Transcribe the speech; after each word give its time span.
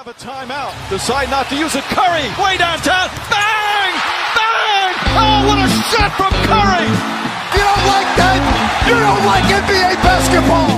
have 0.00 0.08
a 0.08 0.14
timeout. 0.14 0.72
Decide 0.88 1.28
not 1.30 1.46
to 1.50 1.56
use 1.56 1.74
it. 1.76 1.84
Curry, 1.92 2.24
way 2.42 2.56
downtown. 2.56 3.06
Bang! 3.28 3.92
Bang! 4.36 4.92
Oh, 5.20 5.44
what 5.48 5.58
a 5.60 5.68
shot 5.92 6.10
from 6.18 6.32
Curry! 6.48 6.88
You 7.54 7.62
don't 7.68 7.86
like 7.94 8.10
that? 8.20 8.38
You 8.88 8.96
don't 9.06 9.24
like 9.32 9.44
NBA 9.62 9.90
basketball! 10.08 10.70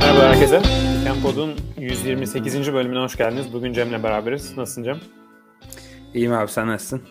Merhaba 0.00 0.28
herkese. 0.28 0.62
Kempod'un 1.04 1.54
128. 1.78 2.72
bölümüne 2.72 2.98
hoş 2.98 3.16
geldiniz. 3.16 3.52
Bugün 3.52 3.72
Cem'le 3.72 4.02
beraberiz. 4.02 4.56
Nasılsın 4.56 4.82
Cem? 4.82 5.00
İyiyim 6.14 6.32
abi 6.32 6.50
sen 6.50 6.66
nasılsın? 6.68 7.02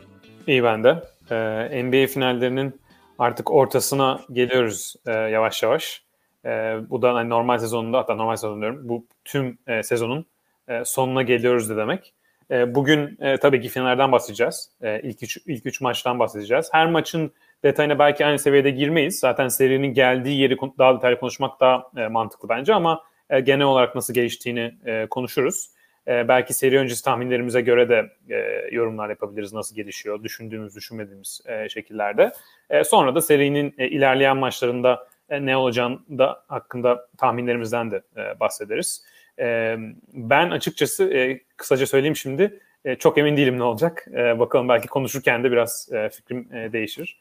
İyi 0.48 0.64
ben 0.64 0.84
de. 0.84 1.04
Ee, 1.32 1.84
NBA 1.84 2.08
finallerinin 2.08 2.82
artık 3.20 3.52
ortasına 3.52 4.20
geliyoruz 4.32 4.96
e, 5.08 5.12
yavaş 5.12 5.64
yavaş. 5.64 6.07
E, 6.48 6.78
bu 6.90 7.02
da 7.02 7.14
hani 7.14 7.30
normal 7.30 7.58
sezonunda 7.58 7.98
hatta 7.98 8.16
normal 8.16 8.36
sezon 8.36 8.62
diyorum. 8.62 8.90
Bu 8.90 9.06
tüm 9.26 9.58
e, 9.68 9.84
sezonun 9.84 10.26
e, 10.68 10.86
sonuna 10.86 11.22
geliyoruz 11.22 11.70
de 11.70 11.78
demek. 11.78 12.14
E, 12.52 12.76
bugün 12.76 13.18
e, 13.22 13.38
tabii 13.38 13.62
ki 13.62 13.70
finallerden 13.70 14.12
bahsedeceğiz. 14.12 14.72
E, 14.82 15.02
ilk 15.02 15.24
üç, 15.24 15.38
ilk 15.46 15.66
üç 15.66 15.82
maçtan 15.82 16.20
bahsedeceğiz. 16.20 16.70
Her 16.72 16.92
maçın 16.92 17.32
detayına 17.64 18.00
belki 18.00 18.26
aynı 18.26 18.40
seviyede 18.40 18.72
girmeyiz. 18.72 19.20
Zaten 19.20 19.48
serinin 19.48 19.94
geldiği 19.94 20.40
yeri 20.40 20.58
daha 20.78 20.96
detaylı 20.96 21.20
konuşmak 21.20 21.60
daha 21.60 21.92
e, 21.98 22.08
mantıklı 22.08 22.50
bence 22.50 22.74
ama 22.74 23.04
e, 23.30 23.40
genel 23.40 23.66
olarak 23.66 23.96
nasıl 23.96 24.14
geliştiğini 24.14 24.74
e, 24.86 25.06
konuşuruz. 25.06 25.70
E, 26.08 26.28
belki 26.28 26.54
seri 26.54 26.78
öncesi 26.78 27.04
tahminlerimize 27.04 27.62
göre 27.62 27.90
de 27.90 28.10
e, 28.30 28.70
yorumlar 28.72 29.10
yapabiliriz 29.10 29.54
nasıl 29.54 29.76
gelişiyor, 29.76 30.24
düşündüğümüz, 30.24 30.76
düşünmediğimiz 30.76 31.42
e, 31.46 31.70
şekillerde. 31.70 32.32
E, 32.70 32.84
sonra 32.84 33.16
da 33.16 33.22
serinin 33.22 33.76
e, 33.78 33.88
ilerleyen 33.88 34.38
maçlarında 34.38 35.08
e, 35.30 35.46
ne 35.46 35.58
olacağını 35.58 36.00
da 36.10 36.44
hakkında 36.48 37.08
tahminlerimizden 37.18 37.92
de 37.92 38.02
e, 38.18 38.40
bahsederiz. 38.40 39.06
E, 39.40 39.78
ben 40.14 40.50
açıkçası 40.50 41.14
e, 41.14 41.40
kısaca 41.58 41.88
söyleyeyim 41.88 42.16
şimdi 42.16 42.60
e, 42.86 42.96
çok 42.96 43.18
emin 43.18 43.38
değilim 43.38 43.60
ne 43.60 43.64
olacak. 43.64 44.06
E, 44.14 44.40
bakalım 44.40 44.70
belki 44.70 44.88
konuşurken 44.88 45.44
de 45.44 45.52
biraz 45.52 45.90
e, 45.94 46.10
fikrim 46.10 46.54
e, 46.54 46.74
değişir. 46.74 47.20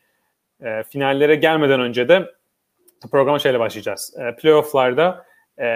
E, 0.62 0.82
finallere 0.82 1.34
gelmeden 1.34 1.80
önce 1.80 2.08
de 2.08 2.34
programa 3.10 3.38
şeyle 3.38 3.60
başlayacağız. 3.60 4.16
E, 4.18 4.36
playoff'larda 4.36 5.26
e, 5.58 5.66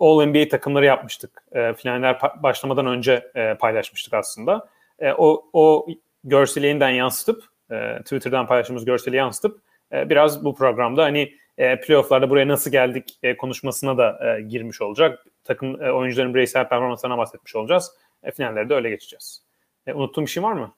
All 0.00 0.26
NBA 0.26 0.48
takımları 0.48 0.84
yapmıştık. 0.84 1.42
E, 1.52 1.74
finaller 1.74 2.18
başlamadan 2.42 2.86
önce 2.86 3.30
e, 3.34 3.54
paylaşmıştık 3.54 4.14
aslında. 4.14 4.68
E, 4.98 5.12
o, 5.12 5.44
o 5.52 5.86
görseli 6.24 6.66
yeniden 6.66 6.90
yansıtıp 6.90 7.44
e, 7.70 7.98
Twitter'dan 7.98 8.46
paylaştığımız 8.46 8.84
görseli 8.84 9.16
yansıtıp 9.16 9.60
e, 9.92 10.10
biraz 10.10 10.44
bu 10.44 10.54
programda 10.54 11.02
hani 11.02 11.34
e, 11.58 11.80
playoff'larda 11.80 12.30
buraya 12.30 12.48
nasıl 12.48 12.70
geldik 12.70 13.18
e, 13.22 13.36
konuşmasına 13.36 13.98
da 13.98 14.36
e, 14.38 14.42
girmiş 14.42 14.82
olacak. 14.82 15.26
Takım 15.44 15.82
e, 15.82 15.90
oyuncuların 15.90 16.34
bireysel 16.34 16.68
performanslarına 16.68 17.18
bahsetmiş 17.18 17.56
olacağız. 17.56 17.90
E, 18.22 18.30
finallerde 18.30 18.74
öyle 18.74 18.90
geçeceğiz. 18.90 19.42
E, 19.86 19.92
unuttuğum 19.92 20.22
bir 20.22 20.30
şey 20.30 20.42
var 20.42 20.52
mı? 20.52 20.74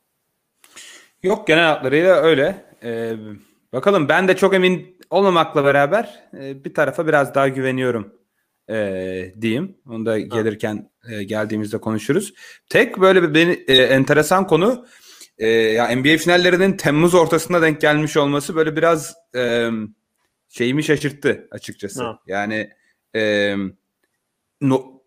Yok 1.22 1.46
genel 1.46 1.64
hatlarıyla 1.64 2.16
öyle. 2.16 2.64
Ee, 2.82 3.12
bakalım 3.72 4.08
ben 4.08 4.28
de 4.28 4.36
çok 4.36 4.54
emin 4.54 4.98
olmamakla 5.10 5.64
beraber 5.64 6.22
e, 6.40 6.64
bir 6.64 6.74
tarafa 6.74 7.06
biraz 7.06 7.34
daha 7.34 7.48
güveniyorum 7.48 8.14
e, 8.70 8.76
diyeyim. 9.40 9.76
Onu 9.86 10.06
da 10.06 10.18
gelirken 10.18 10.90
e, 11.10 11.22
geldiğimizde 11.22 11.78
konuşuruz. 11.78 12.34
Tek 12.68 13.00
böyle 13.00 13.22
bir 13.22 13.34
beni, 13.34 13.64
e, 13.68 13.74
enteresan 13.74 14.46
konu 14.46 14.86
e, 15.38 15.48
ya 15.48 15.96
NBA 15.96 16.16
finallerinin 16.16 16.76
Temmuz 16.76 17.14
ortasında 17.14 17.62
denk 17.62 17.80
gelmiş 17.80 18.16
olması 18.16 18.56
böyle 18.56 18.76
biraz 18.76 19.14
e, 19.34 19.70
şeyimi 20.48 20.84
şaşırttı 20.84 21.48
açıkçası. 21.50 22.04
Ha. 22.04 22.18
Yani 22.26 22.70
e, 23.16 23.54
no, 24.60 25.02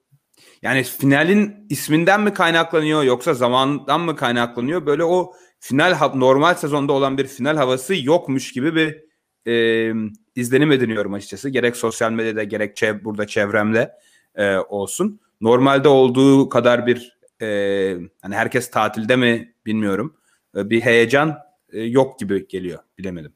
yani 0.62 0.84
finalin 0.84 1.66
isminden 1.70 2.22
mi 2.22 2.34
kaynaklanıyor 2.34 3.04
yoksa 3.04 3.34
zamandan 3.34 4.02
mı 4.02 4.16
kaynaklanıyor? 4.16 4.86
Böyle 4.86 5.04
o 5.04 5.34
final 5.60 6.12
normal 6.16 6.56
sezonda 6.56 6.94
olan 6.94 7.18
bir 7.18 7.28
final 7.28 7.58
havası 7.58 7.96
yokmuş 7.96 8.52
gibi 8.52 8.76
bir 8.76 9.04
e, 9.48 9.94
izlenim 10.36 10.72
ediniyorum 10.72 11.14
açıkçası. 11.14 11.50
Gerek 11.50 11.76
sosyal 11.76 12.12
medyada 12.12 12.44
gerek 12.44 12.78
çev- 12.78 13.04
burada 13.04 13.28
çevremde 13.28 13.92
e, 14.36 14.56
olsun. 14.58 15.20
Normalde 15.42 15.88
olduğu 15.88 16.50
kadar 16.50 16.88
bir 16.88 17.18
e, 17.42 17.48
hani 18.22 18.36
herkes 18.36 18.72
tatilde 18.72 19.16
mi 19.16 19.56
bilmiyorum. 19.66 20.18
E, 20.58 20.70
bir 20.70 20.82
heyecan 20.82 21.38
e, 21.70 21.82
yok 21.82 22.20
gibi 22.20 22.48
geliyor. 22.48 22.80
Bilemedim. 22.98 23.34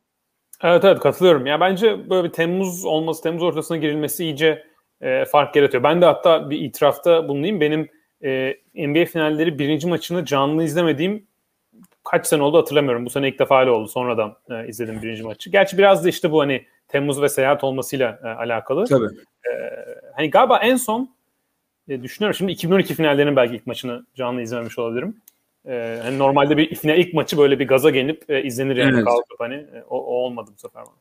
Evet 0.65 0.83
evet 0.83 0.99
katılıyorum. 0.99 1.45
Ya 1.45 1.59
bence 1.59 2.09
böyle 2.09 2.27
bir 2.27 2.33
Temmuz 2.33 2.85
olması, 2.85 3.23
Temmuz 3.23 3.43
ortasına 3.43 3.77
girilmesi 3.77 4.23
iyice 4.23 4.65
e, 5.01 5.25
fark 5.25 5.55
yaratıyor. 5.55 5.83
Ben 5.83 6.01
de 6.01 6.05
hatta 6.05 6.49
bir 6.49 6.59
itirafta 6.59 7.27
bulunayım. 7.27 7.61
Benim 7.61 7.89
e, 8.23 8.57
NBA 8.75 9.05
finalleri 9.05 9.59
birinci 9.59 9.87
maçını 9.87 10.25
canlı 10.25 10.63
izlemediğim 10.63 11.27
kaç 12.03 12.27
sene 12.27 12.43
oldu 12.43 12.57
hatırlamıyorum. 12.57 13.05
Bu 13.05 13.09
sene 13.09 13.29
ilk 13.29 13.39
defa 13.39 13.59
öyle 13.59 13.71
oldu. 13.71 13.87
Sonradan 13.87 14.35
e, 14.49 14.67
izledim 14.67 15.01
birinci 15.01 15.23
maçı. 15.23 15.49
Gerçi 15.49 15.77
biraz 15.77 16.05
da 16.05 16.09
işte 16.09 16.31
bu 16.31 16.41
hani 16.41 16.65
Temmuz 16.87 17.21
ve 17.21 17.29
seyahat 17.29 17.63
olmasıyla 17.63 18.19
e, 18.23 18.27
alakalı. 18.27 18.85
Tabii. 18.85 19.07
Hani 20.15 20.29
galiba 20.29 20.57
en 20.57 20.75
son 20.75 21.15
e, 21.87 22.03
düşünüyorum 22.03 22.35
şimdi 22.37 22.51
2012 22.51 22.93
finallerinin 22.93 23.35
belki 23.35 23.55
ilk 23.55 23.67
maçını 23.67 24.05
canlı 24.15 24.41
izlememiş 24.41 24.79
olabilirim. 24.79 25.21
E, 25.67 25.99
hani 26.03 26.19
normalde 26.19 26.57
bir 26.57 26.75
final 26.75 26.97
ilk 26.97 27.13
maçı 27.13 27.37
böyle 27.37 27.59
bir 27.59 27.67
gaza 27.67 27.89
gelip 27.89 28.29
e, 28.29 28.43
izlenir 28.43 28.75
yani 28.75 28.95
Evet. 28.95 29.05
kalkıp 29.05 29.39
hani 29.39 29.55
e, 29.55 29.83
o, 29.89 29.97
o 29.97 30.13
olmadı 30.13 30.51
bu 30.53 30.59
sefer 30.59 30.83
bana. 30.85 30.95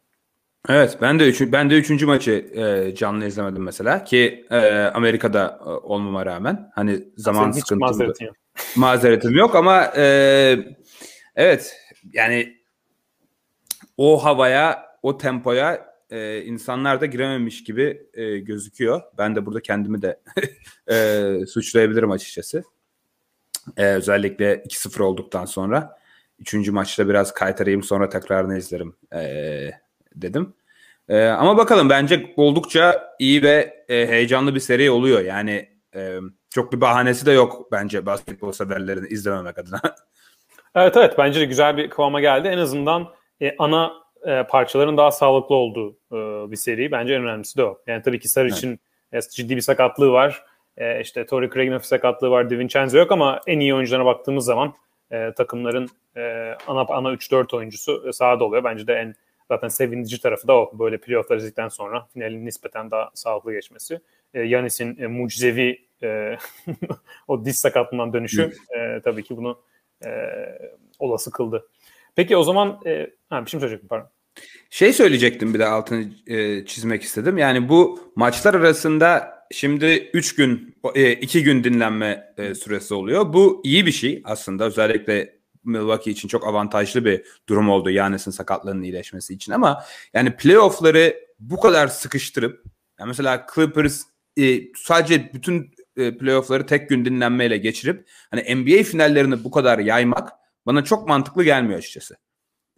Evet 0.69 0.99
ben 1.01 1.19
de 1.19 1.29
üçü, 1.29 1.53
ben 1.53 1.71
de 1.71 1.75
üçüncü 1.75 2.07
maçı 2.07 2.31
e, 2.31 2.95
canlı 2.95 3.27
izlemedim 3.27 3.63
mesela 3.63 4.05
ki 4.05 4.47
e, 4.51 4.71
Amerika'da 4.95 5.61
e, 5.61 5.69
olmama 5.69 6.27
rağmen 6.27 6.71
hani 6.75 7.05
zaman 7.17 7.43
Senin 7.43 7.53
sıkıntılı 7.53 7.89
mazeretin 7.89 8.25
yok. 8.25 8.37
mazeretim 8.77 9.37
yok 9.37 9.55
ama 9.55 9.93
e, 9.97 10.57
evet 11.37 11.77
yani 12.13 12.57
o 13.97 14.25
havaya 14.25 14.87
o 15.03 15.19
tempoya 15.19 15.95
e, 16.11 16.43
insanlar 16.43 17.01
da 17.01 17.07
girememiş 17.07 17.65
gibi 17.65 18.07
e, 18.15 18.39
gözüküyor. 18.39 19.03
Ben 19.19 19.37
de 19.37 19.47
burada 19.47 19.61
kendimi 19.61 20.03
de 20.03 20.21
e, 20.91 21.47
suçlayabilirim 21.47 22.11
açıkçası. 22.11 22.65
E, 23.77 23.85
özellikle 23.85 24.55
2-0 24.55 25.03
olduktan 25.03 25.45
sonra. 25.45 25.99
Üçüncü 26.39 26.73
maçta 26.73 27.09
biraz 27.09 27.35
kaytarayım 27.35 27.83
sonra 27.83 28.09
tekrarını 28.09 28.59
izlerim 28.59 28.97
e, 29.15 29.23
dedim. 30.15 30.55
E, 31.09 31.27
ama 31.27 31.57
bakalım 31.57 31.91
bence 31.91 32.35
oldukça 32.37 33.15
iyi 33.19 33.43
ve 33.43 33.85
e, 33.89 34.07
heyecanlı 34.07 34.55
bir 34.55 34.61
seri 34.61 34.91
oluyor. 34.91 35.21
Yani 35.21 35.69
e, 35.95 36.19
çok 36.51 36.73
bir 36.73 36.81
bahanesi 36.81 37.27
de 37.27 37.33
yok 37.33 37.73
bence 37.73 38.07
basketbol 38.07 38.53
severlerini 38.53 39.09
izlememek 39.09 39.59
adına. 39.59 39.81
Evet 40.77 40.97
evet 40.97 41.15
bence 41.19 41.41
de 41.41 41.45
güzel 41.45 41.77
bir 41.77 41.91
kıvama 41.91 42.21
geldi. 42.21 42.49
En 42.49 42.59
azından 42.59 43.09
e, 43.43 43.55
ana 43.59 43.93
e, 44.27 44.43
parçaların 44.43 44.97
daha 44.97 45.11
sağlıklı 45.11 45.55
olduğu 45.55 45.91
e, 46.13 46.51
bir 46.51 46.57
seri. 46.57 46.93
Bence 46.93 47.15
en 47.15 47.23
önemlisi 47.23 47.59
de 47.59 47.65
o. 47.65 47.79
Yani 47.87 48.03
tabii 48.03 48.19
ki 48.21 48.29
Sar 48.29 48.45
için 48.45 48.81
e, 49.13 49.21
ciddi 49.21 49.57
bir 49.57 49.61
sakatlığı 49.61 50.13
var. 50.13 50.45
E, 50.77 51.01
işte 51.01 51.27
Torrey 51.27 51.51
Craig'in 51.51 51.73
hafif 51.73 51.87
sakatlığı 51.87 52.31
var. 52.31 52.51
DiVincenzo 52.51 52.99
yok 52.99 53.13
ama 53.13 53.41
en 53.47 53.61
iyi 53.61 53.75
oyuncularına 53.75 54.07
baktığımız 54.07 54.45
zaman 54.45 54.75
e, 55.11 55.33
takımların 55.33 55.89
e, 56.17 56.23
ana 56.67 56.81
ana 56.89 57.13
3-4 57.13 57.57
oyuncusu 57.57 58.13
sahada 58.13 58.45
oluyor. 58.45 58.65
Bence 58.65 58.87
de 58.87 58.95
en 58.95 59.15
zaten 59.49 59.69
sevindirici 59.69 60.21
tarafı 60.21 60.49
da 60.49 60.53
o. 60.53 60.79
Böyle 60.79 60.99
playoff'lar 60.99 61.37
izledikten 61.37 61.69
sonra 61.69 62.07
finalin 62.15 62.47
nispeten 62.47 62.91
daha 62.91 63.11
sağlıklı 63.15 63.53
geçmesi. 63.53 64.01
E, 64.35 64.41
Yanis'in 64.41 65.03
e, 65.03 65.07
mucizevi 65.07 65.87
e, 66.03 66.37
o 67.29 67.45
diz 67.45 67.59
sakatlığından 67.59 68.13
dönüşü 68.13 68.53
e, 68.77 69.01
tabii 69.05 69.23
ki 69.23 69.37
bunu 69.37 69.63
e, 70.05 70.11
olası 70.99 71.31
kıldı. 71.31 71.69
Peki 72.17 72.37
o 72.37 72.43
zaman 72.43 72.81
e, 72.87 73.11
ha, 73.31 73.45
bir 73.45 73.51
şey 73.51 73.59
mi 73.59 73.61
söyleyecektim 73.61 73.89
pardon. 73.89 74.09
Şey 74.71 74.93
söyleyecektim 74.93 75.55
bir 75.55 75.59
de 75.59 75.67
altını 75.67 76.05
e, 76.27 76.67
çizmek 76.67 77.03
istedim. 77.03 77.39
Yani 77.39 77.69
bu 77.69 78.13
maçlar 78.17 78.55
arasında 78.55 79.34
şimdi 79.53 80.11
3 80.15 80.35
gün 80.35 80.77
2 81.21 81.43
gün 81.43 81.65
dinlenme 81.65 82.35
e, 82.39 82.55
süresi 82.55 82.95
oluyor. 82.95 83.33
Bu 83.33 83.61
iyi 83.65 83.87
bir 83.87 83.93
şey 83.93 84.23
aslında. 84.25 84.65
Özellikle 84.65 85.39
Milwaukee 85.65 86.11
için 86.11 86.29
çok 86.29 86.47
avantajlı 86.47 87.05
bir 87.05 87.25
durum 87.49 87.69
oldu 87.69 87.91
Yanis'in 87.91 88.31
sakatlığının 88.31 88.83
iyileşmesi 88.83 89.35
için 89.35 89.53
ama 89.53 89.85
yani 90.15 90.37
playoff'ları 90.37 91.17
bu 91.39 91.61
kadar 91.61 91.89
sıkıştırıp 91.89 92.65
yani 93.01 93.09
mesela 93.09 93.47
Clippers 93.55 94.03
e, 94.39 94.61
sadece 94.77 95.33
bütün 95.35 95.75
e, 95.97 96.19
playoff'ları 96.19 96.67
tek 96.67 96.89
gün 96.89 97.05
dinlenmeyle 97.05 97.57
geçirip 97.57 98.09
hani 98.31 98.57
NBA 98.57 98.83
finallerini 98.83 99.45
bu 99.45 99.51
kadar 99.51 99.79
yaymak 99.79 100.33
bana 100.67 100.85
çok 100.85 101.09
mantıklı 101.09 101.45
gelmiyor 101.45 101.79
açıkçası. 101.79 102.17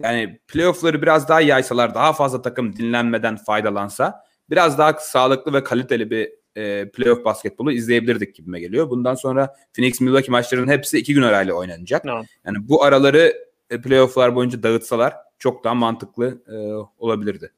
Yani 0.02 0.40
playoff'ları 0.48 1.02
biraz 1.02 1.28
daha 1.28 1.40
yaysalar, 1.40 1.94
daha 1.94 2.12
fazla 2.12 2.42
takım 2.42 2.76
dinlenmeden 2.76 3.36
faydalansa 3.36 4.24
biraz 4.50 4.78
daha 4.78 4.92
sağlıklı 4.92 5.52
ve 5.52 5.64
kaliteli 5.64 6.10
bir 6.10 6.30
e, 6.56 6.90
playoff 6.90 7.24
basketbolu 7.24 7.72
izleyebilirdik 7.72 8.34
gibime 8.34 8.60
geliyor. 8.60 8.90
Bundan 8.90 9.14
sonra 9.14 9.54
Phoenix 9.76 10.00
Milwaukee 10.00 10.32
maçlarının 10.32 10.72
hepsi 10.72 10.98
iki 10.98 11.14
gün 11.14 11.22
arayla 11.22 11.54
oynanacak. 11.54 12.04
No. 12.04 12.22
Yani 12.46 12.68
bu 12.68 12.84
araları 12.84 13.34
e, 13.70 13.80
playoff'lar 13.80 14.34
boyunca 14.34 14.62
dağıtsalar 14.62 15.14
çok 15.38 15.64
daha 15.64 15.74
mantıklı 15.74 16.42
e, 16.48 16.56
olabilirdi. 16.98 17.52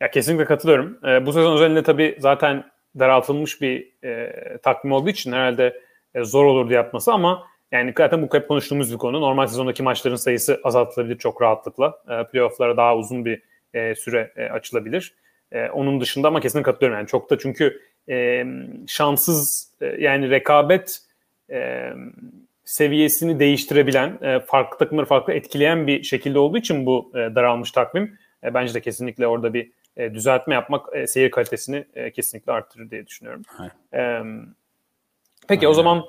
Ya 0.00 0.10
kesinlikle 0.10 0.44
katılıyorum. 0.44 0.98
E, 1.06 1.26
bu 1.26 1.32
sezon 1.32 1.56
özelinde 1.56 1.82
tabii 1.82 2.16
zaten 2.20 2.64
daraltılmış 2.98 3.60
bir 3.60 3.92
e, 4.04 4.32
takvim 4.62 4.92
olduğu 4.92 5.10
için 5.10 5.32
herhalde 5.32 5.80
e, 6.14 6.24
zor 6.24 6.44
olurdu 6.44 6.72
yapması 6.72 7.12
ama 7.12 7.46
yani 7.72 7.94
zaten 7.98 8.22
bu 8.22 8.34
hep 8.34 8.48
konuştuğumuz 8.48 8.92
bir 8.92 8.98
konu. 8.98 9.20
Normal 9.20 9.46
sezondaki 9.46 9.82
maçların 9.82 10.16
sayısı 10.16 10.60
azaltılabilir 10.64 11.18
çok 11.18 11.42
rahatlıkla. 11.42 12.02
E, 12.08 12.30
playoff'lara 12.30 12.76
daha 12.76 12.96
uzun 12.96 13.24
bir 13.24 13.42
e, 13.74 13.94
süre 13.94 14.32
e, 14.36 14.44
açılabilir. 14.44 15.14
E, 15.52 15.68
onun 15.68 16.00
dışında 16.00 16.28
ama 16.28 16.40
kesin 16.40 16.62
katılıyorum 16.62 16.98
yani 16.98 17.08
çok 17.08 17.30
da 17.30 17.38
çünkü 17.38 17.80
e, 18.08 18.46
şanssız 18.86 19.72
e, 19.80 19.86
yani 19.86 20.30
rekabet 20.30 20.98
e, 21.50 21.90
seviyesini 22.64 23.38
değiştirebilen, 23.38 24.18
e, 24.22 24.40
farklı 24.40 24.78
takımları 24.78 25.06
farklı 25.06 25.32
etkileyen 25.32 25.86
bir 25.86 26.02
şekilde 26.02 26.38
olduğu 26.38 26.58
için 26.58 26.86
bu 26.86 27.12
e, 27.14 27.16
daralmış 27.16 27.72
takvim 27.72 28.18
e, 28.44 28.54
bence 28.54 28.74
de 28.74 28.80
kesinlikle 28.80 29.26
orada 29.26 29.54
bir 29.54 29.70
e, 29.96 30.14
düzeltme 30.14 30.54
yapmak 30.54 30.96
e, 30.96 31.06
seyir 31.06 31.30
kalitesini 31.30 31.84
e, 31.94 32.10
kesinlikle 32.10 32.52
arttırır 32.52 32.90
diye 32.90 33.06
düşünüyorum. 33.06 33.42
E, 33.94 34.20
peki 35.48 35.66
Aynen. 35.66 35.70
o 35.70 35.74
zaman 35.74 36.04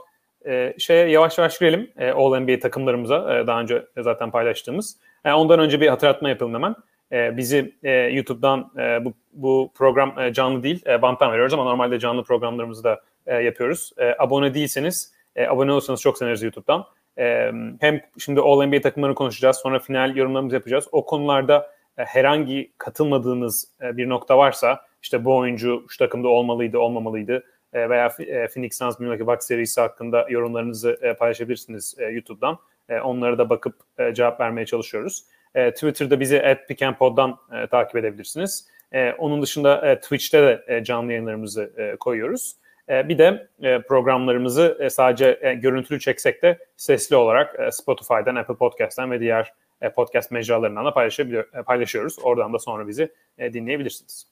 e, 0.46 0.75
şeye 0.78 1.10
yavaş 1.10 1.38
yavaş 1.38 1.60
girelim 1.60 1.92
e, 1.98 2.12
All 2.12 2.40
NBA 2.40 2.60
takımlarımıza 2.60 3.40
e, 3.40 3.48
daha 3.48 3.62
önce 3.62 3.86
zaten 3.98 4.31
paylaştığımız. 4.31 4.98
E, 5.25 5.31
ondan 5.31 5.60
önce 5.60 5.81
bir 5.81 5.88
hatırlatma 5.88 6.30
yapalım 6.30 6.54
hemen. 6.54 6.75
E, 7.11 7.38
bizi 7.38 7.75
e, 7.83 7.91
YouTube'dan 7.91 8.71
e, 8.77 9.06
bu, 9.06 9.13
bu 9.33 9.71
program 9.75 10.19
e, 10.19 10.33
canlı 10.33 10.63
değil, 10.63 10.83
e, 10.88 11.01
banttan 11.01 11.31
veriyoruz 11.31 11.53
ama 11.53 11.63
normalde 11.63 12.00
canlı 12.00 12.23
programlarımızı 12.23 12.83
da 12.83 13.01
e, 13.25 13.35
yapıyoruz. 13.35 13.91
E, 13.97 14.15
abone 14.19 14.53
değilseniz, 14.53 15.13
e, 15.35 15.47
abone 15.47 15.71
olursanız 15.71 16.01
çok 16.01 16.17
seviniriz 16.17 16.44
YouTube'dan. 16.44 16.85
E, 17.17 17.51
hem 17.79 18.01
şimdi 18.17 18.39
All 18.39 18.65
NBA 18.65 18.81
takımlarını 18.81 19.15
konuşacağız, 19.15 19.57
sonra 19.57 19.79
final 19.79 20.15
yorumlarımızı 20.15 20.56
yapacağız. 20.56 20.88
O 20.91 21.06
konularda 21.06 21.69
e, 21.97 22.03
herhangi 22.03 22.71
katılmadığınız 22.77 23.73
e, 23.81 23.97
bir 23.97 24.09
nokta 24.09 24.38
varsa, 24.38 24.81
işte 25.03 25.25
bu 25.25 25.38
oyuncu 25.38 25.85
şu 25.89 25.97
takımda 25.97 26.27
olmalıydı, 26.27 26.77
olmamalıydı 26.77 27.44
e, 27.73 27.89
veya 27.89 28.05
e, 28.19 28.47
Phoenix 28.47 28.77
Suns 28.77 29.00
Milwaukee 29.00 29.27
Bucks 29.27 29.47
serisi 29.47 29.81
hakkında 29.81 30.27
yorumlarınızı 30.29 31.00
e, 31.01 31.13
paylaşabilirsiniz 31.13 31.95
e, 32.00 32.05
YouTube'dan. 32.05 32.57
E, 32.89 33.00
onlara 33.00 33.38
da 33.38 33.50
bakıp 33.50 33.75
e, 33.97 34.13
cevap 34.13 34.39
vermeye 34.39 34.65
çalışıyoruz. 34.65 35.25
E, 35.56 35.72
Twitter'da 35.72 36.19
bizi 36.19 36.42
at 36.44 36.68
pickandpod'dan 36.68 37.38
e, 37.54 37.68
takip 37.68 37.96
edebilirsiniz. 37.96 38.68
E, 38.92 39.12
onun 39.12 39.42
dışında 39.42 39.92
e, 39.92 40.00
Twitch'te 40.00 40.42
de 40.42 40.63
e, 40.68 40.84
canlı 40.84 41.12
yayınlarımızı 41.12 41.74
e, 41.78 41.96
koyuyoruz. 41.96 42.56
E, 42.90 43.10
bir 43.10 43.18
de 43.18 43.48
e, 43.62 43.81
programlarımızı 43.81 44.78
e, 44.80 44.90
sadece 44.90 45.40
e, 45.42 45.54
görüntülü 45.54 46.00
çeksek 46.00 46.44
de 46.44 46.57
sesli 46.78 47.16
olarak 47.16 47.60
e, 47.60 47.72
Spotify'dan, 47.72 48.36
Apple 48.36 48.56
Podcast'tan 48.56 49.12
ve 49.12 49.19
diğer 49.19 49.54
e, 49.81 49.90
podcast 49.90 50.31
mecralarından 50.31 50.86
da 50.86 50.94
paylaşabiliyor, 50.94 51.50
e, 51.54 51.62
paylaşıyoruz. 51.62 52.19
Oradan 52.24 52.54
da 52.54 52.60
sonra 52.60 52.88
bizi 52.88 53.12
e, 53.38 53.54
dinleyebilirsiniz. 53.54 54.28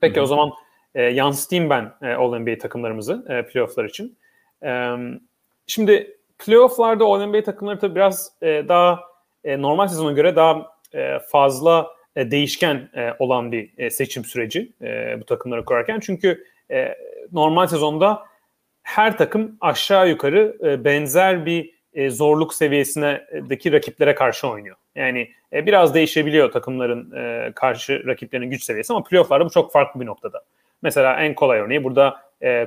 Peki 0.00 0.16
Hı-hı. 0.16 0.24
o 0.24 0.26
zaman 0.26 0.50
e, 0.94 1.02
yansıtayım 1.02 1.70
ben 1.70 1.92
e, 2.02 2.12
All-NBA 2.12 2.58
takımlarımızı 2.58 3.26
e, 3.28 3.42
playofflar 3.46 3.84
için. 3.84 4.16
E, 4.62 4.94
şimdi 5.66 6.16
playofflarda 6.38 7.04
All-NBA 7.04 7.42
takımları 7.42 7.78
tabii 7.78 7.94
biraz 7.94 8.32
e, 8.42 8.64
daha 8.68 9.00
e, 9.44 9.62
normal 9.62 9.88
sezona 9.88 10.12
göre 10.12 10.36
daha 10.36 10.66
e, 10.94 11.18
fazla 11.18 11.90
e, 12.16 12.30
değişken 12.30 12.90
olan 13.18 13.52
bir 13.52 13.90
seçim 13.90 14.24
süreci 14.24 14.72
bu 15.20 15.24
takımları 15.24 15.64
kurarken. 15.64 16.00
Çünkü 16.00 16.44
normal 17.32 17.66
sezonda 17.66 18.22
her 18.82 19.18
takım 19.18 19.56
aşağı 19.60 20.08
yukarı 20.08 20.56
benzer 20.84 21.46
bir 21.46 21.74
e, 21.94 22.10
zorluk 22.10 22.54
seviyesindeki 22.54 23.72
rakiplere 23.72 24.14
karşı 24.14 24.48
oynuyor. 24.48 24.76
Yani 24.94 25.30
biraz 25.52 25.94
değişebiliyor 25.94 26.52
takımların 26.52 27.10
karşı 27.50 28.06
rakiplerinin 28.06 28.50
güç 28.50 28.62
seviyesi 28.62 28.92
ama 28.92 29.04
playofflarda 29.04 29.44
bu 29.44 29.50
çok 29.50 29.72
farklı 29.72 30.00
bir 30.00 30.06
noktada. 30.06 30.44
Mesela 30.82 31.20
en 31.20 31.34
kolay 31.34 31.58
örneği 31.58 31.84
burada 31.84 32.16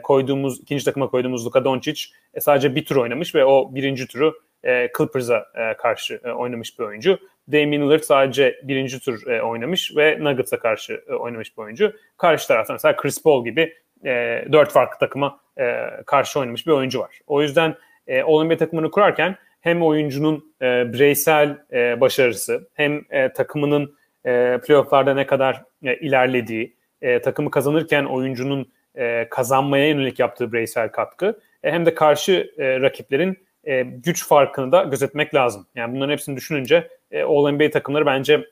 koyduğumuz 0.03 0.59
ikinci 0.61 0.85
takıma 0.85 1.09
koyduğumuz 1.09 1.45
Luka 1.45 1.65
Doncic 1.65 2.01
sadece 2.39 2.75
bir 2.75 2.85
tur 2.85 2.95
oynamış 2.95 3.35
ve 3.35 3.45
o 3.45 3.75
birinci 3.75 4.07
turu 4.07 4.33
e, 4.67 4.89
Clippers'a 4.97 5.45
e, 5.55 5.73
karşı 5.73 6.21
e, 6.23 6.31
oynamış 6.31 6.79
bir 6.79 6.83
oyuncu. 6.83 7.19
Damian 7.51 7.81
Lillard 7.81 8.03
sadece 8.03 8.59
birinci 8.63 8.99
tur 8.99 9.27
e, 9.27 9.41
oynamış 9.41 9.95
ve 9.95 10.17
Nuggets'a 10.19 10.59
karşı 10.59 11.03
e, 11.07 11.13
oynamış 11.13 11.57
bir 11.57 11.63
oyuncu. 11.63 11.93
Karşı 12.17 12.47
tarafta 12.47 12.73
mesela 12.73 12.95
Chris 12.95 13.23
Paul 13.23 13.45
gibi 13.45 13.73
e, 14.05 14.45
dört 14.51 14.71
farklı 14.71 14.99
takıma 14.99 15.39
e, 15.59 15.89
karşı 16.05 16.39
oynamış 16.39 16.67
bir 16.67 16.71
oyuncu 16.71 16.99
var. 16.99 17.19
O 17.27 17.41
yüzden 17.41 17.75
e, 18.07 18.21
All 18.21 18.57
takımını 18.57 18.91
kurarken 18.91 19.35
hem 19.61 19.83
oyuncunun 19.83 20.53
e, 20.61 20.93
bireysel 20.93 21.57
e, 21.71 22.01
başarısı 22.01 22.69
hem 22.73 23.01
e, 23.09 23.33
takımının 23.33 23.95
e, 24.25 24.59
playofflarda 24.67 25.13
ne 25.13 25.25
kadar 25.25 25.63
e, 25.83 25.95
ilerlediği, 25.95 26.75
e, 27.01 27.21
takımı 27.21 27.51
kazanırken 27.51 28.05
oyuncunun 28.05 28.71
e, 28.95 29.27
kazanmaya 29.29 29.87
yönelik 29.87 30.19
yaptığı 30.19 30.53
bireysel 30.53 30.91
katkı 30.91 31.39
e, 31.63 31.71
hem 31.71 31.85
de 31.85 31.93
karşı 31.93 32.51
e, 32.57 32.81
rakiplerin 32.81 33.46
e, 33.67 33.81
güç 33.83 34.27
farkını 34.27 34.71
da 34.71 34.83
gözetmek 34.83 35.35
lazım. 35.35 35.67
Yani 35.75 35.95
bunların 35.95 36.11
hepsini 36.11 36.35
düşününce 36.35 36.87
e, 37.11 37.23
All-NBA 37.23 37.69
takımları 37.71 38.05
bence 38.05 38.45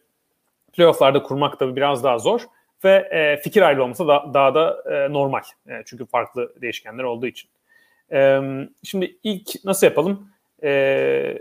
playofflarda 0.74 1.24
kurmak 1.24 1.60
da 1.60 1.76
biraz 1.76 2.04
daha 2.04 2.20
zor 2.20 2.42
ve 2.84 3.10
e, 3.12 3.38
fikir 3.42 3.62
ayrılığı 3.62 3.84
olması 3.84 4.08
da, 4.08 4.32
daha 4.34 4.56
da 4.56 4.84
e, 4.92 5.14
normal. 5.14 5.42
E, 5.68 5.84
çünkü 5.86 6.06
farklı 6.06 6.62
değişkenler 6.62 7.04
olduğu 7.04 7.28
için. 7.28 7.50
E, 8.12 8.42
şimdi 8.84 9.18
ilk 9.24 9.66
nasıl 9.66 9.88
yapalım? 9.88 10.30
E, 10.64 11.40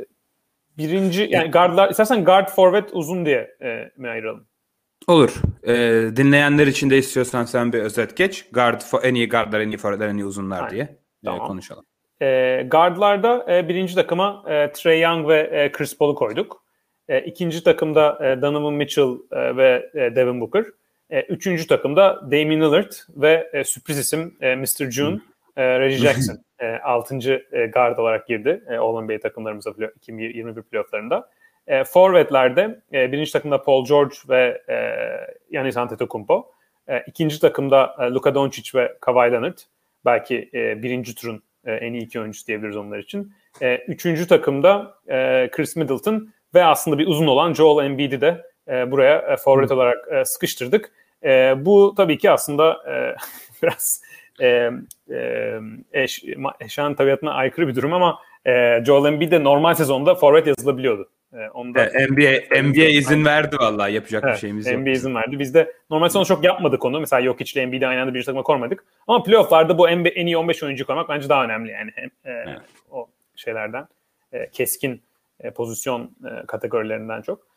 birinci 0.78 1.26
yani 1.30 1.50
guardlar 1.50 1.90
istersen 1.90 2.24
guard 2.24 2.48
forvet 2.48 2.90
uzun 2.92 3.26
diye 3.26 3.56
e, 3.62 3.90
mi 3.96 4.08
ayıralım? 4.08 4.46
Olur. 5.06 5.34
E, 5.66 5.72
dinleyenler 6.16 6.66
için 6.66 6.90
de 6.90 6.98
istiyorsan 6.98 7.44
sen 7.44 7.72
bir 7.72 7.78
özet 7.78 8.16
geç. 8.16 8.46
Guard 8.52 8.82
en 9.02 9.14
iyi 9.14 9.28
guardlar, 9.28 9.60
en 9.60 9.68
iyi 9.68 9.78
forvetler, 9.78 10.08
en 10.08 10.16
iyi 10.16 10.24
uzunlar 10.24 10.58
Aynen. 10.58 10.70
diye 10.70 10.82
e, 10.82 10.98
tamam. 11.24 11.40
e, 11.40 11.46
konuşalım. 11.46 11.84
E, 12.24 12.62
guardlarda 12.70 13.46
e, 13.48 13.68
birinci 13.68 13.94
takıma 13.94 14.44
e, 14.48 14.72
Trey 14.72 15.00
Young 15.00 15.28
ve 15.28 15.40
e, 15.40 15.72
Chris 15.72 15.98
Paul'u 15.98 16.14
koyduk. 16.14 16.64
E, 17.08 17.20
ikinci 17.20 17.64
takımda 17.64 18.18
e, 18.26 18.42
Donovan 18.42 18.74
Mitchell 18.74 19.18
e, 19.32 19.56
ve 19.56 19.90
e, 19.94 20.16
Devin 20.16 20.40
Booker. 20.40 20.64
E, 21.10 21.20
üçüncü 21.22 21.66
takımda 21.66 22.20
Damian 22.22 22.60
Lillard 22.60 22.92
ve 23.08 23.50
e, 23.52 23.64
sürpriz 23.64 23.98
isim 23.98 24.36
e, 24.40 24.54
Mr. 24.56 24.90
June, 24.90 25.20
e, 25.56 25.78
Reggie 25.80 25.98
Jackson. 25.98 26.38
e, 26.58 26.66
altıncı 26.66 27.46
e, 27.52 27.66
guard 27.66 27.98
olarak 27.98 28.26
girdi 28.28 28.64
e, 28.70 28.76
All-NBA 28.76 29.18
takımlarımıza 29.18 29.70
2021 29.96 30.62
playofflarında. 30.62 31.30
E, 31.66 31.84
forvetlerde 31.84 32.80
e, 32.92 33.12
birinci 33.12 33.32
takımda 33.32 33.62
Paul 33.62 33.86
George 33.86 34.14
ve 34.28 34.62
e, 34.68 34.76
Giannis 35.50 35.76
Antetokounmpo. 35.76 36.50
E, 36.88 37.04
ikinci 37.06 37.40
takımda 37.40 37.96
e, 38.00 38.02
Luka 38.02 38.34
Doncic 38.34 38.78
ve 38.78 38.96
Kawhi 39.00 39.32
Leonard. 39.32 39.58
Belki 40.04 40.50
e, 40.54 40.82
birinci 40.82 41.14
turun 41.14 41.42
e, 41.66 41.72
en 41.72 41.92
iyi 41.92 42.02
iki 42.02 42.20
oyuncusu 42.20 42.46
diyebiliriz 42.46 42.76
onlar 42.76 42.98
için. 42.98 43.32
E, 43.62 43.76
üçüncü 43.76 44.26
takımda 44.26 44.94
e, 45.08 45.48
Chris 45.52 45.76
Middleton 45.76 46.28
ve 46.54 46.64
aslında 46.64 46.98
bir 46.98 47.06
uzun 47.06 47.26
olan 47.26 47.54
Joel 47.54 47.84
Embiid'i 47.84 48.20
de 48.20 48.42
e, 48.68 48.90
buraya 48.90 49.18
e, 49.18 49.36
forvet 49.36 49.70
hmm. 49.70 49.76
olarak 49.76 50.08
e, 50.12 50.24
sıkıştırdık. 50.24 50.92
E, 51.24 51.54
bu 51.64 51.94
tabii 51.96 52.18
ki 52.18 52.30
aslında 52.30 52.72
e, 52.72 53.16
biraz 53.62 54.02
e, 54.40 54.70
e, 55.10 55.52
eş, 55.92 56.24
eşyanın 56.60 56.94
tabiatına 56.94 57.32
aykırı 57.32 57.68
bir 57.68 57.74
durum 57.74 57.92
ama 57.92 58.18
e, 58.46 58.84
Joel 58.86 59.12
Embiid 59.12 59.32
de 59.32 59.44
normal 59.44 59.74
sezonda 59.74 60.14
forvet 60.14 60.46
yazılabiliyordu. 60.46 61.08
Onda 61.54 61.84
NBA, 61.84 62.62
NBA 62.62 62.84
izin 62.84 63.24
verdi 63.24 63.56
vallahi 63.60 63.92
yapacak 63.92 64.24
evet, 64.24 64.34
bir 64.34 64.40
şeyimiz 64.40 64.66
yok. 64.66 64.80
NBA 64.80 64.90
izin 64.90 65.14
verdi. 65.14 65.38
Biz 65.38 65.54
de 65.54 65.72
normal 65.90 66.08
sezon 66.08 66.24
çok 66.24 66.44
yapmadık 66.44 66.84
onu. 66.84 67.00
Mesela 67.00 67.20
yok 67.20 67.40
ile 67.40 67.62
Embiid'i 67.62 67.86
aynı 67.86 68.00
anda 68.02 68.14
bir 68.14 68.22
takıma 68.22 68.42
koymadık. 68.42 68.84
Ama 69.06 69.22
playofflarda 69.22 69.78
bu 69.78 69.90
NBA, 69.90 70.08
en 70.08 70.26
iyi 70.26 70.36
15 70.36 70.62
oyuncu 70.62 70.86
koymak 70.86 71.08
bence 71.08 71.28
daha 71.28 71.44
önemli 71.44 71.72
yani. 71.72 71.90
Hem, 71.94 72.06
e, 72.06 72.10
evet. 72.24 72.60
O 72.90 73.08
şeylerden 73.36 73.88
e, 74.32 74.50
keskin 74.50 75.02
e, 75.40 75.50
pozisyon 75.50 76.10
kategorilerinden 76.46 77.22
çok. 77.22 77.54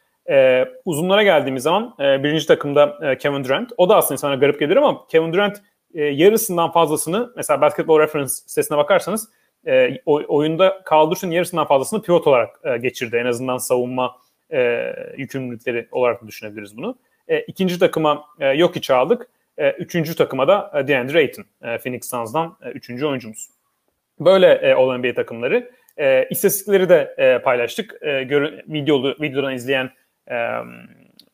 Uzunlara 0.85 1.23
geldiğimiz 1.23 1.63
zaman 1.63 1.95
birinci 1.99 2.47
takımda 2.47 3.17
Kevin 3.17 3.43
Durant. 3.43 3.71
O 3.77 3.89
da 3.89 3.95
aslında 3.95 4.17
sana 4.17 4.35
garip 4.35 4.59
gelir 4.59 4.75
ama 4.75 5.07
Kevin 5.07 5.33
Durant 5.33 5.61
yarısından 5.93 6.71
fazlasını 6.71 7.33
mesela 7.35 7.61
Basketball 7.61 7.99
Reference 7.99 8.29
sitesine 8.29 8.77
bakarsanız 8.77 9.29
e, 9.67 10.01
oyunda 10.05 10.81
kaldırışın 10.85 11.31
yarısından 11.31 11.67
fazlasını 11.67 12.01
pivot 12.01 12.27
olarak 12.27 12.59
e, 12.63 12.77
geçirdi. 12.77 13.15
En 13.15 13.25
azından 13.25 13.57
savunma 13.57 14.15
e, 14.51 14.93
yükümlülükleri 15.17 15.87
olarak 15.91 16.27
düşünebiliriz 16.27 16.77
bunu. 16.77 16.97
E, 17.27 17.41
ikinci 17.41 17.79
takıma 17.79 18.25
e, 18.39 18.47
yok 18.47 18.77
içi 18.77 18.93
aldık. 18.93 19.27
E, 19.57 19.71
üçüncü 19.71 20.15
takıma 20.15 20.47
da 20.47 20.71
e, 20.75 20.87
DeAndre 20.87 21.17
Ayton. 21.17 21.45
E, 21.63 21.77
Phoenix 21.77 22.09
Suns'dan 22.09 22.57
e, 22.65 22.69
üçüncü 22.69 23.05
oyuncumuz. 23.05 23.49
Böyle 24.19 24.53
e, 24.53 24.73
All 24.73 24.97
NBA 24.97 25.13
takımları. 25.13 25.71
E, 25.97 26.27
istatistikleri 26.29 26.89
de 26.89 27.15
e, 27.17 27.41
paylaştık. 27.41 27.95
E, 28.01 28.23
görün, 28.23 28.73
videolu, 28.73 29.15
videodan 29.21 29.53
izleyen 29.53 29.89
e, 30.31 30.35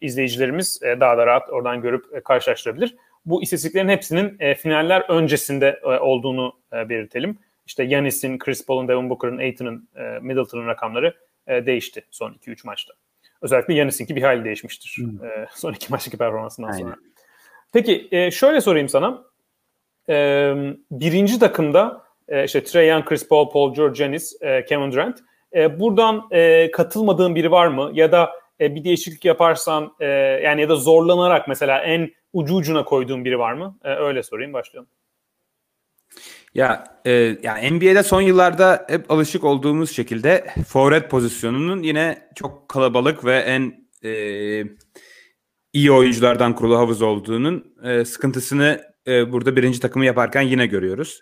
izleyicilerimiz 0.02 0.80
e, 0.84 1.00
daha 1.00 1.18
da 1.18 1.26
rahat 1.26 1.50
oradan 1.50 1.82
görüp 1.82 2.06
e, 2.16 2.22
karşılaştırabilir. 2.22 2.96
Bu 3.26 3.44
istatistiklerin 3.44 3.90
hepsinin 3.90 4.36
e, 4.40 4.56
finaller 4.56 5.02
öncesinde 5.10 5.80
e, 5.84 5.88
olduğunu 5.88 6.54
e, 6.74 6.90
belirtelim. 6.90 7.38
İşte 7.66 7.84
Yanis'in, 7.84 8.38
Chris 8.38 8.66
Paul'un, 8.66 8.88
Devin 8.88 9.10
Booker'ın, 9.10 9.38
Aiton'un, 9.38 9.90
e, 9.96 10.20
Middleton'ın 10.22 10.68
rakamları 10.68 11.14
e, 11.48 11.66
değişti 11.66 12.06
son 12.12 12.34
2-3 12.34 12.68
maçta. 12.68 12.94
Özellikle 13.42 13.74
Yanis'inki 13.74 14.16
bir 14.16 14.22
hayli 14.22 14.46
değişmiştir 14.46 14.96
hmm. 14.98 15.26
e, 15.26 15.48
son 15.56 15.74
iki 15.74 15.92
maçtaki 15.92 16.18
performansından 16.18 16.68
Aynen. 16.68 16.82
sonra. 16.82 16.96
Peki 17.74 18.08
e, 18.12 18.32
şöyle 18.32 18.62
sorayım 18.62 18.90
sana. 18.90 19.24
e, 20.10 20.54
birinci 20.92 21.40
takımda 21.40 22.04
e, 22.28 22.44
işte 22.44 22.64
Trey 22.64 22.90
Young, 22.90 23.06
Chris 23.06 23.28
Paul, 23.28 23.50
Paul 23.50 23.74
George, 23.74 23.98
Giannis, 23.98 24.42
e, 24.42 24.66
Kevin 24.66 24.92
Durant. 24.92 25.20
E, 25.54 25.80
buradan 25.80 26.28
e, 26.32 26.72
katıldığın 26.72 27.36
biri 27.36 27.52
var 27.52 27.68
mı? 27.68 27.92
Ya 27.94 28.12
da 28.12 28.32
e, 28.60 28.76
bir 28.76 28.84
değişiklik 28.84 29.26
yaparsan 29.26 29.96
e, 30.00 30.06
yani 30.44 30.62
ya 30.62 30.70
da 30.70 30.76
zorlanarak 30.76 31.48
mesela 31.48 31.80
en 31.80 32.12
ucu 32.34 32.56
ucuna 32.56 32.86
koyduğun 32.86 33.26
biri 33.26 33.40
var 33.40 33.54
mı? 33.54 33.78
E, 33.84 33.90
öyle 33.90 34.24
sorayım 34.24 34.54
başlayalım. 34.54 34.90
Ya 36.56 36.84
e, 37.06 37.12
yani 37.44 37.72
NBA'de 37.72 38.04
son 38.04 38.22
yıllarda 38.22 38.86
hep 38.90 39.12
alışık 39.12 39.44
olduğumuz 39.44 39.92
şekilde 39.92 40.54
forvet 40.68 41.10
pozisyonunun 41.10 41.84
yine 41.84 42.30
çok 42.36 42.70
kalabalık 42.70 43.26
ve 43.26 43.38
en 43.38 43.88
e, 44.04 44.12
iyi 45.74 45.92
oyunculardan 45.92 46.56
kurulu 46.56 46.78
havuz 46.78 47.02
olduğunun 47.02 47.76
e, 47.84 48.06
sıkıntısını 48.06 48.82
e, 49.08 49.32
burada 49.32 49.56
birinci 49.56 49.80
takımı 49.80 50.06
yaparken 50.06 50.42
yine 50.42 50.68
görüyoruz. 50.68 51.22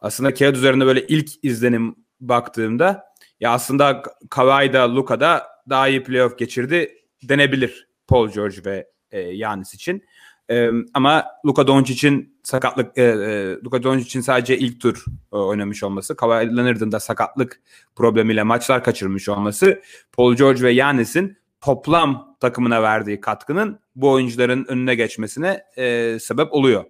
Aslında 0.00 0.34
kağıt 0.34 0.56
üzerinde 0.56 0.86
böyle 0.86 1.06
ilk 1.06 1.44
izlenim 1.44 1.96
baktığımda 2.20 3.04
ya 3.40 3.50
aslında 3.50 4.02
Kawhi 4.30 4.72
da 4.72 4.94
Luka 4.94 5.20
da 5.20 5.46
daha 5.68 5.88
iyi 5.88 6.02
playoff 6.02 6.38
geçirdi 6.38 6.94
denebilir 7.22 7.88
Paul 8.06 8.28
George 8.28 8.56
ve 8.64 8.86
e, 9.10 9.20
Yanis 9.20 9.74
için. 9.74 10.04
E, 10.50 10.70
ama 10.94 11.24
Luka 11.46 11.66
Doncic'in 11.66 12.38
sakatlık 12.42 12.98
e, 12.98 13.02
e, 13.02 13.56
Luka 13.64 13.82
Doncic'in 13.82 14.20
sadece 14.20 14.58
ilk 14.58 14.80
tur 14.80 15.04
e, 15.32 15.36
oynamış 15.36 15.82
olması, 15.82 16.16
Kawhi 16.16 16.56
Leonard'ın 16.56 16.92
da 16.92 17.00
sakatlık 17.00 17.60
problemiyle 17.96 18.42
maçlar 18.42 18.84
kaçırmış 18.84 19.28
olması, 19.28 19.82
Paul 20.12 20.34
George 20.34 20.62
ve 20.62 20.70
Yanis'in 20.70 21.36
toplam 21.60 22.36
takımına 22.40 22.82
verdiği 22.82 23.20
katkının 23.20 23.80
bu 23.96 24.10
oyuncuların 24.10 24.64
önüne 24.68 24.94
geçmesine 24.94 25.64
e, 25.76 26.18
sebep 26.20 26.52
oluyor 26.52 26.84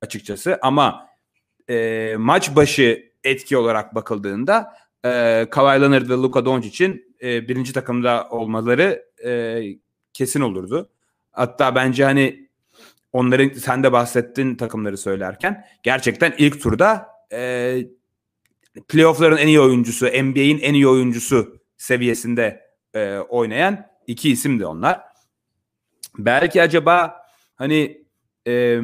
açıkçası. 0.00 0.58
Ama 0.62 1.08
e, 1.70 2.14
maç 2.18 2.56
başı 2.56 3.12
etki 3.24 3.56
olarak 3.56 3.94
bakıldığında 3.94 4.76
e, 5.04 5.46
Kawhi 5.50 5.80
Leonard 5.80 6.08
ve 6.08 6.14
Luka 6.14 6.44
Doncic'in 6.44 7.16
e, 7.22 7.48
birinci 7.48 7.72
takımda 7.72 8.28
olmaları 8.30 9.04
e, 9.24 9.62
kesin 10.12 10.40
olurdu. 10.40 10.90
Hatta 11.32 11.74
bence 11.74 12.04
hani 12.04 12.48
onların 13.12 13.58
sen 13.58 13.82
de 13.82 13.92
bahsettin 13.92 14.54
takımları 14.54 14.98
söylerken 14.98 15.64
gerçekten 15.82 16.34
ilk 16.38 16.62
turda 16.62 17.08
e, 17.32 17.74
playoff'ların 18.88 19.36
en 19.36 19.46
iyi 19.46 19.60
oyuncusu, 19.60 20.06
NBA'in 20.06 20.58
en 20.58 20.74
iyi 20.74 20.88
oyuncusu 20.88 21.60
seviyesinde 21.76 22.60
e, 22.94 23.18
oynayan 23.18 23.86
iki 24.06 24.30
isim 24.30 24.60
de 24.60 24.66
onlar. 24.66 25.00
Belki 26.18 26.62
acaba 26.62 27.26
hani 27.54 28.06
e, 28.46 28.80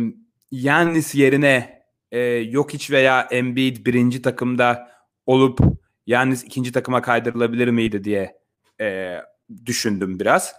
Yannis 0.50 1.14
yerine 1.14 1.82
e, 2.12 2.44
Jokic 2.50 2.94
veya 2.94 3.28
Embiid 3.30 3.86
birinci 3.86 4.22
takımda 4.22 4.90
olup 5.26 5.60
Yannis 6.06 6.44
ikinci 6.44 6.72
takıma 6.72 7.02
kaydırılabilir 7.02 7.68
miydi 7.68 8.04
diye 8.04 8.38
e, 8.80 9.18
düşündüm 9.66 10.20
biraz. 10.20 10.54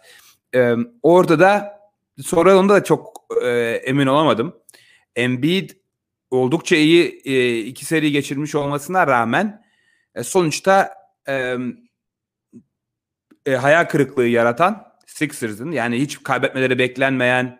E, 0.55 0.75
orada 1.03 1.39
da 1.39 1.79
sonra 2.21 2.59
onda 2.59 2.73
da 2.73 2.83
çok 2.83 3.18
e, 3.43 3.49
emin 3.85 4.07
olamadım. 4.07 4.55
Embiid 5.15 5.69
oldukça 6.31 6.75
iyi 6.75 7.21
e, 7.25 7.59
iki 7.59 7.85
seri 7.85 8.11
geçirmiş 8.11 8.55
olmasına 8.55 9.07
rağmen 9.07 9.65
e, 10.15 10.23
sonuçta 10.23 10.93
e, 11.27 11.55
e, 13.45 13.55
hayal 13.55 13.85
kırıklığı 13.85 14.27
yaratan 14.27 14.89
Sixers'ın 15.07 15.71
yani 15.71 16.01
hiç 16.01 16.23
kaybetmeleri 16.23 16.79
beklenmeyen 16.79 17.59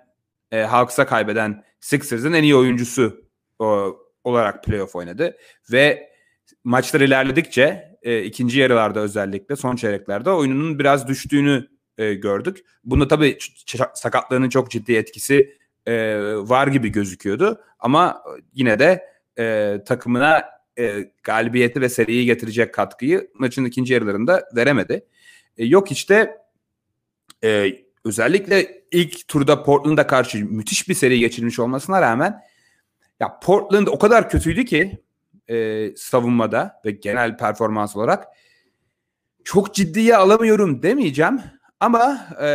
e, 0.51 0.61
Hawks'a 0.61 1.05
kaybeden 1.05 1.63
Sixers'ın 1.79 2.33
en 2.33 2.43
iyi 2.43 2.55
oyuncusu 2.55 3.29
o, 3.59 3.97
olarak 4.23 4.63
playoff 4.63 4.95
oynadı 4.95 5.38
ve 5.71 6.09
maçlar 6.63 7.01
ilerledikçe 7.01 7.97
e, 8.03 8.23
ikinci 8.23 8.59
yarılarda 8.59 8.99
özellikle 8.99 9.55
son 9.55 9.75
çeyreklerde 9.75 10.29
oyununun 10.29 10.79
biraz 10.79 11.07
düştüğünü 11.07 11.67
e, 11.97 12.13
gördük. 12.13 12.65
Bunda 12.83 13.07
tabii 13.07 13.38
sakatlığının 13.93 14.49
çok 14.49 14.71
ciddi 14.71 14.93
etkisi 14.93 15.58
e, 15.89 16.17
var 16.36 16.67
gibi 16.67 16.89
gözüküyordu 16.89 17.62
ama 17.79 18.24
yine 18.53 18.79
de 18.79 19.05
e, 19.39 19.77
takımına 19.86 20.43
e, 20.79 21.12
galibiyeti 21.24 21.81
ve 21.81 21.89
seriyi 21.89 22.25
getirecek 22.25 22.74
katkıyı 22.74 23.31
maçın 23.34 23.65
ikinci 23.65 23.93
yarılarında 23.93 24.43
veremedi. 24.55 25.05
E, 25.58 25.65
yok 25.65 25.91
işte 25.91 26.38
e, 27.43 27.72
özellikle 28.05 28.84
ilk 28.91 29.27
turda 29.27 29.63
Portland'a 29.63 30.08
karşı 30.08 30.46
müthiş 30.46 30.89
bir 30.89 30.93
seri 30.93 31.19
geçirmiş 31.19 31.60
olmasına 31.60 32.01
rağmen 32.01 32.41
ya 33.19 33.39
Portland 33.39 33.88
o 33.88 34.00
kadar 34.00 34.29
kötüydü 34.29 34.65
ki 34.65 35.03
e, 35.48 35.88
savunmada 35.96 36.81
ve 36.86 36.91
genel 36.91 37.38
performans 37.38 37.96
olarak 37.96 38.27
çok 39.43 39.75
ciddiye 39.75 40.15
alamıyorum 40.15 40.81
demeyeceğim 40.81 41.41
ama 41.79 42.27
e, 42.41 42.48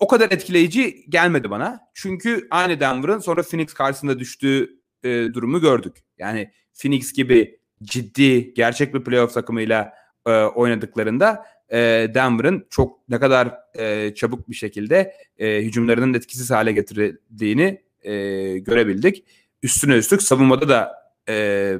o 0.00 0.06
kadar 0.06 0.30
etkileyici 0.30 1.04
gelmedi 1.08 1.50
bana. 1.50 1.80
Çünkü 1.94 2.48
aynı 2.50 2.80
Denver'ın 2.80 3.18
sonra 3.18 3.42
Phoenix 3.42 3.74
karşısında 3.74 4.18
düştüğü 4.18 4.80
e, 5.02 5.08
durumu 5.08 5.60
gördük. 5.60 5.96
Yani 6.18 6.52
Phoenix 6.82 7.12
gibi 7.12 7.60
ciddi 7.82 8.54
gerçek 8.54 8.94
bir 8.94 9.04
playoff 9.04 9.34
takımıyla 9.34 9.92
e, 10.26 10.30
oynadıklarında 10.30 11.46
e, 11.72 11.78
Denver'ın 12.14 12.66
çok 12.70 13.08
ne 13.08 13.20
kadar 13.20 13.54
e, 13.74 14.14
çabuk 14.14 14.48
bir 14.48 14.54
şekilde 14.54 15.14
e, 15.38 15.62
hücumlarının 15.62 16.14
etkisiz 16.14 16.50
hale 16.50 16.72
getirildiğini 16.72 17.82
e, 18.02 18.12
görebildik. 18.58 19.24
Üstüne 19.62 19.94
üstlük 19.94 20.22
savunmada 20.22 20.68
da 20.68 20.92
e, 21.28 21.76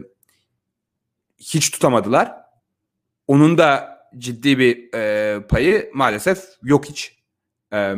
hiç 1.38 1.70
tutamadılar. 1.70 2.32
Onun 3.26 3.58
da 3.58 3.98
ciddi 4.18 4.58
bir 4.58 4.94
e, 4.94 5.40
payı 5.46 5.90
maalesef 5.94 6.44
yok 6.62 6.84
hiç. 6.84 7.19
E, 7.72 7.94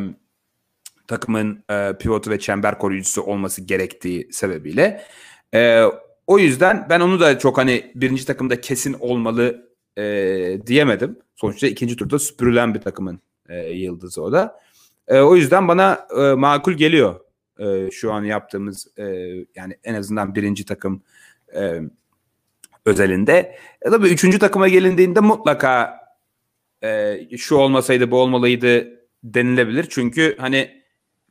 takımın 1.06 1.64
e, 1.70 1.92
pivotu 2.00 2.30
ve 2.30 2.38
çember 2.38 2.78
koruyucusu 2.78 3.22
olması 3.22 3.62
gerektiği 3.62 4.28
sebebiyle. 4.32 5.04
E, 5.54 5.84
o 6.26 6.38
yüzden 6.38 6.86
ben 6.90 7.00
onu 7.00 7.20
da 7.20 7.38
çok 7.38 7.58
hani 7.58 7.92
birinci 7.94 8.26
takımda 8.26 8.60
kesin 8.60 8.96
olmalı 9.00 9.70
e, 9.98 10.02
diyemedim. 10.66 11.18
Sonuçta 11.36 11.66
ikinci 11.66 11.96
turda 11.96 12.18
süpürülen 12.18 12.74
bir 12.74 12.80
takımın 12.80 13.20
e, 13.48 13.70
yıldızı 13.70 14.22
o 14.22 14.32
da. 14.32 14.60
E, 15.08 15.20
o 15.20 15.36
yüzden 15.36 15.68
bana 15.68 16.06
e, 16.18 16.20
makul 16.20 16.72
geliyor 16.72 17.20
e, 17.58 17.90
şu 17.90 18.12
an 18.12 18.24
yaptığımız 18.24 18.98
e, 18.98 19.04
yani 19.54 19.78
en 19.84 19.94
azından 19.94 20.34
birinci 20.34 20.64
takım 20.64 21.02
e, 21.54 21.80
özelinde. 22.84 23.58
E, 23.82 23.90
tabii 23.90 24.08
üçüncü 24.08 24.38
takıma 24.38 24.68
gelindiğinde 24.68 25.20
mutlaka 25.20 26.00
e, 26.82 27.18
şu 27.36 27.56
olmasaydı 27.56 28.10
bu 28.10 28.20
olmalıydı 28.20 29.01
denilebilir. 29.24 29.86
Çünkü 29.90 30.36
hani 30.38 30.82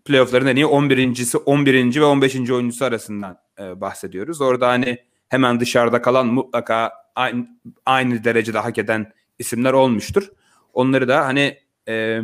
playoff'ların 0.06 0.48
en 0.48 0.56
iyi 0.56 0.66
11.si 0.66 1.38
11. 1.38 2.02
ve 2.02 2.04
15. 2.04 2.36
oyuncusu 2.36 2.86
arasından 2.86 3.38
e, 3.60 3.82
bahsediyoruz. 3.82 4.42
Orada 4.42 4.68
hani 4.68 4.98
hemen 5.30 5.60
dışarıda 5.60 6.02
kalan 6.02 6.28
mutlaka 6.28 6.92
aynı, 7.16 7.48
aynı 7.86 8.24
derecede 8.24 8.60
hak 8.60 8.78
eden 8.78 9.12
isimler 9.40 9.74
olmuştur. 9.74 10.30
Onları 10.74 11.08
da 11.08 11.26
hani 11.26 11.60
e, 11.88 12.20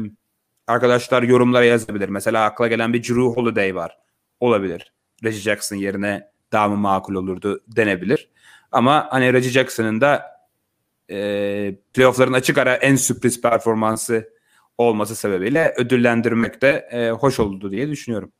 arkadaşlar 0.67 1.23
yorumlara 1.23 1.65
yazabilir. 1.65 2.09
Mesela 2.09 2.45
akla 2.45 2.67
gelen 2.67 2.93
bir 2.93 3.03
Drew 3.03 3.21
Holiday 3.21 3.75
var. 3.75 3.97
Olabilir. 4.39 4.93
Reggie 5.23 5.41
Jackson 5.41 5.75
yerine 5.75 6.31
daha 6.51 6.67
mı 6.67 6.77
makul 6.77 7.15
olurdu 7.15 7.63
denebilir. 7.67 8.29
Ama 8.71 9.07
hani 9.09 9.33
Reggie 9.33 9.51
Jackson'ın 9.51 10.01
da 10.01 10.25
e, 11.11 11.75
playoff'ların 11.93 12.33
açık 12.33 12.57
ara 12.57 12.75
en 12.75 12.95
sürpriz 12.95 13.41
performansı 13.41 14.29
olması 14.77 15.15
sebebiyle 15.15 15.73
ödüllendirmek 15.77 16.61
de 16.61 16.87
e, 16.91 17.09
hoş 17.09 17.39
oldu 17.39 17.71
diye 17.71 17.89
düşünüyorum. 17.89 18.31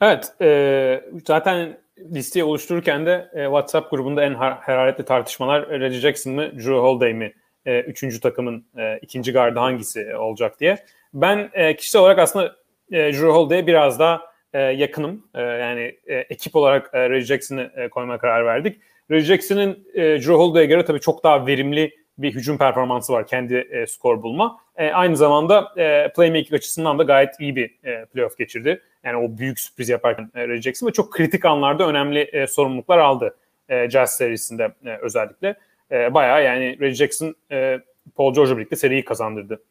Evet, 0.00 0.32
e, 0.40 1.04
zaten 1.26 1.78
listeyi 1.98 2.44
oluştururken 2.44 3.06
de 3.06 3.30
e, 3.34 3.44
WhatsApp 3.44 3.90
grubunda 3.90 4.24
en 4.24 4.32
har- 4.34 4.60
hararetli 4.60 5.04
tartışmalar 5.04 5.62
e, 5.70 5.80
Reggie 5.80 6.00
Jackson 6.00 6.32
mı, 6.32 6.52
Drew 6.52 6.74
Holiday 6.74 7.14
mi, 7.14 7.34
e, 7.66 7.80
üçüncü 7.80 8.20
takımın 8.20 8.66
e, 8.78 8.98
ikinci 9.02 9.32
gardı 9.32 9.58
hangisi 9.58 10.16
olacak 10.16 10.60
diye. 10.60 10.84
Ben 11.14 11.50
e, 11.52 11.76
kişisel 11.76 12.02
olarak 12.02 12.18
aslında 12.18 12.56
e, 12.92 13.12
Drew 13.12 13.26
Holiday'e 13.26 13.66
biraz 13.66 13.98
daha 13.98 14.22
e, 14.52 14.60
yakınım. 14.60 15.26
E, 15.34 15.42
yani 15.42 15.80
e, 16.06 16.14
ekip 16.16 16.56
olarak 16.56 16.90
e, 16.92 17.10
Reggie 17.10 17.26
Jackson'ı 17.26 17.70
e, 17.76 17.88
koymaya 17.88 18.18
karar 18.18 18.46
verdik. 18.46 18.80
Reggie 19.10 19.26
Jackson'ın 19.26 19.86
e, 19.94 20.02
Drew 20.02 20.32
Holiday'e 20.32 20.66
göre 20.66 20.84
tabii 20.84 21.00
çok 21.00 21.24
daha 21.24 21.46
verimli 21.46 22.03
bir 22.18 22.34
hücum 22.34 22.58
performansı 22.58 23.12
var 23.12 23.26
kendi 23.26 23.54
e, 23.54 23.86
skor 23.86 24.22
bulma. 24.22 24.60
E, 24.76 24.90
aynı 24.90 25.16
zamanda 25.16 25.72
e, 25.76 26.12
playmaking 26.16 26.54
açısından 26.54 26.98
da 26.98 27.02
gayet 27.02 27.40
iyi 27.40 27.56
bir 27.56 27.74
e, 27.84 28.04
playoff 28.04 28.38
geçirdi. 28.38 28.82
Yani 29.04 29.16
o 29.16 29.38
büyük 29.38 29.60
sürpriz 29.60 29.88
yaparken 29.88 30.30
e, 30.34 30.48
Reggie 30.48 30.62
Jackson 30.62 30.86
ve 30.86 30.92
çok 30.92 31.12
kritik 31.12 31.44
anlarda 31.44 31.88
önemli 31.88 32.20
e, 32.20 32.46
sorumluluklar 32.46 32.98
aldı 32.98 33.36
e, 33.68 33.90
Jazz 33.90 34.10
serisinde 34.10 34.72
e, 34.86 34.96
özellikle. 35.02 35.54
E, 35.90 36.14
bayağı 36.14 36.44
yani 36.44 36.80
Reggie 36.80 36.94
Jackson 36.94 37.34
e, 37.50 37.80
Paul 38.16 38.34
George'la 38.34 38.56
birlikte 38.56 38.76
seriyi 38.76 39.04
kazandırdı. 39.04 39.62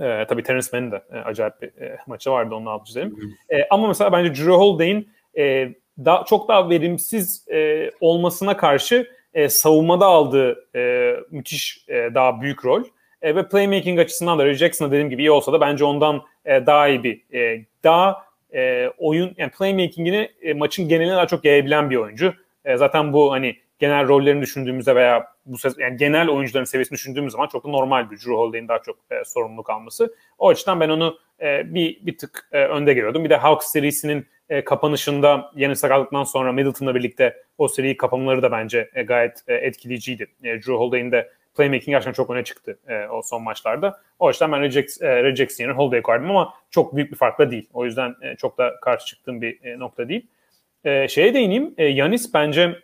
E, 0.00 0.26
tabii 0.28 0.42
Terence 0.42 0.68
Mann'in 0.72 0.92
de 0.92 1.02
e, 1.12 1.18
acayip 1.18 1.62
bir 1.62 1.82
e, 1.82 1.98
maçı 2.06 2.30
vardı 2.30 2.54
onu 2.54 2.70
altı 2.70 2.84
çizelim. 2.84 3.36
E, 3.50 3.64
ama 3.70 3.88
mesela 3.88 4.12
bence 4.12 4.34
Drew 4.34 4.52
Holiday'in 4.52 5.08
e, 5.38 5.74
daha 6.04 6.24
çok 6.24 6.48
daha 6.48 6.70
verimsiz 6.70 7.48
e, 7.48 7.90
olmasına 8.00 8.56
karşı 8.56 9.10
e, 9.38 9.48
savunmada 9.48 10.06
aldığı 10.06 10.76
e, 10.76 11.14
müthiş 11.30 11.84
e, 11.88 12.14
daha 12.14 12.40
büyük 12.40 12.64
rol. 12.64 12.84
E, 13.22 13.36
ve 13.36 13.48
playmaking 13.48 13.98
açısından 13.98 14.38
da 14.38 14.44
Reggie 14.44 14.58
Jackson'a 14.58 14.90
dediğim 14.90 15.10
gibi 15.10 15.22
iyi 15.22 15.30
olsa 15.30 15.52
da 15.52 15.60
bence 15.60 15.84
ondan 15.84 16.22
e, 16.44 16.66
daha 16.66 16.88
iyi 16.88 17.04
bir 17.04 17.34
e, 17.34 17.64
daha 17.84 18.24
e, 18.54 18.88
oyun 18.98 19.34
yani 19.36 19.50
playmaking'ini 19.50 20.30
e, 20.42 20.54
maçın 20.54 20.88
geneline 20.88 21.16
daha 21.16 21.26
çok 21.26 21.44
yayabilen 21.44 21.90
bir 21.90 21.96
oyuncu. 21.96 22.34
E, 22.64 22.76
zaten 22.76 23.12
bu 23.12 23.32
hani 23.32 23.56
genel 23.78 24.08
rollerini 24.08 24.42
düşündüğümüzde 24.42 24.96
veya 24.96 25.26
bu 25.46 25.56
yani 25.78 25.96
genel 25.96 26.28
oyuncuların 26.28 26.64
seviyesini 26.64 26.96
düşündüğümüz 26.96 27.32
zaman 27.32 27.46
çok 27.46 27.64
da 27.64 27.68
normal 27.68 28.10
bir 28.10 28.16
Drew 28.16 28.32
Holiday'in 28.32 28.68
daha 28.68 28.82
çok 28.82 28.96
e, 29.10 29.24
sorumluluk 29.24 29.70
alması. 29.70 30.14
O 30.38 30.48
açıdan 30.48 30.80
ben 30.80 30.88
onu 30.88 31.18
e, 31.40 31.74
bir 31.74 32.06
bir 32.06 32.18
tık 32.18 32.48
e, 32.52 32.64
önde 32.64 32.94
görüyordum. 32.94 33.24
Bir 33.24 33.30
de 33.30 33.36
Hawks 33.36 33.66
serisinin 33.66 34.26
e, 34.48 34.64
kapanışında 34.64 35.52
yeni 35.56 35.76
sakatlıktan 35.76 36.24
sonra 36.24 36.52
Middleton'la 36.52 36.94
birlikte 36.94 37.36
o 37.58 37.68
seriyi 37.68 37.96
kapamaları 37.96 38.42
da 38.42 38.52
bence 38.52 38.90
e, 38.94 39.02
gayet 39.02 39.42
e, 39.48 39.54
etkileyiciydi. 39.54 40.26
E, 40.42 40.48
Drew 40.48 40.72
Holiday'in 40.72 41.12
de 41.12 41.30
playmaking 41.58 41.88
gerçekten 41.88 42.12
çok 42.12 42.30
öne 42.30 42.44
çıktı 42.44 42.78
e, 42.88 43.06
o 43.06 43.22
son 43.22 43.42
maçlarda. 43.42 44.00
O 44.18 44.28
açıdan 44.28 44.52
ben 44.52 44.62
Reject, 44.62 45.02
e, 45.02 45.22
Reject 45.22 45.60
yerine 45.60 46.02
koyardım 46.02 46.30
ama 46.30 46.54
çok 46.70 46.96
büyük 46.96 47.10
bir 47.10 47.16
farkla 47.16 47.50
değil. 47.50 47.68
O 47.72 47.84
yüzden 47.84 48.14
e, 48.22 48.36
çok 48.36 48.58
da 48.58 48.74
karşı 48.82 49.06
çıktığım 49.06 49.42
bir 49.42 49.64
e, 49.64 49.78
nokta 49.78 50.08
değil. 50.08 50.26
E, 50.84 51.08
şeye 51.08 51.34
değineyim. 51.34 51.74
E, 51.78 51.84
Yanis 51.84 52.34
bence 52.34 52.78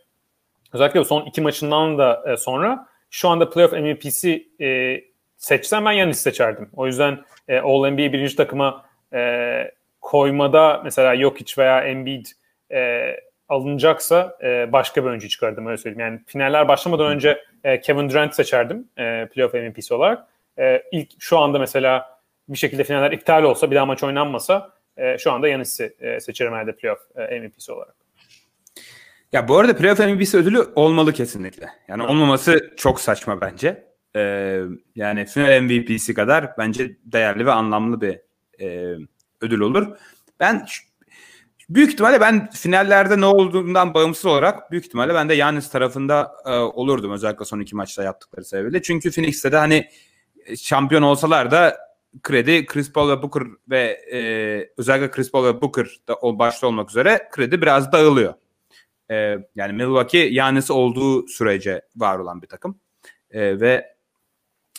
özellikle 0.72 1.04
son 1.04 1.26
iki 1.26 1.40
maçından 1.40 1.98
da 1.98 2.24
e, 2.32 2.36
sonra 2.36 2.86
şu 3.10 3.28
anda 3.28 3.50
playoff 3.50 3.72
MVP'si 3.72 4.48
e, 4.60 5.00
seçsem 5.44 5.84
ben 5.84 5.92
Yanis 5.92 6.18
seçerdim. 6.18 6.68
O 6.76 6.86
yüzden 6.86 7.24
e, 7.48 7.58
All-NBA 7.58 8.12
birinci 8.12 8.36
takıma 8.36 8.84
e, 9.12 9.70
koymada 10.00 10.80
mesela 10.84 11.16
Jokic 11.16 11.54
veya 11.58 11.84
Embiid 11.84 12.26
e, 12.72 13.10
alınacaksa 13.48 14.38
e, 14.42 14.72
başka 14.72 15.04
bir 15.04 15.08
oyuncu 15.08 15.28
çıkardım 15.28 15.66
öyle 15.66 15.76
söyleyeyim. 15.76 16.00
Yani 16.00 16.20
finaller 16.26 16.68
başlamadan 16.68 17.06
önce 17.06 17.44
e, 17.64 17.80
Kevin 17.80 18.10
Durant 18.10 18.34
seçerdim 18.34 18.88
e, 18.98 19.28
playoff 19.34 19.54
MVP'si 19.54 19.94
olarak. 19.94 20.26
E, 20.58 20.82
ilk 20.92 21.08
şu 21.18 21.38
anda 21.38 21.58
mesela 21.58 22.18
bir 22.48 22.58
şekilde 22.58 22.84
finaller 22.84 23.12
iptal 23.12 23.42
olsa 23.42 23.70
bir 23.70 23.76
daha 23.76 23.86
maç 23.86 24.02
oynanmasa 24.02 24.72
e, 24.96 25.18
şu 25.18 25.32
anda 25.32 25.48
Yanis'i 25.48 25.94
e, 26.00 26.20
seçerim 26.20 26.52
herhalde 26.52 26.72
playoff 26.72 27.00
e, 27.16 27.40
MVP'si 27.40 27.72
olarak. 27.72 27.94
Ya 29.32 29.48
bu 29.48 29.58
arada 29.58 29.76
playoff 29.76 29.98
MVP'si 29.98 30.36
ödülü 30.36 30.66
olmalı 30.74 31.12
kesinlikle. 31.12 31.68
Yani 31.88 32.02
olmaması 32.02 32.74
çok 32.76 33.00
saçma 33.00 33.40
bence. 33.40 33.93
Ee, 34.16 34.62
yani 34.96 35.26
final 35.26 35.60
MVP'si 35.60 36.14
kadar 36.14 36.50
bence 36.58 36.96
değerli 37.04 37.46
ve 37.46 37.52
anlamlı 37.52 38.00
bir 38.00 38.20
e, 38.60 38.96
ödül 39.40 39.60
olur. 39.60 39.96
Ben 40.40 40.66
büyük 41.68 41.92
ihtimalle 41.92 42.20
ben 42.20 42.50
finallerde 42.50 43.20
ne 43.20 43.26
olduğundan 43.26 43.94
bağımsız 43.94 44.26
olarak 44.26 44.70
büyük 44.70 44.86
ihtimalle 44.86 45.14
ben 45.14 45.28
de 45.28 45.34
Yanis 45.34 45.70
tarafında 45.70 46.32
e, 46.46 46.50
olurdum 46.50 47.12
özellikle 47.12 47.44
son 47.44 47.60
iki 47.60 47.76
maçta 47.76 48.02
yaptıkları 48.02 48.44
sebebiyle. 48.44 48.82
Çünkü 48.82 49.10
Phoenix'te 49.10 49.52
de 49.52 49.56
hani 49.56 49.88
e, 50.46 50.56
şampiyon 50.56 51.02
olsalar 51.02 51.50
da 51.50 51.76
kredi 52.22 52.66
Chris 52.66 52.92
Paul 52.92 53.10
ve 53.10 53.22
Booker 53.22 53.42
ve 53.70 54.00
e, 54.12 54.20
özellikle 54.76 55.10
Chris 55.10 55.30
Paul 55.30 55.44
ve 55.44 55.60
Booker 55.60 55.86
da 56.08 56.14
o 56.14 56.38
başta 56.38 56.66
olmak 56.66 56.90
üzere 56.90 57.28
kredi 57.30 57.62
biraz 57.62 57.92
dağılıyor. 57.92 58.34
E, 59.10 59.38
yani 59.54 59.72
Milwaukee 59.72 60.18
Yanis 60.18 60.70
olduğu 60.70 61.28
sürece 61.28 61.82
var 61.96 62.18
olan 62.18 62.42
bir 62.42 62.46
takım. 62.46 62.80
E, 63.30 63.60
ve 63.60 63.93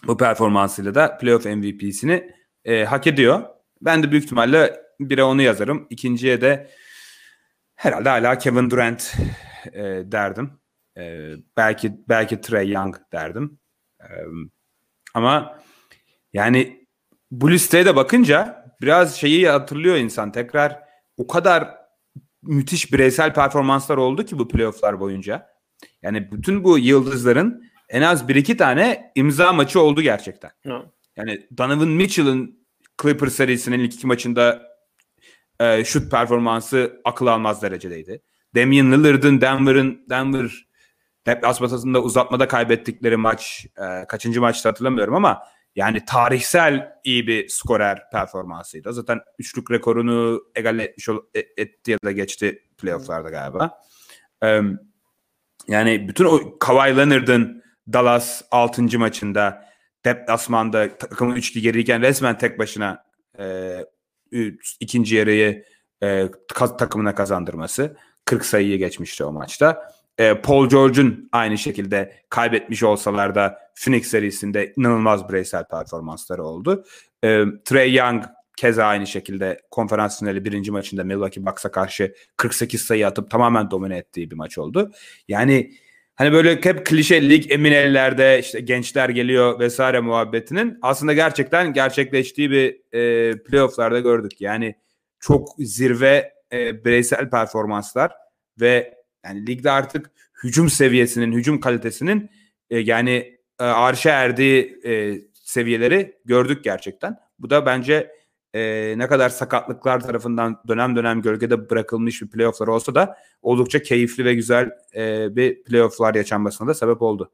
bu 0.04 0.18
performansıyla 0.18 0.96
da 0.96 1.18
playoff 1.18 1.46
MVP'sini 1.46 2.32
e, 2.66 2.84
hak 2.84 3.08
ediyor. 3.08 3.44
Ben 3.82 4.04
de 4.04 4.12
büyük 4.12 4.24
ihtimalle 4.24 4.82
bire 5.00 5.24
onu 5.24 5.42
yazarım. 5.42 5.88
İkinciye 5.90 6.42
de 6.42 6.72
herhalde 7.76 8.10
hala 8.10 8.38
Kevin 8.38 8.70
Durant 8.70 9.16
e, 9.74 9.82
derdim. 10.12 10.52
E, 10.98 11.32
belki 11.58 11.94
belki 12.10 12.42
Trey 12.42 12.70
Young 12.70 12.96
derdim. 13.12 13.60
E, 14.02 14.10
ama 15.14 15.60
yani 16.34 16.88
bu 17.32 17.52
listeye 17.52 17.86
de 17.86 17.96
bakınca 17.96 18.66
biraz 18.82 19.16
şeyi 19.16 19.50
hatırlıyor 19.50 19.96
insan 19.96 20.32
tekrar 20.32 20.80
o 21.18 21.28
kadar 21.28 21.76
müthiş 22.42 22.94
bireysel 22.94 23.34
performanslar 23.34 23.98
oldu 23.98 24.26
ki 24.26 24.40
bu 24.40 24.48
playofflar 24.48 25.00
boyunca. 25.00 25.48
Yani 26.02 26.32
bütün 26.32 26.64
bu 26.64 26.80
yıldızların 26.80 27.64
en 27.96 28.02
az 28.02 28.28
bir 28.28 28.36
iki 28.36 28.58
tane 28.58 29.12
imza 29.16 29.54
maçı 29.54 29.82
oldu 29.82 30.02
gerçekten. 30.02 30.52
No. 30.66 30.86
Yani 31.16 31.48
Donovan 31.58 31.88
Mitchell'ın 31.88 32.66
Clippers 33.02 33.34
serisinin 33.34 33.80
ilk 33.80 33.94
iki 33.94 34.08
maçında 34.08 34.62
e, 35.60 35.86
şut 35.86 36.12
performansı 36.12 37.02
akıl 37.06 37.28
almaz 37.28 37.62
derecedeydi. 37.62 38.22
Damian 38.56 38.92
Lillard'ın 38.92 39.42
Denver'ın 39.42 40.06
Denver 40.10 40.68
deplasmasında 41.28 42.02
uzatmada 42.02 42.48
kaybettikleri 42.48 43.18
maç 43.18 43.66
e, 43.78 44.08
kaçıncı 44.08 44.42
maçta 44.42 44.70
hatırlamıyorum 44.70 45.16
ama 45.16 45.44
yani 45.76 46.06
tarihsel 46.06 46.92
iyi 47.04 47.28
bir 47.28 47.50
skorer 47.50 48.10
performansıydı. 48.12 48.94
Zaten 48.94 49.20
üçlük 49.40 49.72
rekorunu 49.72 50.44
egal 50.56 50.80
etmiş 50.80 51.10
e, 51.10 51.40
etti 51.58 51.92
ya 51.92 51.98
da 52.06 52.12
geçti 52.12 52.64
playofflarda 52.78 53.30
galiba. 53.30 53.80
E, 54.44 54.62
yani 55.68 56.08
bütün 56.08 56.26
o 56.26 56.60
Kawhi 56.60 56.98
Leonard'ın 56.98 57.65
Dallas 57.94 58.42
6. 58.52 59.00
maçında 59.00 59.66
deplasmanda 60.06 60.98
takımın 60.98 61.36
3 61.36 61.54
geriyken 61.62 62.02
resmen 62.02 62.38
tek 62.38 62.60
başına 62.60 63.06
e, 63.40 63.78
ikinci 64.80 65.16
yarıyı 65.16 65.66
e, 66.04 66.30
takımına 66.78 67.16
kazandırması. 67.16 67.98
40 68.26 68.46
sayıyı 68.46 68.78
geçmişti 68.78 69.24
o 69.24 69.32
maçta. 69.32 69.92
E, 70.18 70.42
Paul 70.42 70.70
George'un 70.70 71.30
aynı 71.32 71.58
şekilde 71.58 72.16
kaybetmiş 72.30 72.84
olsalar 72.84 73.36
da 73.36 73.60
Phoenix 73.76 74.08
serisinde 74.08 74.74
inanılmaz 74.78 75.30
bireysel 75.30 75.66
performansları 75.68 76.44
oldu. 76.44 76.86
E, 77.24 77.44
Trey 77.66 77.94
Young 77.94 78.24
keza 78.58 78.86
aynı 78.86 79.08
şekilde 79.08 79.62
konferans 79.72 80.20
finali 80.20 80.46
birinci 80.46 80.72
maçında 80.72 81.04
Milwaukee 81.04 81.46
Bucks'a 81.46 81.72
karşı 81.72 82.16
48 82.38 82.82
sayı 82.82 83.08
atıp 83.08 83.32
tamamen 83.32 83.72
domine 83.72 83.98
ettiği 83.98 84.32
bir 84.32 84.36
maç 84.36 84.58
oldu. 84.58 84.92
Yani 85.28 85.72
hani 86.16 86.32
böyle 86.32 86.60
hep 86.64 86.86
klişe 86.86 87.30
lig 87.30 87.52
emin 87.52 87.72
ellerde 87.72 88.40
işte 88.40 88.60
gençler 88.60 89.10
geliyor 89.10 89.60
vesaire 89.60 90.00
muhabbetinin 90.00 90.78
aslında 90.82 91.14
gerçekten 91.14 91.74
gerçekleştiği 91.74 92.52
bir 92.52 92.82
e, 92.94 93.32
playofflarda 93.44 94.00
gördük. 94.00 94.42
Yani 94.42 94.76
çok 95.20 95.50
zirve 95.60 96.34
e, 96.52 96.86
bireysel 96.86 97.30
performanslar 97.30 98.12
ve 98.62 98.94
yani 99.26 99.48
ligde 99.48 99.72
artık 99.72 100.12
hücum 100.44 100.70
seviyesinin, 100.70 101.32
hücum 101.32 101.60
kalitesinin 101.60 102.30
e, 102.70 102.80
yani 102.80 103.38
e, 103.60 103.64
arşa 103.64 104.10
erdiği 104.10 104.80
e, 104.86 105.22
seviyeleri 105.34 106.16
gördük 106.26 106.64
gerçekten. 106.64 107.18
Bu 107.40 107.50
da 107.50 107.66
bence 107.66 108.15
e, 108.56 108.94
ne 108.98 109.08
kadar 109.08 109.30
sakatlıklar 109.30 110.00
tarafından 110.00 110.62
dönem 110.68 110.96
dönem 110.96 111.22
gölgede 111.22 111.70
bırakılmış 111.70 112.22
bir 112.22 112.30
playofflar 112.30 112.68
olsa 112.68 112.96
da 112.96 113.18
oldukça 113.42 113.82
keyifli 113.82 114.26
ve 114.26 114.34
güzel 114.34 114.72
e, 114.96 115.36
bir 115.36 115.64
playofflar 115.64 116.16
yaşanmasına 116.16 116.68
da 116.68 116.74
sebep 116.74 117.02
oldu. 117.02 117.32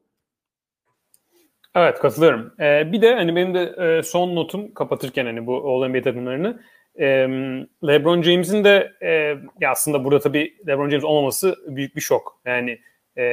Evet 1.74 1.98
katılıyorum. 1.98 2.52
Ee, 2.60 2.92
bir 2.92 3.02
de 3.02 3.14
hani 3.14 3.36
benim 3.36 3.54
de 3.54 3.62
e, 3.62 4.02
son 4.02 4.36
notum 4.36 4.74
kapatırken 4.74 5.26
hani 5.26 5.46
bu 5.46 5.54
All-NBA 5.56 6.02
takımlarını 6.02 6.62
e, 7.00 7.06
LeBron 7.86 8.22
James'in 8.22 8.64
de 8.64 8.92
e, 9.02 9.08
ya 9.60 9.70
aslında 9.70 10.04
burada 10.04 10.20
tabii 10.20 10.56
LeBron 10.68 10.90
James 10.90 11.04
olmaması 11.04 11.56
büyük 11.66 11.96
bir 11.96 12.00
şok. 12.00 12.40
Yani 12.44 12.78
e, 13.18 13.24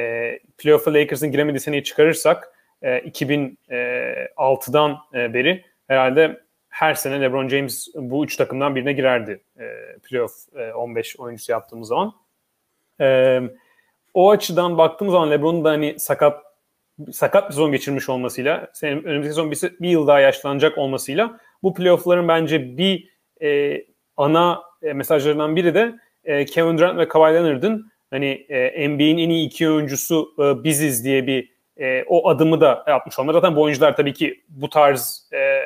playoff'a 0.58 0.94
Lakers'ın 0.94 1.32
giremediği 1.32 1.60
seneyi 1.60 1.84
çıkarırsak 1.84 2.52
e, 2.82 2.98
2006'dan 2.98 4.96
e, 5.14 5.34
beri 5.34 5.64
herhalde 5.88 6.40
her 6.80 6.94
sene 6.94 7.20
LeBron 7.20 7.48
James 7.48 7.88
bu 7.94 8.24
üç 8.24 8.36
takımdan 8.36 8.74
birine 8.74 8.92
girerdi 8.92 9.40
e, 9.58 9.64
playoff 10.02 10.32
e, 10.56 10.72
15 10.72 11.16
oyuncusu 11.16 11.52
yaptığımız 11.52 11.88
zaman. 11.88 12.12
E, 13.00 13.40
o 14.14 14.30
açıdan 14.30 14.78
baktığımız 14.78 15.12
zaman 15.12 15.30
LeBron'un 15.30 15.64
da 15.64 15.70
hani 15.70 15.94
sakat 15.98 16.42
sakat 17.12 17.48
bir 17.48 17.54
sezon 17.54 17.72
geçirmiş 17.72 18.08
olmasıyla, 18.08 18.70
senin 18.72 19.04
önümüzdeki 19.04 19.34
sezon 19.34 19.50
bir, 19.50 19.80
bir 19.80 19.88
yıl 19.88 20.06
daha 20.06 20.20
yaşlanacak 20.20 20.78
olmasıyla 20.78 21.40
bu 21.62 21.74
playoff'ların 21.74 22.28
bence 22.28 22.76
bir 22.76 23.08
e, 23.42 23.80
ana 24.16 24.62
e, 24.82 24.92
mesajlarından 24.92 25.56
biri 25.56 25.74
de 25.74 25.94
e, 26.24 26.44
Kevin 26.44 26.78
Durant 26.78 26.98
ve 26.98 27.08
Kawhi 27.08 27.34
Leonard'ın 27.34 27.90
hani 28.10 28.46
e, 28.48 28.88
NBA'in 28.88 29.18
en 29.18 29.30
iyi 29.30 29.46
iki 29.46 29.70
oyuncusu 29.70 30.34
e, 30.38 30.64
biziz 30.64 31.04
diye 31.04 31.26
bir 31.26 31.52
e, 31.80 32.04
o 32.08 32.28
adımı 32.28 32.60
da 32.60 32.84
yapmış 32.88 33.18
olmalı. 33.18 33.32
Zaten 33.32 33.56
bu 33.56 33.62
oyuncular 33.62 33.96
tabii 33.96 34.12
ki 34.12 34.40
bu 34.48 34.68
tarz 34.68 35.28
e, 35.32 35.60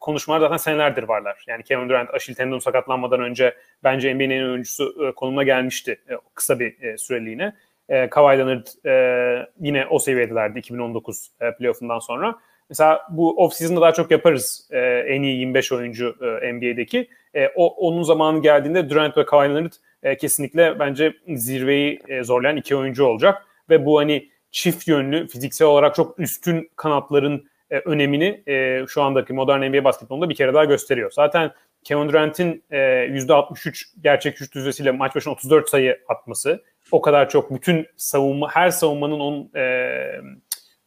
konuşmalar 0.00 0.40
zaten 0.40 0.56
senelerdir 0.56 1.02
varlar. 1.02 1.44
Yani 1.46 1.62
Kevin 1.62 1.88
Durant 1.88 2.14
Aşil 2.14 2.34
tendon 2.34 2.58
sakatlanmadan 2.58 3.20
önce 3.20 3.54
bence 3.84 4.14
NBA'nin 4.14 4.30
en 4.30 4.44
oyuncusu 4.44 5.08
e, 5.08 5.12
konumuna 5.12 5.42
gelmişti 5.42 6.00
e, 6.10 6.14
kısa 6.34 6.60
bir 6.60 6.82
e, 6.82 6.98
süreliğine. 6.98 7.52
E, 7.88 8.08
Kawhi 8.10 8.38
Leonard 8.38 8.66
e, 8.86 9.46
yine 9.60 9.86
o 9.86 9.98
seviyedelerdi 9.98 10.58
2019 10.58 11.30
e, 11.40 11.54
playoff'undan 11.54 11.98
sonra. 11.98 12.34
Mesela 12.70 13.06
bu 13.10 13.44
off-season'da 13.44 13.80
daha 13.80 13.92
çok 13.92 14.10
yaparız 14.10 14.68
e, 14.72 14.78
en 15.06 15.22
iyi 15.22 15.38
25 15.38 15.72
oyuncu 15.72 16.16
e, 16.42 16.52
NBA'deki. 16.52 17.08
E, 17.34 17.48
o, 17.56 17.88
onun 17.88 18.02
zamanı 18.02 18.42
geldiğinde 18.42 18.90
Durant 18.90 19.16
ve 19.16 19.26
Kawhi 19.26 19.48
Leonard 19.48 19.72
e, 20.02 20.16
kesinlikle 20.16 20.78
bence 20.78 21.12
zirveyi 21.28 22.00
e, 22.08 22.24
zorlayan 22.24 22.56
iki 22.56 22.76
oyuncu 22.76 23.04
olacak 23.04 23.42
ve 23.70 23.86
bu 23.86 23.98
hani 23.98 24.28
çift 24.50 24.88
yönlü 24.88 25.28
fiziksel 25.28 25.68
olarak 25.68 25.94
çok 25.94 26.18
üstün 26.18 26.70
kanatların 26.76 27.48
e, 27.70 27.78
önemini 27.78 28.42
e, 28.46 28.84
şu 28.88 29.02
andaki 29.02 29.32
modern 29.32 29.70
NBA 29.70 29.84
basketbolunda 29.84 30.28
bir 30.28 30.34
kere 30.34 30.54
daha 30.54 30.64
gösteriyor. 30.64 31.10
Zaten 31.10 31.52
Kevin 31.84 32.08
Durant'in 32.08 32.64
e, 32.70 32.76
%63 32.78 33.84
gerçek 34.00 34.36
şut 34.36 34.54
düzesiyle 34.54 34.90
maç 34.90 35.14
başına 35.14 35.32
34 35.32 35.68
sayı 35.68 36.00
atması, 36.08 36.64
o 36.92 37.00
kadar 37.02 37.28
çok 37.28 37.54
bütün 37.54 37.86
savunma, 37.96 38.50
her 38.50 38.70
savunmanın 38.70 39.20
onun 39.20 39.50
e, 39.56 39.92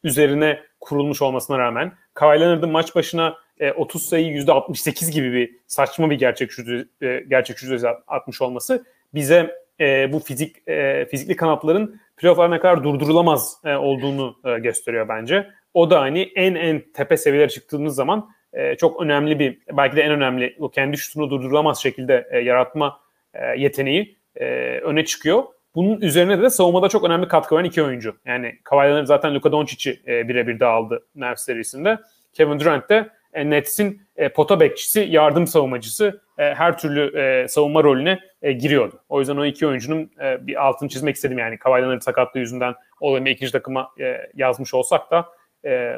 üzerine 0.04 0.60
kurulmuş 0.80 1.22
olmasına 1.22 1.60
rağmen 1.60 1.94
Kawhi 2.14 2.40
Leonard'ın 2.40 2.70
maç 2.70 2.96
başına 2.96 3.38
e, 3.60 3.72
30 3.72 4.04
sayı 4.04 4.38
%68 4.38 5.12
gibi 5.12 5.34
bir 5.34 5.56
saçma 5.68 6.10
bir 6.10 6.16
gerçek 6.16 6.52
şut 6.52 6.70
e, 7.02 7.24
gerçek 7.30 7.58
şut 7.58 7.70
düzesi 7.70 7.88
atmış 8.08 8.42
olması 8.42 8.86
bize 9.14 9.56
e, 9.82 10.14
bu 10.14 10.20
fizik 10.20 10.68
e, 10.68 11.06
fizikli 11.06 11.36
kanatların 11.36 12.02
playoff'lar 12.18 12.52
ne 12.52 12.60
kadar 12.60 12.84
durdurulamaz 12.84 13.58
e, 13.66 13.76
olduğunu 13.76 14.36
e, 14.46 14.60
gösteriyor 14.60 15.10
bence. 15.10 15.48
O 15.74 15.90
da 15.90 16.02
hani 16.02 16.32
en 16.36 16.56
en 16.56 16.82
tepe 16.94 17.18
seviyelere 17.18 17.50
çıktığımız 17.50 17.96
zaman 17.96 18.30
e, 18.54 18.76
çok 18.76 19.02
önemli 19.02 19.40
bir 19.40 19.60
belki 19.78 19.96
de 19.96 20.02
en 20.02 20.12
önemli 20.12 20.56
o 20.60 20.70
kendi 20.70 20.98
şutunu 20.98 21.30
durdurulamaz 21.30 21.82
şekilde 21.82 22.28
e, 22.32 22.40
yaratma 22.40 23.00
e, 23.34 23.46
yeteneği 23.46 24.18
e, 24.36 24.46
öne 24.80 25.06
çıkıyor. 25.06 25.44
Bunun 25.76 26.02
üzerine 26.02 26.42
de 26.42 26.50
savunmada 26.50 26.90
çok 26.90 27.04
önemli 27.04 27.28
katkı 27.28 27.56
veren 27.56 27.66
iki 27.66 27.84
oyuncu. 27.84 28.16
Yani 28.26 28.56
Kawhi 28.64 29.06
zaten 29.06 29.36
Luka 29.36 29.52
Doncic'i 29.52 30.02
e, 30.08 30.28
birebir 30.28 30.62
aldı 30.62 31.06
Nerf 31.16 31.40
serisinde. 31.40 31.98
Kevin 32.34 32.60
Durant 32.60 32.90
de 32.90 33.10
e, 33.34 33.50
Nets'in 33.50 34.02
e, 34.16 34.30
pota 34.30 34.60
bekçisi, 34.60 35.00
yardım 35.10 35.48
savunmacısı 35.48 36.22
e, 36.38 36.44
her 36.44 36.78
türlü 36.78 37.20
e, 37.20 37.48
savunma 37.48 37.84
rolüne 37.84 38.20
e, 38.42 38.52
giriyordu. 38.52 39.04
O 39.10 39.20
yüzden 39.20 39.38
o 39.38 39.46
iki 39.46 39.68
oyuncunun 39.68 40.12
e, 40.22 40.48
bir 40.48 40.66
altını 40.66 40.90
çizmek 40.90 41.16
istedim. 41.16 41.40
Yani 41.40 41.58
Kawhi 41.58 42.02
sakatlığı 42.02 42.40
yüzünden 42.40 42.74
o 43.00 43.18
ikinci 43.18 43.52
takıma 43.52 43.92
e, 44.00 44.18
yazmış 44.36 44.74
olsak 44.74 45.12
da 45.12 45.26
e, 45.66 45.98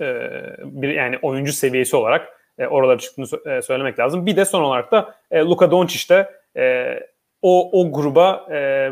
e, 0.00 0.30
bir 0.62 0.88
yani 0.88 1.18
oyuncu 1.22 1.52
seviyesi 1.52 1.96
olarak 1.96 2.28
e, 2.58 2.66
oralara 2.66 2.98
çıktığını 2.98 3.56
e, 3.56 3.62
söylemek 3.62 3.98
lazım. 3.98 4.26
Bir 4.26 4.36
de 4.36 4.44
son 4.44 4.62
olarak 4.62 4.92
da 4.92 5.14
e, 5.30 5.38
Luka 5.38 5.70
Doncic 5.70 6.14
de 6.14 6.30
e, 6.56 6.98
o 7.42 7.80
o 7.80 7.92
gruba 7.92 8.46
e, 8.52 8.90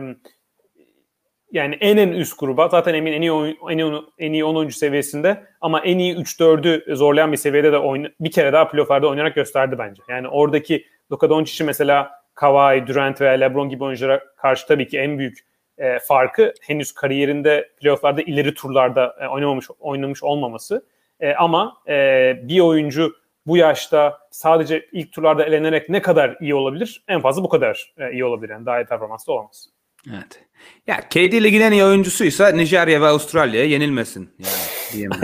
yani 1.53 1.75
en 1.81 1.97
en 1.97 2.09
üst 2.09 2.39
gruba 2.39 2.69
zaten 2.69 2.95
emin 2.95 3.13
en 3.13 3.23
iyi 3.23 3.57
en 3.71 3.79
iyi, 3.79 4.03
en 4.19 4.33
iyi 4.33 4.45
10 4.45 4.55
oyuncu 4.55 4.75
seviyesinde 4.75 5.43
ama 5.61 5.81
en 5.81 5.99
iyi 5.99 6.17
3-4'ü 6.17 6.97
zorlayan 6.97 7.33
bir 7.33 7.37
seviyede 7.37 7.73
de 7.73 7.79
oyun, 7.79 8.13
bir 8.21 8.31
kere 8.31 8.53
daha 8.53 8.69
playofflarda 8.69 9.09
oynayarak 9.09 9.35
gösterdi 9.35 9.79
bence. 9.79 10.03
Yani 10.09 10.29
oradaki 10.29 10.87
Luka 11.13 11.31
Doncic'i 11.31 11.65
mesela 11.65 12.11
Kawhi, 12.35 12.87
Durant 12.87 13.21
veya 13.21 13.33
LeBron 13.33 13.69
gibi 13.69 13.85
oyunculara 13.85 14.25
karşı 14.37 14.67
tabii 14.67 14.89
ki 14.89 14.99
en 14.99 15.19
büyük 15.19 15.39
e, 15.79 15.99
farkı 15.99 16.55
henüz 16.63 16.93
kariyerinde 16.93 17.69
playofflarda 17.81 18.23
ileri 18.23 18.55
turlarda 18.55 19.17
e, 19.21 19.29
oynamamış 19.29 19.67
oynamış 19.81 20.23
olmaması. 20.23 20.87
E, 21.21 21.35
ama 21.35 21.77
e, 21.89 21.95
bir 22.43 22.61
oyuncu 22.61 23.13
bu 23.47 23.57
yaşta 23.57 24.19
sadece 24.31 24.87
ilk 24.93 25.13
turlarda 25.13 25.45
elenerek 25.45 25.89
ne 25.89 26.03
kadar 26.03 26.37
iyi 26.41 26.55
olabilir? 26.55 27.05
En 27.09 27.21
fazla 27.21 27.45
bu 27.45 27.49
kadar 27.49 27.95
e, 27.99 28.13
iyi 28.13 28.25
olabilir. 28.25 28.51
Yani 28.51 28.67
daha 28.67 28.81
iyi 28.81 28.85
performanslı 28.85 29.33
olamaz. 29.33 29.69
Evet. 30.09 30.45
Ya 30.87 31.09
KD 31.09 31.33
ligin 31.43 31.61
en 31.61 31.73
iyi 31.73 31.85
oyuncusuysa 31.85 32.49
Nijerya 32.49 33.01
ve 33.01 33.07
Avustralya'ya 33.07 33.67
yenilmesin. 33.67 34.31
Yani 34.39 34.53
diyeyim 34.93 35.11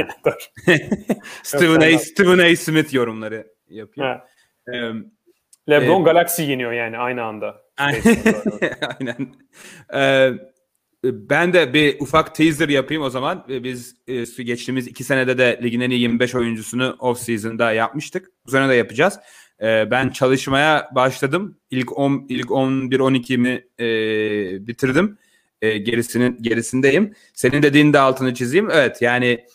Stephen, 1.42 1.80
A. 1.80 1.98
Stephen 1.98 2.38
A. 2.38 2.56
Smith 2.56 2.94
yorumları 2.94 3.46
yapıyor. 3.68 4.20
Ee, 4.72 4.92
LeBron 5.70 6.00
e, 6.00 6.04
Galaxy 6.04 6.42
yeniyor 6.42 6.72
yani 6.72 6.98
aynı 6.98 7.22
anda. 7.22 7.56
Aynen. 7.78 9.34
Ee, 9.94 10.30
ben 11.04 11.52
de 11.52 11.74
bir 11.74 12.00
ufak 12.00 12.34
teaser 12.34 12.68
yapayım 12.68 13.02
o 13.02 13.10
zaman. 13.10 13.44
Biz 13.48 13.94
e, 14.06 14.42
geçtiğimiz 14.42 14.86
iki 14.86 15.04
senede 15.04 15.38
de 15.38 15.60
ligin 15.62 15.80
en 15.80 15.90
iyi 15.90 16.00
25 16.00 16.34
oyuncusunu 16.34 16.96
off 16.98 17.18
season'da 17.18 17.72
yapmıştık. 17.72 18.30
Bu 18.46 18.50
sene 18.50 18.68
de 18.68 18.74
yapacağız. 18.74 19.18
Ee, 19.62 19.90
ben 19.90 20.10
çalışmaya 20.10 20.90
başladım. 20.94 21.58
İlk 21.70 21.98
10 21.98 22.26
ilk 22.28 22.50
11 22.50 23.00
12'mi 23.00 23.64
e, 23.80 24.66
bitirdim. 24.66 25.18
E, 25.62 25.78
gerisinin 25.78 26.42
gerisindeyim. 26.42 27.14
Senin 27.34 27.62
dediğin 27.62 27.92
de 27.92 27.98
altını 27.98 28.34
çizeyim. 28.34 28.70
Evet 28.70 29.02
yani 29.02 29.46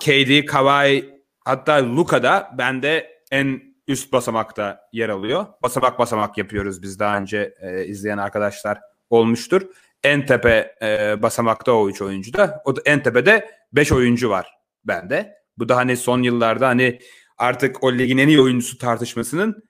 KD, 0.00 0.44
Kawhi 0.46 1.14
hatta 1.44 1.96
Luka 1.96 2.22
da 2.22 2.50
bende 2.58 3.20
en 3.30 3.74
üst 3.88 4.12
basamakta 4.12 4.88
yer 4.92 5.08
alıyor. 5.08 5.46
Basamak 5.62 5.98
basamak 5.98 6.38
yapıyoruz 6.38 6.82
biz 6.82 6.98
daha 6.98 7.18
önce 7.18 7.54
e, 7.60 7.84
izleyen 7.84 8.18
arkadaşlar 8.18 8.80
olmuştur. 9.10 9.62
En 10.04 10.26
tepe 10.26 10.74
e, 10.82 11.22
basamakta 11.22 11.72
o 11.72 11.88
üç 11.88 12.02
oyuncu 12.02 12.32
da. 12.32 12.62
O 12.64 12.76
da 12.76 12.80
en 12.84 13.02
tepede 13.02 13.50
5 13.72 13.92
oyuncu 13.92 14.30
var 14.30 14.54
bende. 14.84 15.34
Bu 15.58 15.68
da 15.68 15.76
hani 15.76 15.96
son 15.96 16.22
yıllarda 16.22 16.68
hani 16.68 16.98
artık 17.38 17.84
o 17.84 17.92
ligin 17.92 18.18
en 18.18 18.28
iyi 18.28 18.40
oyuncusu 18.40 18.78
tartışmasının 18.78 19.64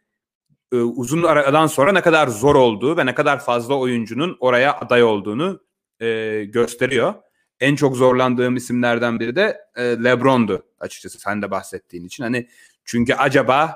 e, 0.73 0.77
uzun 0.77 1.23
aradan 1.23 1.67
sonra 1.67 1.93
ne 1.93 2.01
kadar 2.01 2.29
zor 2.29 2.55
olduğu 2.55 2.97
ve 2.97 3.07
ne 3.07 3.15
kadar 3.15 3.45
fazla 3.45 3.75
oyuncunun 3.75 4.37
oraya 4.41 4.77
aday 4.81 5.03
olduğunu 5.03 5.61
e, 6.01 6.45
gösteriyor. 6.45 7.15
En 7.61 7.77
çok 7.77 7.97
zorlandığım 7.97 8.57
isimlerden 8.57 9.21
biri 9.21 9.37
de 9.37 9.59
e, 9.77 9.83
LeBron'du 9.83 10.67
açıkçası 10.81 11.19
sen 11.19 11.43
de 11.43 11.51
bahsettiğin 11.51 12.05
için. 12.05 12.25
Hani 12.25 12.49
çünkü 12.85 13.15
acaba 13.15 13.75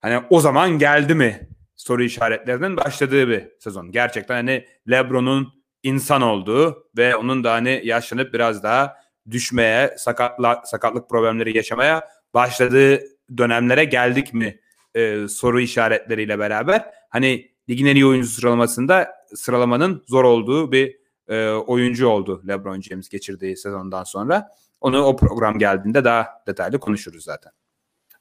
hani 0.00 0.22
o 0.30 0.40
zaman 0.40 0.78
geldi 0.78 1.14
mi 1.14 1.48
soru 1.76 2.02
işaretlerinin 2.02 2.76
başladığı 2.76 3.28
bir 3.28 3.48
sezon. 3.58 3.90
Gerçekten 3.92 4.34
hani 4.34 4.66
LeBron'un 4.90 5.64
insan 5.82 6.22
olduğu 6.22 6.88
ve 6.96 7.16
onun 7.16 7.44
da 7.44 7.52
hani 7.52 7.80
yaşlanıp 7.84 8.34
biraz 8.34 8.62
daha 8.62 8.96
düşmeye, 9.30 9.94
sakatla, 9.98 10.62
sakatlık 10.64 11.10
problemleri 11.10 11.56
yaşamaya 11.56 12.08
başladığı 12.34 13.00
dönemlere 13.38 13.84
geldik 13.84 14.34
mi 14.34 14.60
e, 14.94 15.28
soru 15.28 15.60
işaretleriyle 15.60 16.38
beraber 16.38 16.84
hani 17.08 17.50
ligin 17.68 17.86
en 17.86 17.94
iyi 17.94 18.06
oyuncu 18.06 18.28
sıralamasında 18.28 19.14
sıralamanın 19.34 20.04
zor 20.06 20.24
olduğu 20.24 20.72
bir 20.72 20.96
e, 21.28 21.50
oyuncu 21.50 22.08
oldu 22.08 22.42
LeBron 22.48 22.80
James 22.80 23.08
geçirdiği 23.08 23.56
sezondan 23.56 24.04
sonra. 24.04 24.48
Onu 24.80 25.02
o 25.02 25.16
program 25.16 25.58
geldiğinde 25.58 26.04
daha 26.04 26.26
detaylı 26.46 26.80
konuşuruz 26.80 27.24
zaten. 27.24 27.52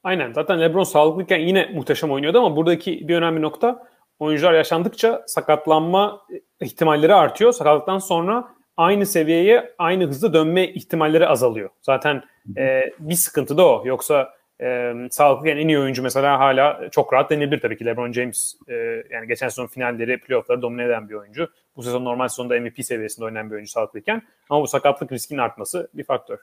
Aynen. 0.04 0.34
Zaten 0.34 0.62
LeBron 0.62 0.84
sağlıklıyken 0.84 1.40
yine 1.40 1.72
muhteşem 1.74 2.12
oynuyordu 2.12 2.40
ama 2.40 2.56
buradaki 2.56 3.08
bir 3.08 3.16
önemli 3.16 3.42
nokta 3.42 3.88
oyuncular 4.20 4.54
yaşandıkça 4.54 5.24
sakatlanma 5.28 6.22
ihtimalleri 6.62 7.14
artıyor. 7.14 7.52
Sakatlıktan 7.52 8.00
sonra 8.00 8.53
aynı 8.78 9.06
seviyeye 9.06 9.74
aynı 9.78 10.08
hızda 10.08 10.34
dönme 10.34 10.68
ihtimalleri 10.68 11.28
azalıyor. 11.28 11.70
Zaten 11.82 12.24
e, 12.58 12.94
bir 13.00 13.16
sıkıntı 13.16 13.58
da 13.58 13.68
o. 13.68 13.84
Yoksa 13.86 14.34
e, 14.62 14.94
sağlıklıyken 15.12 15.62
en 15.62 15.68
iyi 15.68 15.80
oyuncu 15.80 16.04
mesela 16.04 16.40
hala 16.40 16.90
çok 16.92 17.14
rahat 17.14 17.30
denilebilir 17.30 17.62
tabii 17.62 17.78
ki. 17.78 17.86
LeBron 17.86 18.12
James 18.12 18.56
e, 18.68 18.74
yani 19.10 19.28
geçen 19.28 19.50
sezon 19.50 19.68
finalleri, 19.68 20.20
playoffları 20.20 20.62
domine 20.62 20.84
eden 20.84 21.10
bir 21.10 21.14
oyuncu. 21.14 21.50
Bu 21.76 21.84
sezon 21.84 22.06
normal 22.06 22.28
sezonda 22.28 22.60
MVP 22.60 22.86
seviyesinde 22.86 23.26
oynayan 23.26 23.50
bir 23.50 23.56
oyuncu 23.56 23.72
sağlıklıyken. 23.72 24.22
Ama 24.50 24.62
bu 24.62 24.68
sakatlık 24.68 25.12
riskinin 25.12 25.40
artması 25.40 25.90
bir 25.94 26.04
faktör. 26.04 26.38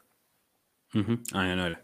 Hı 0.92 0.98
hı, 0.98 1.18
aynen 1.34 1.58
öyle. 1.58 1.76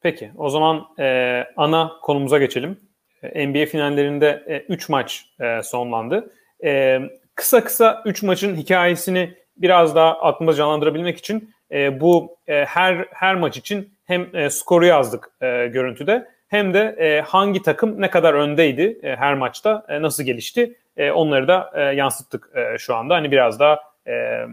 Peki 0.00 0.30
o 0.36 0.50
zaman 0.50 0.86
e, 0.98 1.44
ana 1.56 1.92
konumuza 2.02 2.38
geçelim. 2.38 2.80
E, 3.22 3.48
NBA 3.48 3.66
finallerinde 3.66 4.64
3 4.68 4.90
e, 4.90 4.92
maç 4.92 5.26
e, 5.40 5.62
sonlandı. 5.62 6.32
E, 6.64 7.00
kısa 7.34 7.64
kısa 7.64 8.02
3 8.06 8.22
maçın 8.22 8.56
hikayesini 8.56 9.34
biraz 9.56 9.94
daha 9.94 10.12
aklımda 10.20 10.52
canlandırabilmek 10.52 11.18
için 11.18 11.54
e, 11.70 12.00
bu 12.00 12.36
e, 12.46 12.64
her 12.64 13.06
her 13.10 13.34
maç 13.34 13.56
için 13.56 13.94
hem 14.04 14.36
e, 14.36 14.50
skoru 14.50 14.86
yazdık 14.86 15.30
e, 15.40 15.66
görüntüde 15.66 16.28
hem 16.48 16.74
de 16.74 16.96
e, 16.98 17.20
hangi 17.20 17.62
takım 17.62 18.00
ne 18.00 18.10
kadar 18.10 18.34
öndeydi 18.34 18.98
e, 19.02 19.16
her 19.16 19.34
maçta 19.34 19.86
e, 19.88 20.02
nasıl 20.02 20.22
gelişti 20.22 20.76
e, 20.96 21.10
onları 21.10 21.48
da 21.48 21.72
e, 21.74 21.80
yansıttık 21.80 22.50
e, 22.54 22.78
şu 22.78 22.94
anda. 22.94 23.14
Hani 23.14 23.30
biraz 23.30 23.60
daha 23.60 23.80
e, 24.06 24.46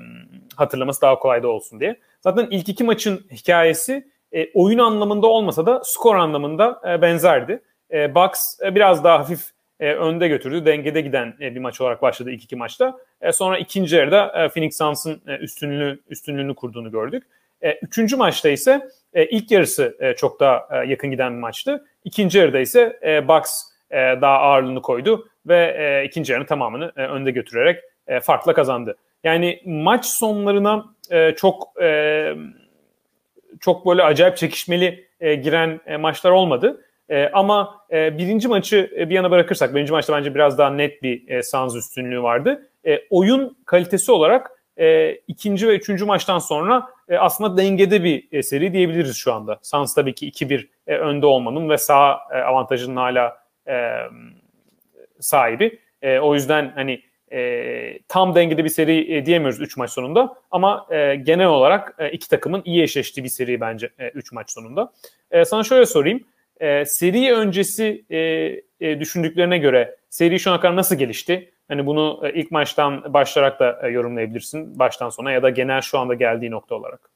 hatırlaması 0.55 1.01
daha 1.01 1.19
kolay 1.19 1.43
da 1.43 1.47
olsun 1.47 1.79
diye. 1.79 1.95
Zaten 2.21 2.47
ilk 2.51 2.69
iki 2.69 2.83
maçın 2.83 3.27
hikayesi 3.31 4.07
e, 4.31 4.51
oyun 4.53 4.79
anlamında 4.79 5.27
olmasa 5.27 5.65
da 5.65 5.81
skor 5.83 6.15
anlamında 6.15 6.81
e, 6.87 7.01
benzerdi. 7.01 7.61
E, 7.91 8.15
Bucks 8.15 8.59
e, 8.61 8.75
biraz 8.75 9.03
daha 9.03 9.19
hafif 9.19 9.51
e, 9.81 9.93
önde 9.93 10.27
götürdü. 10.27 10.65
Dengede 10.65 11.01
giden 11.01 11.33
e, 11.41 11.55
bir 11.55 11.59
maç 11.59 11.81
olarak 11.81 12.01
başladı 12.01 12.31
ilk 12.31 12.43
iki 12.43 12.55
maçta. 12.55 12.97
E, 13.21 13.31
sonra 13.31 13.57
ikinci 13.57 13.95
yarıda 13.95 14.43
e, 14.43 14.49
Phoenix 14.49 14.77
Suns'ın 14.77 15.21
e, 15.27 15.37
üstünlüğünü, 15.37 15.99
üstünlüğünü 16.09 16.55
kurduğunu 16.55 16.91
gördük. 16.91 17.23
E, 17.61 17.73
üçüncü 17.73 18.15
maçta 18.15 18.49
ise 18.49 18.89
e, 19.13 19.25
ilk 19.25 19.51
yarısı 19.51 19.97
e, 19.99 20.13
çok 20.13 20.39
daha 20.39 20.67
e, 20.71 20.87
yakın 20.87 21.11
giden 21.11 21.33
bir 21.33 21.39
maçtı. 21.39 21.85
İkinci 22.03 22.37
yarıda 22.37 22.59
ise 22.59 22.99
e, 23.03 23.27
Bucks 23.27 23.63
e, 23.91 23.97
daha 23.97 24.37
ağırlığını 24.37 24.81
koydu 24.81 25.29
ve 25.45 25.75
e, 25.77 26.07
ikinci 26.07 26.31
yarının 26.31 26.47
tamamını 26.47 26.91
e, 26.97 27.01
önde 27.01 27.31
götürerek 27.31 27.79
e, 28.07 28.19
farkla 28.19 28.53
kazandı. 28.53 28.97
Yani 29.23 29.61
maç 29.65 30.05
sonlarına 30.05 30.85
e, 31.09 31.35
çok 31.35 31.81
e, 31.81 32.33
çok 33.59 33.85
böyle 33.85 34.03
acayip 34.03 34.37
çekişmeli 34.37 35.07
e, 35.19 35.35
giren 35.35 35.81
e, 35.85 35.97
maçlar 35.97 36.31
olmadı. 36.31 36.85
E, 37.11 37.29
ama 37.33 37.81
e, 37.91 38.17
birinci 38.17 38.47
maçı 38.47 38.91
e, 38.97 39.09
bir 39.09 39.15
yana 39.15 39.31
bırakırsak, 39.31 39.75
birinci 39.75 39.91
maçta 39.91 40.17
bence 40.17 40.35
biraz 40.35 40.57
daha 40.57 40.69
net 40.69 41.03
bir 41.03 41.29
e, 41.29 41.43
Suns 41.43 41.75
üstünlüğü 41.75 42.23
vardı. 42.23 42.69
E, 42.85 42.99
oyun 43.09 43.57
kalitesi 43.65 44.11
olarak 44.11 44.51
e, 44.77 45.15
ikinci 45.15 45.67
ve 45.67 45.75
üçüncü 45.75 46.05
maçtan 46.05 46.39
sonra 46.39 46.87
e, 47.09 47.17
aslında 47.17 47.57
dengede 47.57 48.03
bir 48.03 48.27
e, 48.31 48.43
seri 48.43 48.73
diyebiliriz 48.73 49.17
şu 49.17 49.33
anda. 49.33 49.59
Suns 49.61 49.93
tabii 49.93 50.15
ki 50.15 50.29
2-1 50.29 50.67
e, 50.87 50.95
önde 50.95 51.25
olmanın 51.25 51.69
ve 51.69 51.77
sağ 51.77 52.19
e, 52.31 52.37
avantajının 52.37 52.95
hala 52.95 53.37
e, 53.67 53.95
sahibi. 55.19 55.79
E, 56.01 56.19
o 56.19 56.33
yüzden 56.33 56.71
hani 56.75 57.01
e, 57.31 57.99
tam 58.07 58.35
dengede 58.35 58.63
bir 58.63 58.69
seri 58.69 59.13
e, 59.15 59.25
diyemiyoruz 59.25 59.61
3 59.61 59.77
maç 59.77 59.91
sonunda 59.91 60.35
ama 60.51 60.87
e, 60.91 61.15
genel 61.15 61.47
olarak 61.47 61.95
e, 61.99 62.09
iki 62.09 62.29
takımın 62.29 62.61
iyi 62.65 62.83
eşleştiği 62.83 63.23
bir 63.23 63.29
seri 63.29 63.61
bence 63.61 63.89
3 64.13 64.31
e, 64.31 64.35
maç 64.35 64.51
sonunda. 64.51 64.91
E, 65.31 65.45
sana 65.45 65.63
şöyle 65.63 65.85
sorayım. 65.85 66.23
E, 66.61 66.85
seri 66.85 67.33
öncesi 67.33 68.05
e, 68.09 68.17
e, 68.79 68.99
düşündüklerine 68.99 69.57
göre 69.57 69.97
seri 70.09 70.39
şu 70.39 70.51
ana 70.51 70.59
kadar 70.59 70.75
nasıl 70.75 70.95
gelişti? 70.95 71.53
Hani 71.67 71.85
bunu 71.85 72.21
e, 72.23 72.33
ilk 72.33 72.51
maçtan 72.51 73.13
başlayarak 73.13 73.59
da 73.59 73.79
e, 73.83 73.87
yorumlayabilirsin 73.87 74.79
baştan 74.79 75.09
sona 75.09 75.31
ya 75.31 75.43
da 75.43 75.49
genel 75.49 75.81
şu 75.81 75.99
anda 75.99 76.13
geldiği 76.13 76.51
nokta 76.51 76.75
olarak. 76.75 77.09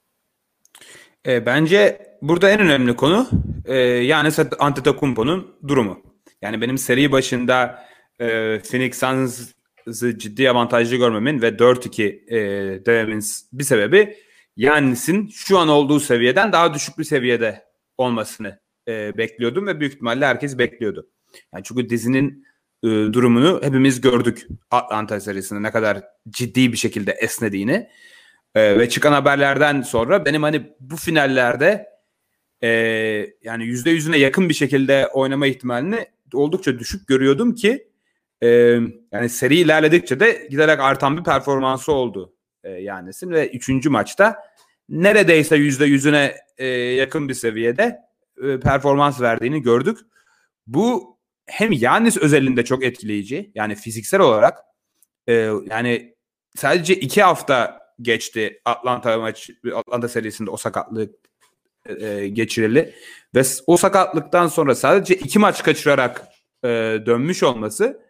E, 1.27 1.45
bence 1.45 1.97
burada 2.21 2.49
en 2.49 2.59
önemli 2.59 2.95
konu 2.95 3.27
e, 3.65 3.75
yani 3.83 4.29
Antetokounmpo'nun 4.59 5.55
durumu. 5.67 6.01
Yani 6.41 6.61
benim 6.61 6.77
seri 6.77 7.11
başında 7.11 7.85
e, 8.19 8.27
Phoenix 8.59 8.99
Suns'ı 8.99 10.17
ciddi 10.17 10.49
avantajlı 10.49 10.95
görmemin 10.95 11.41
ve 11.41 11.49
4-2 11.49 12.03
e, 12.03 12.85
dememin 12.85 13.23
bir 13.53 13.63
sebebi 13.63 14.17
Yannis'in 14.57 15.27
şu 15.27 15.57
an 15.57 15.67
olduğu 15.67 15.99
seviyeden 15.99 16.51
daha 16.51 16.73
düşük 16.73 16.97
bir 16.97 17.03
seviyede 17.03 17.65
olmasını 17.97 18.64
e, 18.87 19.17
bekliyordum 19.17 19.67
ve 19.67 19.79
büyük 19.79 19.93
ihtimalle 19.93 20.25
herkes 20.25 20.57
bekliyordu. 20.57 21.09
Yani 21.53 21.63
çünkü 21.63 21.89
dizinin 21.89 22.45
e, 22.83 22.87
durumunu 22.87 23.59
hepimiz 23.63 24.01
gördük 24.01 24.47
Atlanta 24.71 25.19
serisinde 25.19 25.63
ne 25.63 25.71
kadar 25.71 26.03
ciddi 26.29 26.71
bir 26.71 26.77
şekilde 26.77 27.11
esnediğini. 27.11 27.89
E, 28.55 28.79
ve 28.79 28.89
çıkan 28.89 29.11
haberlerden 29.11 29.81
sonra 29.81 30.25
benim 30.25 30.43
hani 30.43 30.73
bu 30.79 30.95
finallerde 30.95 31.89
e, 32.63 32.69
yani 33.43 33.65
yüzde 33.65 33.89
yüzüne 33.89 34.17
yakın 34.17 34.49
bir 34.49 34.53
şekilde 34.53 35.07
oynama 35.07 35.47
ihtimalini 35.47 36.07
oldukça 36.33 36.79
düşük 36.79 37.07
görüyordum 37.07 37.55
ki 37.55 37.87
e, 38.43 38.47
yani 39.11 39.29
seri 39.29 39.55
ilerledikçe 39.55 40.19
de 40.19 40.47
giderek 40.51 40.79
artan 40.79 41.17
bir 41.17 41.23
performansı 41.23 41.91
oldu 41.91 42.33
e, 42.63 42.69
Yanis'in 42.69 43.31
ve 43.31 43.49
üçüncü 43.49 43.89
maçta 43.89 44.35
neredeyse 44.89 45.55
yüzde 45.55 45.85
yüzüne 45.85 46.35
e, 46.57 46.67
yakın 46.67 47.29
bir 47.29 47.33
seviyede 47.33 48.04
e, 48.43 48.59
performans 48.59 49.21
verdiğini 49.21 49.61
gördük. 49.61 49.99
Bu 50.67 51.17
hem 51.45 51.71
Yanis 51.71 52.17
özelinde 52.17 52.65
çok 52.65 52.83
etkileyici 52.83 53.51
yani 53.55 53.75
fiziksel 53.75 54.19
olarak 54.19 54.59
e, 55.27 55.33
yani 55.69 56.15
sadece 56.55 56.95
iki 56.95 57.23
hafta 57.23 57.81
geçti 58.01 58.61
Atlanta 58.65 59.17
maç 59.17 59.49
Atlanta 59.75 60.07
serisinde 60.07 60.49
o 60.49 60.57
sakatlığı 60.57 61.09
e, 61.99 62.27
geçireli 62.27 62.93
ve 63.35 63.41
o 63.67 63.77
sakatlıktan 63.77 64.47
sonra 64.47 64.75
sadece 64.75 65.15
iki 65.15 65.39
maç 65.39 65.63
kaçırarak 65.63 66.27
e, 66.63 66.67
dönmüş 67.05 67.43
olması 67.43 68.01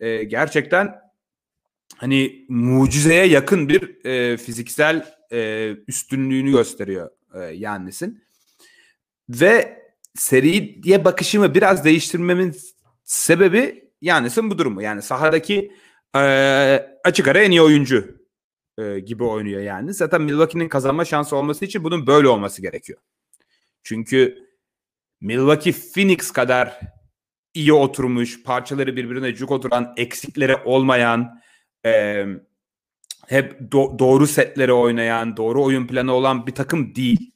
e, 0.00 0.24
gerçekten 0.24 1.00
hani 1.96 2.46
mucizeye 2.48 3.26
yakın 3.26 3.68
bir 3.68 4.04
e, 4.04 4.36
fiziksel 4.36 5.18
e, 5.32 5.70
üstünlüğünü 5.88 6.50
gösteriyor 6.50 7.10
e, 7.34 7.38
Yannis'in. 7.40 8.22
Ve 9.28 9.82
seriye 10.14 11.04
bakışımı 11.04 11.54
biraz 11.54 11.84
değiştirmemin 11.84 12.56
sebebi 13.04 13.90
Yannis'in 14.00 14.50
bu 14.50 14.58
durumu. 14.58 14.82
Yani 14.82 15.02
sahadaki 15.02 15.72
e, 16.16 16.20
açık 17.04 17.28
ara 17.28 17.38
en 17.38 17.50
iyi 17.50 17.62
oyuncu 17.62 18.18
e, 18.78 19.00
gibi 19.00 19.24
oynuyor 19.24 19.60
yani. 19.60 19.94
Zaten 19.94 20.22
Milwaukee'nin 20.22 20.68
kazanma 20.68 21.04
şansı 21.04 21.36
olması 21.36 21.64
için 21.64 21.84
bunun 21.84 22.06
böyle 22.06 22.28
olması 22.28 22.62
gerekiyor. 22.62 22.98
Çünkü 23.82 24.48
Milwaukee 25.20 25.72
Phoenix 25.72 26.30
kadar 26.30 26.80
iyi 27.54 27.72
oturmuş, 27.72 28.42
parçaları 28.42 28.96
birbirine 28.96 29.34
cuk 29.34 29.50
oturan, 29.50 29.94
eksikleri 29.96 30.56
olmayan, 30.56 31.40
e, 31.86 32.24
hep 33.26 33.60
do- 33.60 33.98
doğru 33.98 34.26
setleri 34.26 34.72
oynayan, 34.72 35.36
doğru 35.36 35.64
oyun 35.64 35.86
planı 35.86 36.12
olan 36.12 36.46
bir 36.46 36.54
takım 36.54 36.94
değil. 36.94 37.32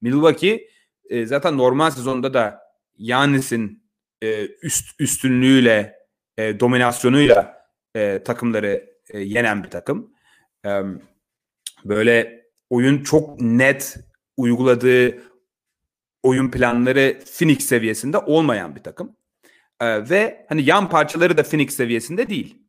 Milwaukee 0.00 0.68
e, 1.10 1.26
zaten 1.26 1.58
normal 1.58 1.90
sezonda 1.90 2.34
da 2.34 2.60
Yanis'in 2.98 3.82
e, 4.22 4.46
üst 4.62 5.00
üstünlüğüyle, 5.00 5.96
e, 6.36 6.60
dominasyonuyla 6.60 7.68
e, 7.94 8.22
takımları 8.22 8.90
e, 9.10 9.18
yenen 9.18 9.64
bir 9.64 9.70
takım. 9.70 10.12
E, 10.66 10.80
böyle 11.84 12.44
oyun 12.70 13.02
çok 13.02 13.40
net 13.40 13.96
uyguladığı 14.36 15.22
oyun 16.22 16.50
planları 16.50 17.18
Phoenix 17.38 17.66
seviyesinde 17.66 18.18
olmayan 18.18 18.76
bir 18.76 18.82
takım. 18.82 19.16
Ee, 19.80 20.10
ve 20.10 20.46
hani 20.48 20.62
yan 20.62 20.88
parçaları 20.88 21.36
da 21.36 21.42
Phoenix 21.42 21.74
seviyesinde 21.74 22.28
değil 22.28 22.62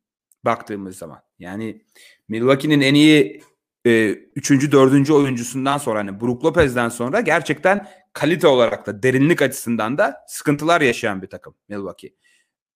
baktığımız 0.44 0.98
zaman. 0.98 1.20
Yani 1.38 1.82
Milwaukee'nin 2.28 2.80
en 2.80 2.94
iyi 2.94 3.42
e, 3.86 4.08
üçüncü, 4.10 4.72
dördüncü 4.72 5.12
oyuncusundan 5.12 5.78
sonra 5.78 5.98
hani 5.98 6.20
Brook 6.20 6.44
Lopez'den 6.44 6.88
sonra 6.88 7.20
gerçekten 7.20 7.88
kalite 8.18 8.46
olarak 8.46 8.86
da 8.86 9.02
derinlik 9.02 9.42
açısından 9.42 9.98
da 9.98 10.24
sıkıntılar 10.28 10.80
yaşayan 10.80 11.22
bir 11.22 11.26
takım 11.26 11.54
Milwaukee. 11.68 12.14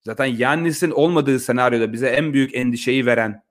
Zaten 0.00 0.24
Yannis'in 0.24 0.90
olmadığı 0.90 1.40
senaryoda 1.40 1.92
bize 1.92 2.08
en 2.08 2.32
büyük 2.32 2.54
endişeyi 2.54 3.06
veren 3.06 3.44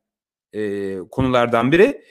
e, 0.53 0.97
konulardan 1.11 1.71
biri 1.71 2.03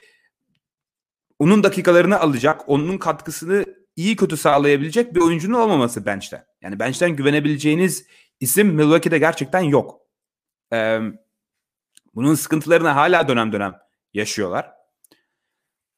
onun 1.38 1.62
dakikalarını 1.62 2.20
alacak, 2.20 2.68
onun 2.68 2.98
katkısını 2.98 3.64
iyi 3.96 4.16
kötü 4.16 4.36
sağlayabilecek 4.36 5.14
bir 5.14 5.20
oyuncunun 5.20 5.58
olmaması 5.58 6.06
bench'ten. 6.06 6.46
Yani 6.62 6.78
bench'ten 6.78 7.16
güvenebileceğiniz 7.16 8.06
isim 8.40 8.68
Milwaukee'de 8.68 9.18
gerçekten 9.18 9.60
yok. 9.60 10.00
Ee, 10.72 11.00
bunun 12.14 12.34
sıkıntılarını 12.34 12.88
hala 12.88 13.28
dönem 13.28 13.52
dönem 13.52 13.74
yaşıyorlar. 14.14 14.70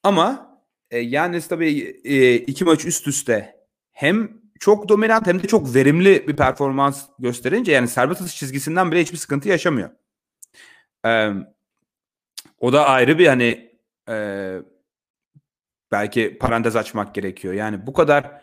Ama 0.03 0.53
e, 0.91 0.99
yani 0.99 1.41
tabii 1.41 2.01
e, 2.03 2.35
iki 2.35 2.65
maç 2.65 2.85
üst 2.85 3.07
üste 3.07 3.52
hem 3.93 4.41
çok 4.59 4.89
dominant 4.89 5.27
hem 5.27 5.43
de 5.43 5.47
çok 5.47 5.75
verimli 5.75 6.27
bir 6.27 6.35
performans 6.35 7.05
gösterince 7.19 7.71
yani 7.71 7.87
serbest 7.87 8.21
atış 8.21 8.35
çizgisinden 8.35 8.91
bile 8.91 9.01
hiçbir 9.01 9.17
sıkıntı 9.17 9.49
yaşamıyor. 9.49 9.89
Ee, 11.05 11.29
o 12.59 12.73
da 12.73 12.85
ayrı 12.85 13.19
bir 13.19 13.27
hani 13.27 13.77
e, 14.09 14.15
belki 15.91 16.37
parantez 16.37 16.75
açmak 16.75 17.15
gerekiyor. 17.15 17.53
Yani 17.53 17.87
bu 17.87 17.93
kadar 17.93 18.41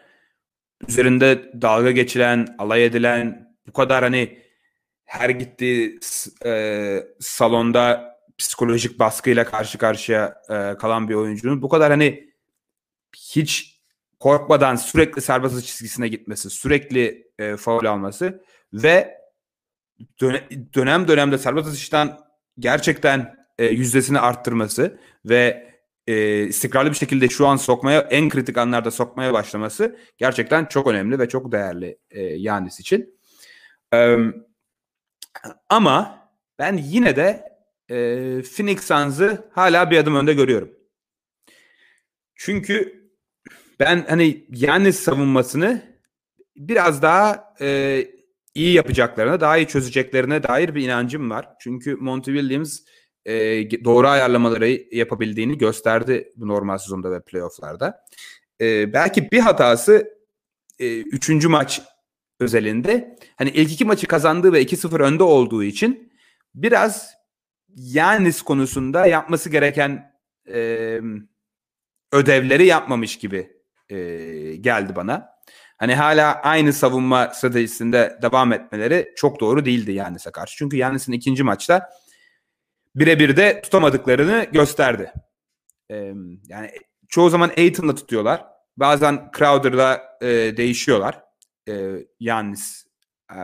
üzerinde 0.88 1.52
dalga 1.62 1.90
geçilen, 1.90 2.54
alay 2.58 2.84
edilen, 2.84 3.56
bu 3.66 3.72
kadar 3.72 4.02
hani 4.02 4.42
her 5.04 5.30
gittiği 5.30 5.98
e, 6.44 7.06
salonda 7.20 8.16
psikolojik 8.38 8.98
baskıyla 8.98 9.44
karşı 9.44 9.78
karşıya 9.78 10.42
e, 10.48 10.78
kalan 10.78 11.08
bir 11.08 11.14
oyuncunun 11.14 11.62
bu 11.62 11.68
kadar 11.68 11.90
hani 11.90 12.30
hiç 13.16 13.79
korkmadan 14.20 14.76
sürekli 14.76 15.22
serbest 15.22 15.66
çizgisine 15.66 16.08
gitmesi, 16.08 16.50
sürekli 16.50 17.32
e, 17.38 17.56
faul 17.56 17.84
alması 17.84 18.44
ve 18.72 19.18
dönem 20.74 21.08
dönemde 21.08 21.38
serbest 21.38 21.68
atıştan 21.68 22.18
gerçekten 22.58 23.34
e, 23.58 23.66
yüzdesini 23.66 24.20
arttırması 24.20 25.00
ve 25.24 25.70
e, 26.06 26.42
istikrarlı 26.42 26.90
bir 26.90 26.96
şekilde 26.96 27.28
şu 27.28 27.46
an 27.46 27.56
sokmaya 27.56 28.00
en 28.00 28.28
kritik 28.28 28.58
anlarda 28.58 28.90
sokmaya 28.90 29.32
başlaması 29.32 29.98
gerçekten 30.18 30.64
çok 30.64 30.86
önemli 30.86 31.18
ve 31.18 31.28
çok 31.28 31.52
değerli 31.52 31.98
e, 32.10 32.22
Yanis 32.22 32.80
için. 32.80 33.20
E, 33.94 34.16
ama 35.68 36.28
ben 36.58 36.76
yine 36.76 37.16
de 37.16 37.50
e, 37.88 37.96
Phoenix 38.42 38.84
Suns'ı 38.84 39.50
hala 39.52 39.90
bir 39.90 39.98
adım 39.98 40.14
önde 40.14 40.34
görüyorum. 40.34 40.70
Çünkü 42.34 42.99
ben 43.80 44.06
hani 44.08 44.46
Yanis 44.50 45.00
savunmasını 45.00 45.82
biraz 46.56 47.02
daha 47.02 47.54
e, 47.60 48.06
iyi 48.54 48.72
yapacaklarına, 48.72 49.40
daha 49.40 49.56
iyi 49.56 49.68
çözeceklerine 49.68 50.42
dair 50.42 50.74
bir 50.74 50.84
inancım 50.84 51.30
var. 51.30 51.48
Çünkü 51.60 51.96
Monty 51.96 52.32
Williams 52.32 52.80
e, 53.24 53.34
doğru 53.84 54.08
ayarlamaları 54.08 54.68
yapabildiğini 54.92 55.58
gösterdi 55.58 56.32
bu 56.36 56.48
normal 56.48 56.78
sezonda 56.78 57.10
ve 57.10 57.20
playofflarda. 57.20 58.04
E, 58.60 58.92
belki 58.92 59.30
bir 59.30 59.40
hatası 59.40 60.20
e, 60.78 61.00
üçüncü 61.00 61.48
maç 61.48 61.82
özelinde 62.40 63.16
hani 63.36 63.50
ilk 63.50 63.72
iki 63.72 63.84
maçı 63.84 64.06
kazandığı 64.06 64.52
ve 64.52 64.62
2-0 64.62 65.02
önde 65.02 65.22
olduğu 65.22 65.62
için 65.62 66.12
biraz 66.54 67.14
Yanis 67.76 68.42
konusunda 68.42 69.06
yapması 69.06 69.50
gereken 69.50 70.12
e, 70.48 71.00
ödevleri 72.12 72.66
yapmamış 72.66 73.18
gibi 73.18 73.59
e, 73.90 73.96
geldi 74.56 74.96
bana. 74.96 75.30
hani 75.78 75.94
hala 75.94 76.34
aynı 76.42 76.72
savunma 76.72 77.28
stratejisinde 77.28 78.18
devam 78.22 78.52
etmeleri 78.52 79.12
çok 79.16 79.40
doğru 79.40 79.64
değildi 79.64 79.92
Yannis'e 79.92 80.30
karşı. 80.30 80.56
Çünkü 80.56 80.76
Yannis'in 80.76 81.12
ikinci 81.12 81.42
maçta 81.42 81.90
birebir 82.94 83.36
de 83.36 83.60
tutamadıklarını 83.62 84.46
gösterdi. 84.52 85.12
Ee, 85.90 86.12
yani 86.48 86.70
çoğu 87.08 87.30
zaman 87.30 87.50
Aiton'la 87.58 87.94
tutuyorlar. 87.94 88.46
Bazen 88.76 89.30
Crowder'la 89.38 90.18
e, 90.20 90.26
değişiyorlar. 90.56 91.22
E, 91.68 91.92
Yannis 92.20 92.86
e, 93.32 93.38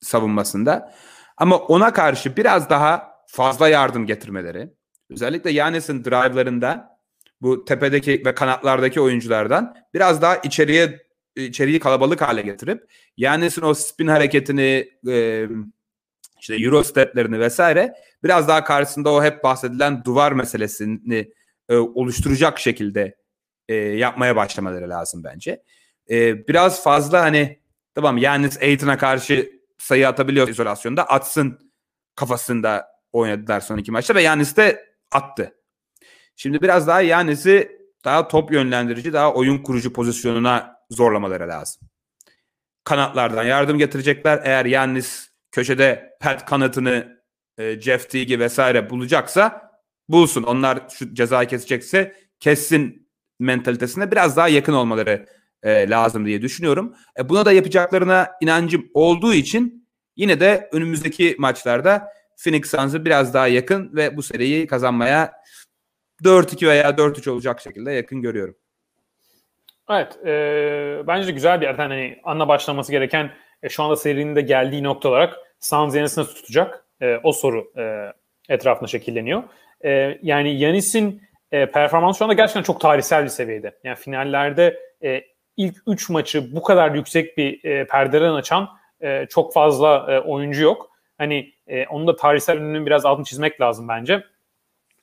savunmasında. 0.00 0.94
Ama 1.36 1.58
ona 1.58 1.92
karşı 1.92 2.36
biraz 2.36 2.70
daha 2.70 3.12
fazla 3.26 3.68
yardım 3.68 4.06
getirmeleri. 4.06 4.74
Özellikle 5.10 5.50
Yannis'in 5.50 6.04
drive'larında 6.04 6.97
bu 7.40 7.64
tepedeki 7.64 8.22
ve 8.26 8.34
kanatlardaki 8.34 9.00
oyunculardan 9.00 9.76
biraz 9.94 10.22
daha 10.22 10.36
içeriye 10.36 11.08
içeriği 11.36 11.80
kalabalık 11.80 12.20
hale 12.20 12.42
getirip 12.42 12.90
Yannis'in 13.16 13.62
o 13.62 13.74
spin 13.74 14.06
hareketini 14.06 14.88
e, 15.08 15.46
işte 16.40 16.56
Euro 16.56 16.82
steplerini 16.82 17.40
vesaire 17.40 17.94
biraz 18.22 18.48
daha 18.48 18.64
karşısında 18.64 19.12
o 19.12 19.22
hep 19.22 19.44
bahsedilen 19.44 20.04
duvar 20.04 20.32
meselesini 20.32 21.32
e, 21.68 21.76
oluşturacak 21.76 22.58
şekilde 22.58 23.16
e, 23.68 23.74
yapmaya 23.74 24.36
başlamaları 24.36 24.88
lazım 24.88 25.24
bence. 25.24 25.62
E, 26.10 26.48
biraz 26.48 26.82
fazla 26.82 27.22
hani 27.22 27.60
tamam 27.94 28.18
Yannis 28.18 28.62
Aiton'a 28.62 28.98
karşı 28.98 29.50
sayı 29.78 30.08
atabiliyor 30.08 30.48
izolasyonda 30.48 31.04
atsın 31.04 31.72
kafasında 32.14 32.86
oynadılar 33.12 33.60
son 33.60 33.78
iki 33.78 33.92
maçta 33.92 34.14
ve 34.14 34.22
Yannis 34.22 34.56
de 34.56 34.84
attı. 35.12 35.57
Şimdi 36.40 36.62
biraz 36.62 36.86
daha 36.86 37.00
Yannis'i 37.00 37.78
daha 38.04 38.28
top 38.28 38.52
yönlendirici, 38.52 39.12
daha 39.12 39.34
oyun 39.34 39.58
kurucu 39.58 39.92
pozisyonuna 39.92 40.76
zorlamaları 40.90 41.48
lazım. 41.48 41.82
Kanatlardan 42.84 43.44
yardım 43.44 43.78
getirecekler. 43.78 44.40
Eğer 44.44 44.64
Yannis 44.64 45.28
köşede 45.50 46.16
pet 46.20 46.44
kanatını 46.44 47.22
e, 47.58 47.80
Jeff 47.80 48.10
Teague'i 48.10 48.40
vesaire 48.40 48.90
bulacaksa 48.90 49.72
bulsun. 50.08 50.42
Onlar 50.42 50.88
şu 50.90 51.14
cezayı 51.14 51.48
kesecekse 51.48 52.14
kessin 52.40 53.08
mentalitesine 53.38 54.10
biraz 54.10 54.36
daha 54.36 54.48
yakın 54.48 54.72
olmaları 54.72 55.26
e, 55.62 55.90
lazım 55.90 56.26
diye 56.26 56.42
düşünüyorum. 56.42 56.94
E, 57.18 57.28
buna 57.28 57.44
da 57.44 57.52
yapacaklarına 57.52 58.30
inancım 58.40 58.86
olduğu 58.94 59.34
için 59.34 59.88
yine 60.16 60.40
de 60.40 60.68
önümüzdeki 60.72 61.36
maçlarda 61.38 62.08
Phoenix 62.36 62.70
Suns'ı 62.70 63.04
biraz 63.04 63.34
daha 63.34 63.48
yakın 63.48 63.96
ve 63.96 64.16
bu 64.16 64.22
seriyi 64.22 64.66
kazanmaya 64.66 65.32
4-2 66.24 66.68
veya 66.68 66.90
4-3 66.90 67.30
olacak 67.30 67.60
şekilde 67.60 67.92
yakın 67.92 68.22
görüyorum. 68.22 68.54
Evet. 69.90 70.26
E, 70.26 71.02
bence 71.06 71.32
güzel 71.32 71.60
bir 71.60 71.66
yerden 71.66 71.88
hani 71.88 72.20
anla 72.24 72.48
başlaması 72.48 72.92
gereken 72.92 73.30
e, 73.62 73.68
şu 73.68 73.82
anda 73.82 73.96
serinin 73.96 74.36
de 74.36 74.40
geldiği 74.40 74.82
nokta 74.82 75.08
olarak 75.08 75.38
Suns 75.60 75.94
Yanis'i 75.94 76.20
nasıl 76.20 76.34
tutacak? 76.34 76.84
E, 77.00 77.20
o 77.22 77.32
soru 77.32 77.72
e, 77.76 78.12
etrafında 78.48 78.88
şekilleniyor. 78.88 79.42
E, 79.84 80.18
yani 80.22 80.58
Yanis'in 80.58 81.22
e, 81.52 81.70
performansı 81.70 82.18
şu 82.18 82.24
anda 82.24 82.34
gerçekten 82.34 82.62
çok 82.62 82.80
tarihsel 82.80 83.24
bir 83.24 83.28
seviyede. 83.28 83.78
Yani 83.84 83.96
finallerde 83.96 84.80
e, 85.02 85.22
ilk 85.56 85.76
3 85.86 86.10
maçı 86.10 86.54
bu 86.56 86.62
kadar 86.62 86.94
yüksek 86.94 87.36
bir 87.36 87.64
e, 87.64 87.86
perdeden 87.86 88.32
açan 88.32 88.68
e, 89.00 89.26
çok 89.26 89.52
fazla 89.52 90.06
e, 90.08 90.20
oyuncu 90.20 90.62
yok. 90.62 90.90
Hani 91.18 91.52
e, 91.66 91.86
onun 91.86 92.06
da 92.06 92.16
tarihsel 92.16 92.56
ününün 92.56 92.86
biraz 92.86 93.06
altını 93.06 93.24
çizmek 93.24 93.60
lazım 93.60 93.88
bence. 93.88 94.24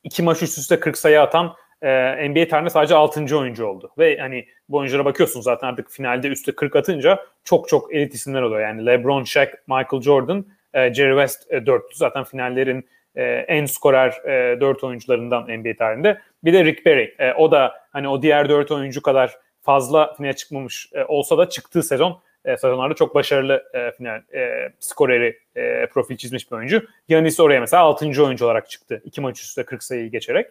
İki 0.05 0.23
maç 0.23 0.43
üst 0.43 0.57
üste 0.57 0.79
40 0.79 0.97
sayı 0.97 1.21
atan 1.21 1.55
e, 1.81 2.29
NBA 2.29 2.47
tarihinde 2.47 2.69
sadece 2.69 2.95
6. 2.95 3.37
oyuncu 3.37 3.65
oldu. 3.65 3.91
Ve 3.97 4.17
hani 4.17 4.45
bu 4.69 4.77
oyunculara 4.77 5.05
bakıyorsun 5.05 5.41
zaten 5.41 5.67
artık 5.67 5.91
finalde 5.91 6.27
üstte 6.27 6.51
40 6.51 6.75
atınca 6.75 7.25
çok 7.43 7.69
çok 7.69 7.95
elit 7.95 8.13
isimler 8.13 8.41
oluyor. 8.41 8.61
Yani 8.61 8.85
LeBron, 8.85 9.23
Shaq, 9.23 9.47
Michael 9.67 10.01
Jordan, 10.01 10.45
e, 10.73 10.93
Jerry 10.93 11.11
West 11.11 11.51
e, 11.51 11.65
dörtlü. 11.65 11.95
Zaten 11.95 12.23
finallerin 12.23 12.87
e, 13.15 13.23
en 13.23 13.65
skorer 13.65 14.09
e, 14.53 14.61
4 14.61 14.83
oyuncularından 14.83 15.43
NBA 15.43 15.75
tarihinde. 15.77 16.21
Bir 16.43 16.53
de 16.53 16.65
Rick 16.65 16.85
Barry. 16.85 17.15
E, 17.19 17.33
o 17.33 17.51
da 17.51 17.73
hani 17.93 18.07
o 18.07 18.21
diğer 18.21 18.49
4 18.49 18.71
oyuncu 18.71 19.01
kadar 19.01 19.37
fazla 19.61 20.13
finale 20.13 20.33
çıkmamış 20.33 20.89
e, 20.93 21.03
olsa 21.05 21.37
da 21.37 21.49
çıktığı 21.49 21.83
sezon 21.83 22.21
e, 22.45 22.57
sezonlarda 22.57 22.93
çok 22.93 23.15
başarılı 23.15 23.63
e, 23.73 23.91
final 23.91 24.21
e, 24.33 24.69
skoreri 24.79 25.39
e, 25.55 25.85
profil 25.85 26.17
çizmiş 26.17 26.51
bir 26.51 26.57
oyuncu. 26.57 26.85
Yanis 27.09 27.39
oraya 27.39 27.59
mesela 27.59 27.83
6. 27.83 28.23
oyuncu 28.23 28.45
olarak 28.45 28.69
çıktı. 28.69 29.01
2 29.05 29.21
maç 29.21 29.41
üstte 29.41 29.63
40 29.63 29.83
sayıyı 29.83 30.11
geçerek. 30.11 30.47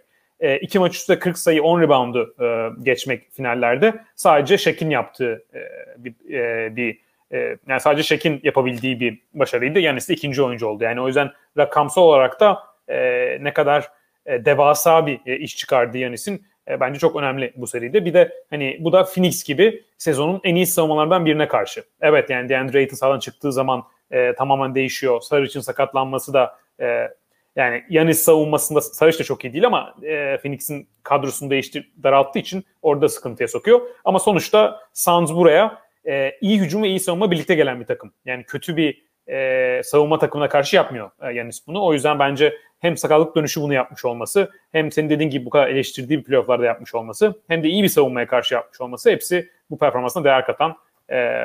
2 0.60 0.78
e, 0.78 0.80
maç 0.80 0.94
üstte 0.96 1.18
40 1.18 1.38
sayı 1.38 1.62
10 1.62 1.80
reboundu 1.80 2.34
e, 2.40 2.68
geçmek 2.82 3.32
finallerde 3.32 3.94
sadece 4.14 4.58
Şek'in 4.58 4.90
yaptığı 4.90 5.44
e, 5.54 5.60
bir, 6.04 6.34
e, 6.34 6.76
bir 6.76 6.98
e, 7.32 7.56
yani 7.68 7.80
sadece 7.80 8.02
Şek'in 8.02 8.40
yapabildiği 8.42 9.00
bir 9.00 9.18
başarıydı. 9.34 9.78
Yanis 9.78 10.08
de 10.08 10.14
ikinci 10.14 10.42
oyuncu 10.42 10.66
oldu. 10.66 10.84
Yani 10.84 11.00
o 11.00 11.06
yüzden 11.06 11.30
rakamsal 11.58 12.02
olarak 12.02 12.40
da 12.40 12.62
e, 12.88 12.98
ne 13.40 13.52
kadar 13.52 13.88
e, 14.26 14.44
devasa 14.44 15.06
bir 15.06 15.20
e, 15.26 15.36
iş 15.36 15.56
çıkardı 15.56 15.98
Yanis'in 15.98 16.46
e, 16.68 16.80
bence 16.80 16.98
çok 16.98 17.16
önemli 17.16 17.52
bu 17.56 17.66
seride. 17.66 18.04
Bir 18.04 18.14
de 18.14 18.32
hani 18.50 18.76
bu 18.80 18.92
da 18.92 19.04
Phoenix 19.04 19.44
gibi 19.44 19.84
sezonun 19.98 20.40
en 20.44 20.54
iyi 20.54 20.66
savunmalardan 20.66 21.26
birine 21.26 21.48
karşı. 21.48 21.84
Evet 22.00 22.30
yani 22.30 22.48
DeAndre 22.48 22.78
Ayton 22.78 22.96
sağdan 22.96 23.18
çıktığı 23.18 23.52
zaman 23.52 23.84
e, 24.10 24.34
tamamen 24.34 24.74
değişiyor. 24.74 25.20
Sarıç'ın 25.20 25.60
sakatlanması 25.60 26.32
da 26.32 26.58
e, 26.80 27.08
yani 27.56 27.84
Yanis 27.90 28.20
savunmasında 28.20 28.80
Sarıç 28.80 29.20
da 29.20 29.24
çok 29.24 29.44
iyi 29.44 29.52
değil 29.52 29.66
ama 29.66 29.94
e, 30.02 30.38
Phoenix'in 30.42 30.88
kadrosunu 31.02 31.50
değiştir 31.50 31.92
daralttığı 32.02 32.38
için 32.38 32.64
orada 32.82 33.08
sıkıntıya 33.08 33.48
sokuyor. 33.48 33.80
Ama 34.04 34.18
sonuçta 34.18 34.80
Suns 34.92 35.32
buraya 35.32 35.78
e, 36.06 36.32
iyi 36.40 36.60
hücum 36.60 36.82
ve 36.82 36.88
iyi 36.88 37.00
savunma 37.00 37.30
birlikte 37.30 37.54
gelen 37.54 37.80
bir 37.80 37.86
takım. 37.86 38.12
Yani 38.24 38.44
kötü 38.44 38.76
bir 38.76 39.04
e, 39.28 39.80
savunma 39.84 40.18
takımına 40.18 40.48
karşı 40.48 40.76
yapmıyor 40.76 41.10
e, 41.22 41.32
Yanis 41.32 41.66
bunu. 41.66 41.84
O 41.84 41.92
yüzden 41.92 42.18
bence 42.18 42.54
hem 42.78 42.96
sakatlık 42.96 43.36
dönüşü 43.36 43.60
bunu 43.60 43.74
yapmış 43.74 44.04
olması 44.04 44.50
hem 44.72 44.92
senin 44.92 45.10
dediğin 45.10 45.30
gibi 45.30 45.46
bu 45.46 45.50
kadar 45.50 45.68
eleştirdiği 45.68 46.18
bir 46.18 46.24
playofflarda 46.24 46.64
yapmış 46.64 46.94
olması 46.94 47.40
hem 47.48 47.62
de 47.62 47.68
iyi 47.68 47.82
bir 47.82 47.88
savunmaya 47.88 48.26
karşı 48.26 48.54
yapmış 48.54 48.80
olması 48.80 49.10
hepsi 49.10 49.50
bu 49.70 49.78
performansına 49.78 50.24
değer 50.24 50.46
katan 50.46 50.76
e, 51.10 51.38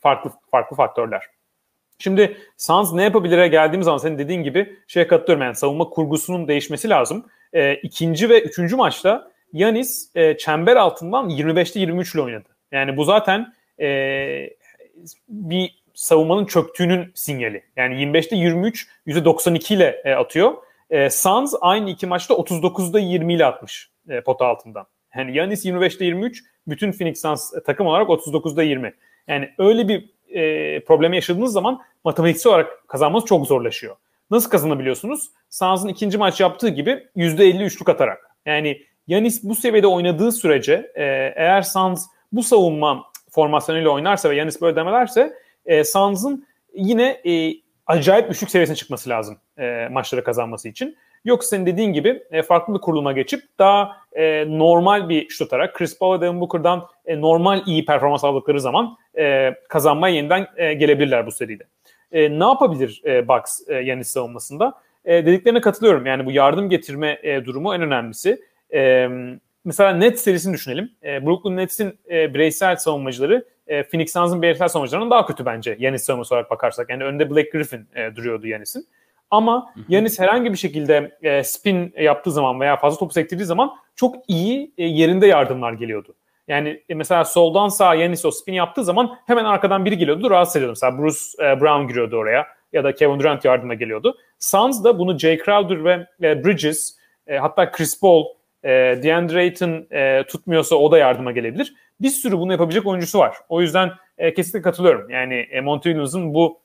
farklı 0.00 0.30
farklı 0.50 0.76
faktörler. 0.76 1.22
Şimdi 1.98 2.36
Suns 2.56 2.92
ne 2.92 3.02
yapabilire 3.02 3.48
geldiğimiz 3.48 3.84
zaman 3.84 3.98
senin 3.98 4.18
dediğin 4.18 4.42
gibi 4.42 4.76
şeye 4.86 5.06
katılıyorum 5.06 5.42
yani 5.42 5.56
savunma 5.56 5.84
kurgusunun 5.84 6.48
değişmesi 6.48 6.88
lazım. 6.88 7.26
E, 7.52 7.74
ikinci 7.74 8.28
ve 8.28 8.42
üçüncü 8.42 8.76
maçta 8.76 9.30
Yanis 9.52 10.10
e, 10.14 10.36
çember 10.36 10.76
altından 10.76 11.30
25'te 11.30 11.80
23 11.80 12.14
ile 12.14 12.22
oynadı. 12.22 12.48
Yani 12.72 12.96
bu 12.96 13.04
zaten 13.04 13.54
e, 13.80 13.86
bir 15.28 15.75
savunmanın 15.96 16.44
çöktüğünün 16.44 17.12
sinyali. 17.14 17.62
Yani 17.76 17.94
25'te 17.94 18.36
23 18.36 18.88
%92 19.06 19.74
ile 19.74 20.02
e, 20.04 20.12
atıyor. 20.12 20.54
E, 20.90 21.10
Suns 21.10 21.54
aynı 21.60 21.90
iki 21.90 22.06
maçta 22.06 22.34
39'da 22.34 22.98
20 22.98 23.34
ile 23.34 23.46
atmış 23.46 23.90
e, 24.08 24.20
pota 24.20 24.46
altından. 24.46 24.86
Yani 25.16 25.36
Yanis 25.36 25.66
25'te 25.66 26.04
23, 26.04 26.44
bütün 26.66 26.92
Phoenix 26.92 27.20
Suns 27.20 27.54
e, 27.54 27.62
takım 27.62 27.86
olarak 27.86 28.08
39'da 28.08 28.62
20. 28.62 28.94
Yani 29.28 29.50
öyle 29.58 29.88
bir 29.88 30.10
e, 30.28 30.80
problemi 30.84 31.16
yaşadığınız 31.16 31.52
zaman 31.52 31.82
matematiksel 32.04 32.52
olarak 32.52 32.88
kazanmanız 32.88 33.24
çok 33.24 33.46
zorlaşıyor. 33.46 33.96
Nasıl 34.30 34.50
kazanabiliyorsunuz? 34.50 35.30
Suns'ın 35.50 35.88
ikinci 35.88 36.18
maç 36.18 36.40
yaptığı 36.40 36.68
gibi 36.68 37.06
%50 37.16 37.64
üçlük 37.64 37.88
atarak. 37.88 38.30
Yani 38.46 38.82
Yanis 39.06 39.44
bu 39.44 39.54
seviyede 39.54 39.86
oynadığı 39.86 40.32
sürece 40.32 40.92
e, 40.94 41.04
eğer 41.36 41.62
Suns 41.62 42.06
bu 42.32 42.42
savunma 42.42 43.04
formasyonuyla 43.30 43.90
oynarsa 43.90 44.30
ve 44.30 44.36
Yanis 44.36 44.60
böyle 44.60 44.76
demelerse 44.76 45.32
e, 45.66 45.84
Suns'ın 45.84 46.46
yine 46.74 47.20
e, 47.26 47.52
acayip 47.86 48.30
üçlük 48.30 48.50
seviyesine 48.50 48.76
çıkması 48.76 49.10
lazım 49.10 49.38
e, 49.58 49.88
maçları 49.90 50.24
kazanması 50.24 50.68
için. 50.68 50.96
Yoksa 51.24 51.48
senin 51.48 51.66
dediğin 51.66 51.92
gibi 51.92 52.22
e, 52.30 52.42
farklı 52.42 52.74
bir 52.74 52.78
kuruluma 52.78 53.12
geçip 53.12 53.42
daha 53.58 53.96
e, 54.12 54.44
normal 54.58 55.08
bir 55.08 55.28
şut 55.28 55.46
atarak 55.46 55.74
Chris 55.74 55.98
Paul 55.98 56.16
ve 56.16 56.20
Devin 56.20 56.40
Booker'dan 56.40 56.86
e, 57.06 57.20
normal 57.20 57.62
iyi 57.66 57.84
performans 57.84 58.24
aldıkları 58.24 58.60
zaman 58.60 58.96
e, 59.18 59.54
kazanmaya 59.68 60.14
yeniden 60.14 60.46
e, 60.56 60.74
gelebilirler 60.74 61.26
bu 61.26 61.32
seride. 61.32 61.64
E, 62.12 62.38
ne 62.38 62.44
yapabilir 62.44 63.02
e, 63.04 63.28
Bucks 63.28 63.68
e, 63.68 63.74
Yanis 63.74 64.08
savunmasında? 64.08 64.74
E, 65.04 65.26
dediklerine 65.26 65.60
katılıyorum. 65.60 66.06
Yani 66.06 66.26
bu 66.26 66.30
yardım 66.30 66.68
getirme 66.68 67.18
e, 67.22 67.44
durumu 67.44 67.74
en 67.74 67.82
önemlisi. 67.82 68.42
E, 68.74 69.08
mesela 69.64 69.92
Nets 69.92 70.22
serisini 70.22 70.54
düşünelim. 70.54 70.90
E, 71.04 71.26
Brooklyn 71.26 71.56
Nets'in 71.56 71.98
e, 72.10 72.34
bireysel 72.34 72.76
savunmacıları 72.76 73.44
e, 73.66 73.82
Phoenix 73.82 74.12
Suns'ın 74.12 74.42
bireysel 74.42 74.68
savunmacılarından 74.68 75.10
daha 75.10 75.26
kötü 75.26 75.46
bence 75.46 75.76
Yanis 75.78 76.02
savunması 76.02 76.34
olarak 76.34 76.50
bakarsak. 76.50 76.90
Yani 76.90 77.04
önde 77.04 77.30
Blake 77.30 77.50
Griffin 77.50 77.88
e, 77.94 78.16
duruyordu 78.16 78.46
Yanis'in. 78.46 78.86
Ama 79.30 79.74
Yanis 79.88 80.18
herhangi 80.18 80.52
bir 80.52 80.58
şekilde 80.58 81.18
e, 81.22 81.44
spin 81.44 81.94
yaptığı 81.98 82.32
zaman 82.32 82.60
veya 82.60 82.76
fazla 82.76 82.98
topu 82.98 83.12
sektirdiği 83.12 83.46
zaman 83.46 83.76
çok 83.94 84.16
iyi 84.28 84.72
e, 84.78 84.84
yerinde 84.84 85.26
yardımlar 85.26 85.72
geliyordu. 85.72 86.14
Yani 86.48 86.82
e, 86.88 86.94
mesela 86.94 87.24
soldan 87.24 87.68
sağa 87.68 87.94
Yanis 87.94 88.24
o 88.24 88.30
spin 88.30 88.52
yaptığı 88.52 88.84
zaman 88.84 89.16
hemen 89.26 89.44
arkadan 89.44 89.84
biri 89.84 89.98
geliyordu 89.98 90.30
rahatsız 90.30 90.56
ediyordu. 90.56 90.78
Mesela 90.80 90.98
Bruce 90.98 91.18
e, 91.40 91.60
Brown 91.60 91.88
giriyordu 91.88 92.16
oraya 92.16 92.46
ya 92.72 92.84
da 92.84 92.94
Kevin 92.94 93.20
Durant 93.20 93.44
yardıma 93.44 93.74
geliyordu. 93.74 94.18
Suns 94.38 94.84
da 94.84 94.98
bunu 94.98 95.18
Jay 95.18 95.38
Crowder 95.38 95.84
ve 95.84 96.06
e, 96.22 96.44
Bridges 96.44 96.96
e, 97.26 97.36
hatta 97.36 97.70
Chris 97.70 98.00
Paul 98.00 98.24
E, 98.66 99.02
DeAndre 99.02 99.38
Ayton 99.38 99.86
e, 99.90 100.24
tutmuyorsa 100.28 100.76
o 100.76 100.92
da 100.92 100.98
yardıma 100.98 101.32
gelebilir. 101.32 101.74
Bir 102.00 102.08
sürü 102.08 102.38
bunu 102.38 102.52
yapabilecek 102.52 102.86
oyuncusu 102.86 103.18
var. 103.18 103.36
O 103.48 103.60
yüzden 103.60 103.90
e, 104.18 104.34
kesinlikle 104.34 104.62
katılıyorum. 104.62 105.10
Yani 105.10 105.34
e, 105.34 105.60
Monty 105.60 105.88
Williams'ın 105.88 106.34
bu 106.34 106.60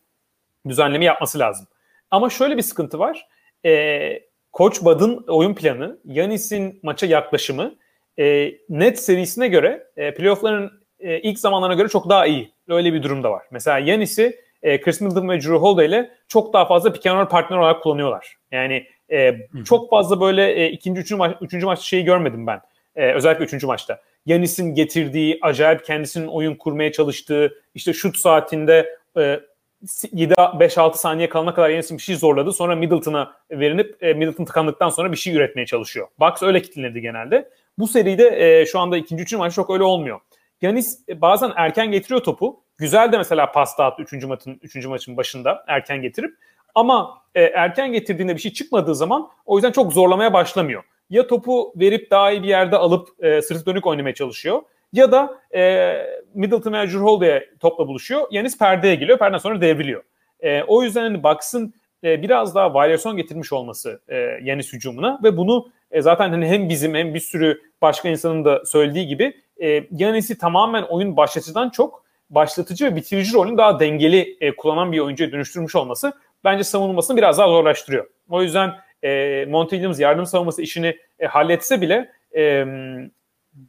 düzenleme 0.68 1.06
yapması 1.06 1.40
lazım. 1.40 1.68
Ama 2.12 2.30
şöyle 2.30 2.58
bir 2.58 2.62
sıkıntı 2.62 3.00
var. 3.00 3.28
E, 3.66 4.32
Koç 4.52 4.82
Bud'ın 4.82 5.26
oyun 5.28 5.54
planı, 5.54 6.00
Yanis'in 6.06 6.80
maça 6.84 7.06
yaklaşımı 7.06 7.76
e, 8.20 8.54
net 8.70 9.00
serisine 9.00 9.48
göre 9.48 9.88
e, 9.98 10.14
playoff'ların 10.14 10.72
e, 11.00 11.20
ilk 11.20 11.40
zamanlarına 11.40 11.76
göre 11.76 11.88
çok 11.88 12.10
daha 12.10 12.26
iyi. 12.26 12.52
Öyle 12.68 12.94
bir 12.94 13.04
durum 13.04 13.24
da 13.24 13.32
var. 13.32 13.44
Mesela 13.52 13.80
Yanis'i 13.80 14.40
e, 14.64 14.82
Chris 14.82 15.02
Middleton 15.02 15.30
ve 15.30 15.42
Drew 15.42 15.56
Holiday 15.56 15.86
ile 15.86 16.12
çok 16.28 16.54
daha 16.54 16.66
fazla 16.66 16.94
pick 16.94 17.06
and 17.06 17.20
roll 17.20 17.30
partner 17.30 17.58
olarak 17.58 17.84
kullanıyorlar. 17.84 18.38
Yani 18.52 18.88
e, 19.12 19.48
çok 19.66 19.90
fazla 19.90 20.22
böyle 20.22 20.52
e, 20.52 20.70
ikinci, 20.70 21.02
üçüncü, 21.02 21.18
maç, 21.18 21.38
üçüncü 21.42 21.66
maç 21.66 21.80
şeyi 21.80 22.04
görmedim 22.04 22.48
ben. 22.48 22.62
E, 22.96 23.14
özellikle 23.14 23.46
üçüncü 23.46 23.68
maçta. 23.68 24.02
Yanis'in 24.26 24.76
getirdiği, 24.76 25.40
acayip 25.42 25.86
kendisinin 25.86 26.28
oyun 26.28 26.56
kurmaya 26.56 26.92
çalıştığı, 26.92 27.54
işte 27.76 27.94
şut 27.94 28.18
saatinde 28.18 28.96
e, 29.18 29.40
5-6 29.84 30.96
saniye 30.96 31.30
kalana 31.30 31.54
kadar 31.54 31.70
Yanis'in 31.70 31.98
bir 31.98 32.04
şey 32.04 32.16
zorladı. 32.16 32.54
Sonra 32.54 32.76
Middleton'a 32.76 33.34
verilip 33.52 34.04
e, 34.04 34.14
Middleton 34.14 34.46
tıkandıktan 34.46 34.90
sonra 34.90 35.12
bir 35.12 35.18
şey 35.18 35.36
üretmeye 35.36 35.66
çalışıyor. 35.66 36.08
Bucks 36.20 36.44
öyle 36.44 36.62
kilitlenirdi 36.62 37.02
genelde. 37.02 37.50
Bu 37.78 37.88
seride 37.88 38.60
e, 38.62 38.66
şu 38.66 38.80
anda 38.80 38.98
ikinci, 38.98 39.24
üçüncü 39.24 39.38
maç 39.38 39.54
çok 39.54 39.70
öyle 39.70 39.84
olmuyor. 39.84 40.20
Yanis 40.62 41.00
e, 41.10 41.22
bazen 41.22 41.52
erken 41.56 41.92
getiriyor 41.92 42.22
topu. 42.22 42.64
Güzel 42.78 43.12
de 43.12 43.18
mesela 43.18 43.52
pas 43.52 43.78
dağıttı 43.78 44.02
üçüncü 44.04 44.28
maçın, 44.28 44.60
üçüncü 44.62 44.88
maçın 44.88 45.18
başında 45.18 45.66
erken 45.68 46.02
getirip. 46.02 46.36
Ama 46.76 47.22
e, 47.36 47.42
erken 47.44 47.92
getirdiğinde 47.92 48.36
bir 48.36 48.42
şey 48.42 48.54
çıkmadığı 48.54 48.96
zaman 48.96 49.30
o 49.46 49.58
yüzden 49.58 49.72
çok 49.72 49.94
zorlamaya 49.94 50.34
başlamıyor. 50.34 50.84
Ya 51.10 51.28
topu 51.28 51.74
verip 51.76 52.12
daha 52.12 52.32
iyi 52.32 52.44
bir 52.44 52.48
yerde 52.48 52.78
alıp 52.78 53.10
e, 53.20 53.42
sırtı 53.42 53.66
dönük 53.66 53.88
oynamaya 53.88 54.14
çalışıyor. 54.14 54.62
Ya 54.94 55.12
da 55.12 55.40
e, 55.56 55.94
Middleton 56.34 56.74
veya 56.74 56.88
Jrue 56.88 57.50
topla 57.60 57.88
buluşuyor. 57.88 58.28
Yanis 58.32 58.58
perdeye 58.58 58.96
geliyor. 58.96 59.18
Perdeden 59.18 59.38
sonra 59.38 59.62
devriliyor. 59.62 60.04
E, 60.40 60.64
o 60.64 60.84
yüzden 60.84 61.02
hani 61.02 61.24
Bucks'ın 61.24 61.74
e, 62.04 62.22
biraz 62.22 62.56
daha 62.56 62.74
varyasyon 62.74 63.18
getirmiş 63.18 63.54
olması 63.54 64.02
e, 64.08 64.18
Yanis 64.44 64.74
hücumuna 64.74 65.20
ve 65.24 65.38
bunu 65.38 65.70
e, 65.92 66.02
zaten 66.02 66.30
hani 66.30 66.48
hem 66.48 66.70
bizim 66.70 66.96
hem 66.96 67.14
bir 67.14 67.20
sürü 67.20 67.62
başka 67.82 68.10
insanın 68.10 68.46
da 68.46 68.66
söylediği 68.66 69.08
gibi 69.08 69.34
e, 69.62 69.84
Yanis'i 69.92 70.38
tamamen 70.38 70.84
oyun 70.84 71.18
başlatıcıdan 71.18 71.70
çok 71.70 72.04
başlatıcı 72.30 72.86
ve 72.86 72.96
bitirici 72.96 73.34
rolünü 73.34 73.58
daha 73.58 73.80
dengeli 73.80 74.38
e, 74.42 74.56
kullanan 74.56 74.92
bir 74.92 75.00
oyuncuya 75.00 75.32
dönüştürmüş 75.32 75.76
olması 75.76 76.14
bence 76.44 76.64
savunulmasını 76.64 77.18
biraz 77.18 77.38
daha 77.38 77.48
zorlaştırıyor. 77.48 78.08
O 78.30 78.42
yüzden 78.42 78.74
e, 79.04 79.46
Monty 79.46 79.76
Williams 79.76 80.00
yardım 80.00 80.26
savunması 80.26 80.62
işini 80.62 80.98
e, 81.20 81.26
halletse 81.26 81.82
bile 81.82 82.12
e, 82.36 82.66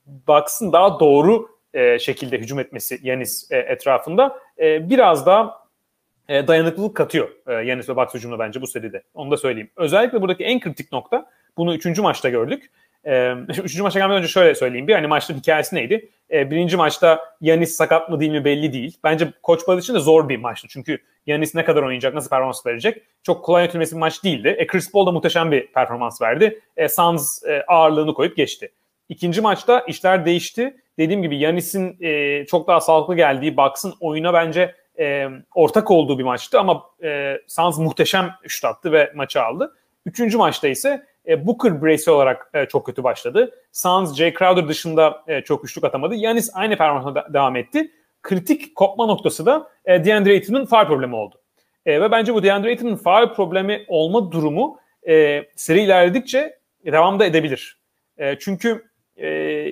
Bucks'ın 0.06 0.72
daha 0.72 1.00
doğru 1.00 1.48
e, 1.74 1.98
şekilde 1.98 2.38
hücum 2.38 2.58
etmesi 2.58 2.98
Yanis 3.02 3.52
e, 3.52 3.58
etrafında 3.58 4.38
e, 4.58 4.90
biraz 4.90 5.26
daha 5.26 5.62
e, 6.28 6.48
dayanıklılık 6.48 6.96
katıyor 6.96 7.28
e, 7.46 7.52
Yanis 7.52 7.88
ve 7.88 7.96
Bucks 7.96 8.14
hücumuna 8.14 8.38
bence 8.38 8.60
bu 8.60 8.66
seride. 8.66 9.02
Onu 9.14 9.30
da 9.30 9.36
söyleyeyim. 9.36 9.70
Özellikle 9.76 10.20
buradaki 10.20 10.44
en 10.44 10.60
kritik 10.60 10.92
nokta 10.92 11.30
bunu 11.56 11.74
üçüncü 11.74 12.02
maçta 12.02 12.28
gördük. 12.28 12.70
E, 13.04 13.32
üçüncü 13.48 13.82
maça 13.82 13.98
gelmeden 13.98 14.18
önce 14.18 14.28
şöyle 14.28 14.54
söyleyeyim. 14.54 14.88
Bir 14.88 14.94
hani 14.94 15.06
maçın 15.06 15.34
hikayesi 15.34 15.76
neydi? 15.76 16.08
E, 16.30 16.50
birinci 16.50 16.76
maçta 16.76 17.20
Yanis 17.40 17.74
sakat 17.76 18.08
mı 18.08 18.20
değil 18.20 18.32
mi 18.32 18.44
belli 18.44 18.72
değil. 18.72 18.96
Bence 19.04 19.32
Koç 19.42 19.60
için 19.78 19.94
de 19.94 19.98
zor 19.98 20.28
bir 20.28 20.36
maçtı. 20.36 20.68
Çünkü 20.70 20.98
Yanis 21.26 21.54
ne 21.54 21.64
kadar 21.64 21.82
oynayacak, 21.82 22.14
nasıl 22.14 22.30
performans 22.30 22.66
verecek? 22.66 23.02
Çok 23.22 23.44
kolay 23.44 23.62
yönetilmesi 23.62 23.94
bir 23.94 24.00
maç 24.00 24.24
değildi. 24.24 24.48
E, 24.48 24.66
Chris 24.66 24.92
Paul 24.92 25.06
da 25.06 25.12
muhteşem 25.12 25.52
bir 25.52 25.66
performans 25.66 26.22
verdi. 26.22 26.60
E, 26.76 26.88
Suns 26.88 27.44
e, 27.44 27.64
ağırlığını 27.68 28.14
koyup 28.14 28.36
geçti. 28.36 28.72
İkinci 29.08 29.40
maçta 29.40 29.80
işler 29.80 30.26
değişti. 30.26 30.76
Dediğim 30.98 31.22
gibi 31.22 31.38
Yanis'in 31.38 31.96
e, 32.00 32.44
çok 32.46 32.68
daha 32.68 32.80
sağlıklı 32.80 33.16
geldiği, 33.16 33.56
Bucks'ın 33.56 33.94
oyuna 34.00 34.34
bence 34.34 34.74
e, 34.98 35.28
ortak 35.54 35.90
olduğu 35.90 36.18
bir 36.18 36.24
maçtı 36.24 36.60
ama 36.60 36.82
e, 37.02 37.38
Suns 37.48 37.78
muhteşem 37.78 38.34
şut 38.48 38.64
attı 38.64 38.92
ve 38.92 39.12
maçı 39.14 39.42
aldı. 39.42 39.76
Üçüncü 40.06 40.38
maçta 40.38 40.68
ise 40.68 41.06
e, 41.28 41.46
Booker 41.46 41.82
bireysel 41.82 42.14
olarak 42.14 42.50
e, 42.54 42.66
çok 42.66 42.86
kötü 42.86 43.04
başladı. 43.04 43.54
Suns, 43.72 44.14
Jay 44.14 44.34
Crowder 44.34 44.68
dışında 44.68 45.22
e, 45.26 45.40
çok 45.40 45.64
üçlük 45.64 45.84
atamadı. 45.84 46.14
Yanis 46.14 46.50
aynı 46.54 46.76
performansla 46.76 47.14
da, 47.14 47.34
devam 47.34 47.56
etti. 47.56 47.90
Kritik 48.22 48.74
kopma 48.74 49.06
noktası 49.06 49.46
da 49.46 49.68
e, 49.84 50.04
DeAndre 50.04 50.30
Ayton'un 50.30 50.64
faal 50.64 50.86
problemi 50.86 51.14
oldu. 51.14 51.40
E, 51.86 52.00
ve 52.00 52.10
bence 52.10 52.34
bu 52.34 52.42
DeAndre 52.42 52.68
Ayton'un 52.68 52.96
faal 52.96 53.34
problemi 53.34 53.84
olma 53.88 54.32
durumu 54.32 54.78
e, 55.08 55.44
seri 55.56 55.80
ilerledikçe 55.80 56.58
devam 56.86 57.20
da 57.20 57.24
edebilir. 57.24 57.78
E, 58.18 58.38
çünkü 58.38 58.84
e, 59.16 59.28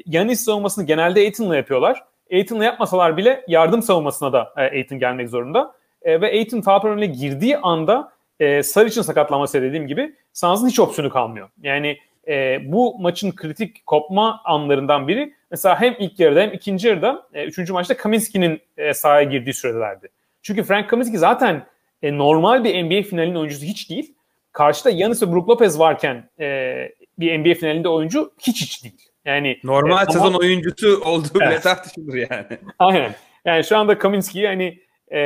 Yanis 0.06 0.44
savunmasını 0.44 0.86
genelde 0.86 1.20
Ayton'la 1.20 1.56
yapıyorlar. 1.56 2.04
Ayton'la 2.32 2.64
yapmasalar 2.64 3.16
bile 3.16 3.44
yardım 3.48 3.82
savunmasına 3.82 4.32
da 4.32 4.52
e, 4.56 4.60
Ayton 4.60 4.98
gelmek 4.98 5.28
zorunda. 5.28 5.74
E, 6.02 6.20
ve 6.20 6.26
Ayton 6.26 6.60
foul 6.60 6.80
problemine 6.80 7.06
girdiği 7.06 7.58
anda 7.58 8.12
e, 8.40 8.62
Saric'in 8.62 9.02
sakatlanması 9.02 9.62
dediğim 9.62 9.86
gibi 9.86 10.14
Suns'ın 10.32 10.68
hiç 10.68 10.80
opsiyonu 10.80 11.10
kalmıyor. 11.10 11.48
Yani 11.62 11.98
e, 12.28 12.58
bu 12.72 12.98
maçın 12.98 13.32
kritik 13.32 13.86
kopma 13.86 14.40
anlarından 14.44 15.08
biri 15.08 15.34
mesela 15.50 15.80
hem 15.80 15.96
ilk 15.98 16.20
yarıda 16.20 16.40
hem 16.40 16.52
ikinci 16.52 16.88
yarıda 16.88 17.26
e, 17.34 17.44
üçüncü 17.44 17.72
maçta 17.72 17.96
Kaminski'nin 17.96 18.60
e, 18.76 18.94
sahaya 18.94 19.22
girdiği 19.22 19.54
sürelerdi. 19.54 20.08
Çünkü 20.42 20.62
Frank 20.62 20.90
Kaminski 20.90 21.18
zaten 21.18 21.66
e, 22.02 22.18
normal 22.18 22.64
bir 22.64 22.84
NBA 22.84 23.08
finalinin 23.08 23.34
oyuncusu 23.34 23.64
hiç 23.64 23.90
değil. 23.90 24.14
Karşıda 24.52 24.90
Yanis 24.90 25.22
ve 25.22 25.32
Brook 25.32 25.48
Lopez 25.48 25.78
varken 25.78 26.30
e, 26.40 26.76
bir 27.18 27.38
NBA 27.38 27.54
finalinde 27.54 27.88
oyuncu 27.88 28.32
hiç 28.38 28.62
hiç 28.62 28.84
değil. 28.84 29.10
Yani 29.24 29.58
normal 29.64 30.08
e, 30.08 30.12
sezon 30.12 30.34
oyuncusu 30.34 31.02
olduğu 31.04 31.38
evet. 31.40 31.50
bile 31.50 31.60
tartışılır 31.60 32.14
yani. 32.14 32.46
Aynen. 32.78 33.14
Yani 33.44 33.64
şu 33.64 33.76
anda 33.76 33.98
Kaminski 33.98 34.46
hani 34.46 34.78
e, 35.12 35.18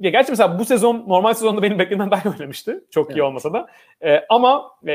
ya 0.00 0.10
gerçi 0.10 0.32
mesela 0.32 0.58
bu 0.58 0.64
sezon 0.64 1.04
normal 1.08 1.34
sezonda 1.34 1.62
benim 1.62 1.78
beklediğimden 1.78 2.10
daha 2.10 2.28
iyi 2.28 2.32
oynamıştı. 2.32 2.84
Çok 2.90 3.06
evet. 3.06 3.18
iyi 3.18 3.22
olmasa 3.22 3.52
da. 3.52 3.66
E, 4.04 4.26
ama 4.28 4.70
e, 4.86 4.92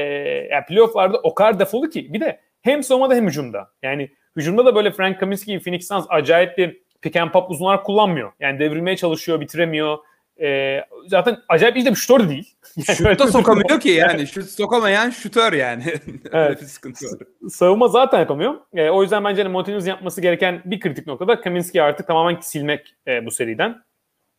yani 0.51 0.65
playofflarda 0.67 1.17
o 1.23 1.35
kadar 1.35 1.59
defolu 1.59 1.89
ki 1.89 2.13
bir 2.13 2.21
de 2.21 2.39
hem 2.61 2.83
savunmada 2.83 3.15
hem 3.15 3.27
hücumda. 3.27 3.69
Yani 3.83 4.09
hücumda 4.35 4.65
da 4.65 4.75
böyle 4.75 4.91
Frank 4.91 5.19
Kaminski, 5.19 5.59
Phoenix 5.59 5.87
Suns 5.87 6.05
acayip 6.09 6.57
bir 6.57 6.81
pick 7.01 7.15
and 7.15 7.31
pop 7.31 7.51
uzunlar 7.51 7.83
kullanmıyor. 7.83 8.31
Yani 8.39 8.59
devrilmeye 8.59 8.97
çalışıyor, 8.97 9.39
bitiremiyor. 9.39 9.97
E, 10.41 10.79
zaten 11.07 11.37
acayip 11.49 11.75
de 11.75 11.89
bir 11.89 11.95
şutör 11.95 12.29
değil. 12.29 12.53
Yani 12.87 12.97
Şut 12.97 13.19
da 13.19 13.27
sokamıyor 13.27 13.79
ki 13.79 13.89
yani. 13.89 14.27
Şut 14.27 14.45
sokamayan 14.45 15.09
şutör 15.09 15.53
yani. 15.53 15.83
evet. 16.31 16.61
bir 16.61 16.65
sıkıntı 16.65 17.05
var. 17.05 17.19
Savunma 17.49 17.87
zaten 17.87 18.19
yapamıyor. 18.19 18.53
E, 18.73 18.89
o 18.89 19.01
yüzden 19.01 19.23
bence 19.23 19.41
hani 19.43 19.51
Montanez 19.51 19.87
yapması 19.87 20.21
gereken 20.21 20.61
bir 20.65 20.79
kritik 20.79 21.07
noktada 21.07 21.41
Kaminski'yi 21.41 21.83
artık 21.83 22.07
tamamen 22.07 22.39
silmek 22.41 22.95
e, 23.07 23.25
bu 23.25 23.31
seriden. 23.31 23.83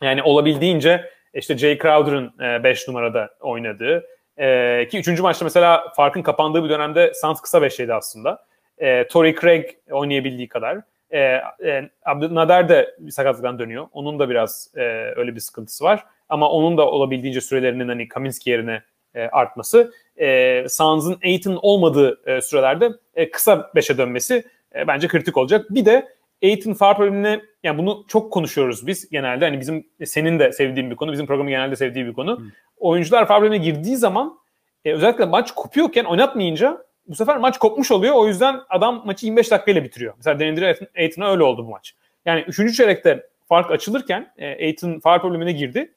Yani 0.02 0.22
olabildiğince 0.22 1.10
işte 1.34 1.58
Jay 1.58 1.78
Crowder'ın 1.78 2.32
5 2.64 2.88
e, 2.88 2.90
numarada 2.90 3.30
oynadığı 3.40 4.04
e, 4.36 4.88
ki 4.90 4.98
3. 4.98 5.20
maçta 5.20 5.44
mesela 5.44 5.92
farkın 5.96 6.22
kapandığı 6.22 6.64
bir 6.64 6.68
dönemde 6.68 7.12
Suns 7.14 7.40
kısa 7.40 7.58
5'teydi 7.58 7.94
aslında. 7.94 8.46
E, 8.78 9.06
Torrey 9.06 9.34
Craig 9.34 9.64
oynayabildiği 9.90 10.48
kadar. 10.48 10.78
E, 11.10 11.18
e, 11.64 11.90
Abdülnader 12.04 12.68
de 12.68 12.96
sakatlıktan 13.10 13.58
dönüyor. 13.58 13.86
Onun 13.92 14.18
da 14.18 14.30
biraz 14.30 14.70
e, 14.76 14.80
öyle 15.16 15.34
bir 15.34 15.40
sıkıntısı 15.40 15.84
var. 15.84 16.04
Ama 16.28 16.50
onun 16.50 16.78
da 16.78 16.88
olabildiğince 16.88 17.40
sürelerinin 17.40 17.88
hani 17.88 18.08
Kaminski 18.08 18.50
yerine 18.50 18.82
e, 19.14 19.22
artması. 19.22 19.92
E, 20.16 20.64
Suns'ın 20.68 21.18
Aiton 21.24 21.58
olmadığı 21.62 22.20
e, 22.26 22.40
sürelerde 22.40 22.90
e, 23.14 23.30
kısa 23.30 23.70
5'e 23.74 23.98
dönmesi 23.98 24.44
e, 24.74 24.86
bence 24.86 25.08
kritik 25.08 25.36
olacak. 25.36 25.66
Bir 25.70 25.84
de 25.84 26.08
Aiton 26.42 26.72
far 26.72 26.96
problemine 26.96 27.40
yani 27.62 27.78
bunu 27.78 28.04
çok 28.08 28.32
konuşuyoruz 28.32 28.86
biz 28.86 29.10
genelde. 29.10 29.44
Hani 29.44 29.60
bizim 29.60 29.86
senin 30.04 30.38
de 30.38 30.52
sevdiğin 30.52 30.90
bir 30.90 30.96
konu, 30.96 31.12
bizim 31.12 31.26
programı 31.26 31.50
genelde 31.50 31.76
sevdiği 31.76 32.06
bir 32.06 32.12
konu. 32.12 32.38
Hmm. 32.38 32.46
Oyuncular 32.76 33.28
far 33.28 33.40
problemine 33.40 33.64
girdiği 33.64 33.96
zaman 33.96 34.38
e, 34.84 34.92
özellikle 34.92 35.24
maç 35.24 35.52
kopuyorken 35.52 36.04
oynatmayınca 36.04 36.84
bu 37.06 37.14
sefer 37.14 37.36
maç 37.36 37.58
kopmuş 37.58 37.90
oluyor. 37.90 38.14
O 38.14 38.26
yüzden 38.26 38.60
adam 38.68 39.02
maçı 39.04 39.26
25 39.26 39.50
dakikayla 39.50 39.84
bitiriyor. 39.84 40.14
Mesela 40.16 40.38
Denendire 40.38 40.78
Aiton'a 40.98 41.30
öyle 41.30 41.42
oldu 41.42 41.66
bu 41.66 41.70
maç. 41.70 41.94
Yani 42.24 42.44
3. 42.48 42.76
çeyrekte 42.76 43.26
fark 43.48 43.70
açılırken 43.70 44.32
e, 44.38 44.46
Aiton 44.46 45.00
far 45.00 45.22
problemine 45.22 45.52
girdi. 45.52 45.94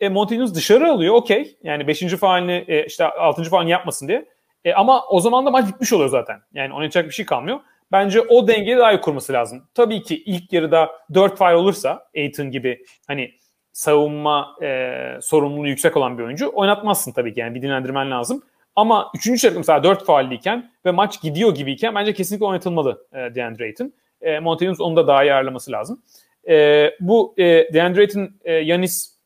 E, 0.00 0.08
Montinus 0.08 0.54
dışarı 0.54 0.90
alıyor 0.90 1.14
okey. 1.14 1.56
Yani 1.62 1.86
5. 1.86 2.00
faalini 2.00 2.64
e, 2.68 2.86
işte 2.86 3.04
6. 3.04 3.44
faalini 3.44 3.70
yapmasın 3.70 4.08
diye. 4.08 4.28
E, 4.64 4.72
ama 4.72 5.06
o 5.06 5.20
zaman 5.20 5.46
da 5.46 5.50
maç 5.50 5.68
bitmiş 5.68 5.92
oluyor 5.92 6.08
zaten. 6.08 6.40
Yani 6.54 6.74
oynayacak 6.74 7.06
bir 7.06 7.14
şey 7.14 7.26
kalmıyor. 7.26 7.60
Bence 7.92 8.20
o 8.20 8.48
dengeyi 8.48 8.76
daha 8.76 8.92
iyi 8.92 9.00
kurması 9.00 9.32
lazım. 9.32 9.68
Tabii 9.74 10.02
ki 10.02 10.22
ilk 10.26 10.52
yarıda 10.52 10.90
4 11.14 11.36
faal 11.36 11.54
olursa 11.54 12.08
Aiton 12.16 12.50
gibi 12.50 12.84
hani 13.06 13.30
savunma 13.72 14.56
e, 14.62 15.18
sorumluluğu 15.20 15.68
yüksek 15.68 15.96
olan 15.96 16.18
bir 16.18 16.22
oyuncu 16.22 16.50
oynatmazsın 16.54 17.12
tabii 17.12 17.34
ki. 17.34 17.40
Yani 17.40 17.54
bir 17.54 17.62
dinlendirmen 17.62 18.10
lazım. 18.10 18.42
Ama 18.76 19.10
3. 19.14 19.40
çeyrek 19.40 19.56
mesela 19.56 19.82
4 19.82 20.06
faalliyken 20.06 20.70
ve 20.86 20.90
maç 20.90 21.22
gidiyor 21.22 21.54
gibiyken 21.54 21.94
bence 21.94 22.14
kesinlikle 22.14 22.46
oynatılmalı 22.46 23.06
e, 23.12 23.34
DeAndre 23.34 23.64
Ayton. 23.64 23.92
E, 24.20 24.38
Montanus 24.38 24.80
onu 24.80 24.96
da 24.96 25.06
daha 25.06 25.24
iyi 25.24 25.32
ayarlaması 25.32 25.72
lazım. 25.72 26.02
E, 26.48 26.90
bu 27.00 27.34
e, 27.38 27.44
DeAndre 27.74 28.00
Ayton, 28.00 28.30
e, 28.44 28.52
Yanis 28.52 29.18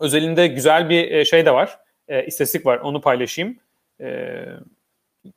özelinde 0.00 0.46
güzel 0.46 0.88
bir 0.88 1.10
e, 1.10 1.24
şey 1.24 1.46
de 1.46 1.54
var. 1.54 1.78
E, 2.08 2.26
istatistik 2.26 2.66
var. 2.66 2.78
Onu 2.78 3.00
paylaşayım. 3.00 3.58
E, 4.00 4.36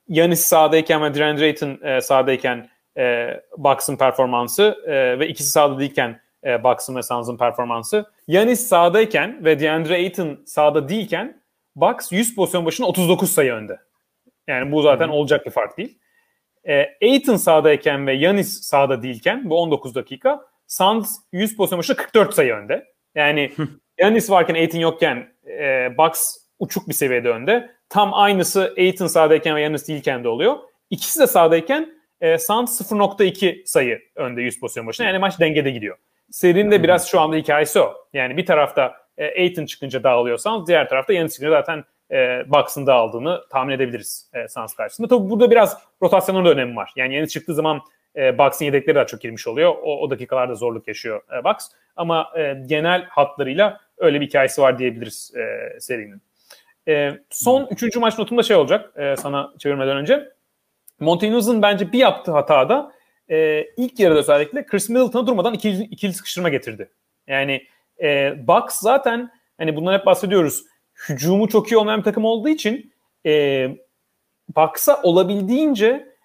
Yanis 0.08 0.40
sahadayken 0.40 1.04
ve 1.04 1.14
DeAndre 1.14 1.44
Ayton 1.46 1.80
e, 1.84 2.02
sahadayken 2.02 2.70
e, 2.98 3.30
Bucks'ın 3.58 3.98
performansı 3.98 4.78
e, 4.86 5.20
ve 5.20 5.28
ikisi 5.28 5.50
sahada 5.50 5.80
değilken 5.80 6.22
e, 6.44 6.64
Bucks'ın 6.64 6.96
ve 6.96 7.04
Suns'ın 7.04 7.38
performansı. 7.38 8.06
Yanis 8.28 8.68
sahadayken 8.68 9.46
ve 9.46 9.60
DeAndre 9.60 9.94
Ayton 9.94 10.40
sahada 10.46 10.90
değilken 10.90 11.41
Bucks 11.76 12.12
100 12.12 12.36
pozisyon 12.36 12.66
başına 12.66 12.88
39 12.88 13.32
sayı 13.32 13.54
önde. 13.54 13.80
Yani 14.48 14.72
bu 14.72 14.82
zaten 14.82 15.10
olacak 15.10 15.46
bir 15.46 15.52
fark 15.52 15.78
değil. 15.78 16.00
E, 16.68 16.86
Ayton 17.02 17.36
sahadayken 17.36 18.08
ve 18.08 18.14
Yanis 18.14 18.62
sahada 18.62 19.04
değilken 19.04 19.50
bu 19.50 19.62
19 19.62 19.96
dakika 19.96 20.42
Suns 20.68 21.18
100 21.32 21.58
pozisyon 21.58 21.80
başına 21.80 21.96
44 21.96 22.34
sayı 22.34 22.54
önde. 22.54 22.86
Yani 23.16 23.52
Yanis 23.98 24.30
varken 24.30 24.56
Ayton 24.56 24.80
yokken 24.80 25.34
e, 25.48 25.90
Bucks 25.98 26.38
uçuk 26.60 26.90
bir 26.90 26.94
seviyede 26.94 27.30
önde. 27.30 27.72
Tam 27.90 28.14
aynısı 28.14 28.74
Ayton 28.78 29.08
sahadayken 29.08 29.56
ve 29.56 29.62
Yanis 29.62 29.88
değilken 29.88 30.24
de 30.24 30.28
oluyor. 30.28 30.58
İkisi 30.90 31.20
de 31.20 31.28
sahadayken 31.28 31.94
e, 32.22 32.38
Suns 32.38 32.82
0.2 32.82 33.66
sayı 33.66 34.00
önde 34.16 34.42
100 34.42 34.60
pozisyon 34.60 34.88
başına. 34.88 35.08
Yani 35.08 35.20
maç 35.20 35.40
dengede 35.40 35.72
gidiyor. 35.72 35.98
Serinin 36.32 36.72
de 36.72 36.84
biraz 36.84 37.08
şu 37.08 37.20
anda 37.20 37.36
hikayesi 37.36 37.80
o. 37.80 37.94
Yani 38.14 38.38
bir 38.38 38.46
tarafta 38.46 39.01
e, 39.18 39.42
Ayton 39.42 39.66
çıkınca 39.66 40.04
dağılıyorsanız 40.04 40.68
diğer 40.68 40.90
tarafta 40.90 41.14
Yanis 41.14 41.34
çıkınca 41.34 41.52
zaten 41.52 41.84
e, 42.12 42.44
Bucks'ın 42.48 42.88
dağıldığını 42.88 43.42
tahmin 43.50 43.74
edebiliriz 43.74 44.32
e, 44.34 44.48
Suns 44.48 44.74
karşısında. 44.74 45.08
Tabii 45.08 45.30
burada 45.30 45.52
biraz 45.52 45.78
rotasyonun 46.02 46.46
da 46.46 46.50
önemi 46.50 46.76
var. 46.76 46.92
Yani 46.96 47.16
Yanis 47.16 47.34
çıktığı 47.34 47.54
zaman 47.54 47.82
e, 48.16 48.38
Bucks'ın 48.38 48.66
yedekleri 48.66 48.96
daha 48.96 49.06
çok 49.06 49.22
girmiş 49.22 49.48
oluyor. 49.48 49.76
O, 49.84 50.02
o 50.02 50.10
dakikalarda 50.10 50.56
zorluk 50.56 50.88
yaşıyor 50.88 51.22
e, 51.40 51.44
Bucks. 51.44 51.68
Ama 51.96 52.32
e, 52.38 52.64
genel 52.66 53.04
hatlarıyla 53.04 53.80
öyle 53.98 54.22
bir 54.22 54.28
hikayesi 54.28 54.62
var 54.62 54.80
diyebiliriz 54.80 55.34
e, 55.36 55.80
serinin. 55.80 56.22
E, 56.88 57.12
son 57.30 57.68
üçüncü 57.72 58.00
maç 58.00 58.20
notumda 58.20 58.44
şey 58.44 58.56
olacak 58.56 58.94
e, 58.98 59.16
sana 59.16 59.54
çevirmeden 59.60 59.98
önce. 59.98 60.30
Montaigne'ın 61.00 61.62
bence 61.62 61.92
bir 61.92 62.00
yaptığı 62.00 62.32
hatada 62.32 62.92
e, 63.30 63.66
ilk 63.78 64.00
yarıda 64.00 64.20
özellikle 64.20 64.66
Chris 64.66 64.90
Middleton'a 64.90 65.28
durmadan 65.28 65.54
ikili, 65.54 65.84
ikili 65.84 66.14
sıkıştırma 66.14 66.50
getirdi. 66.50 66.90
Yani 67.28 67.68
e, 68.02 68.34
Bucks 68.48 68.80
zaten 68.80 69.32
hani 69.58 69.76
bundan 69.76 69.94
hep 69.94 70.06
bahsediyoruz. 70.06 70.64
Hücumu 71.10 71.48
çok 71.48 71.72
iyi 71.72 71.78
olmayan 71.78 72.00
bir 72.00 72.04
takım 72.04 72.26
olduğu 72.26 72.50
için 72.50 72.94
e, 73.26 73.68
Bucks'a 74.56 75.02
olabildiğince 75.04 76.16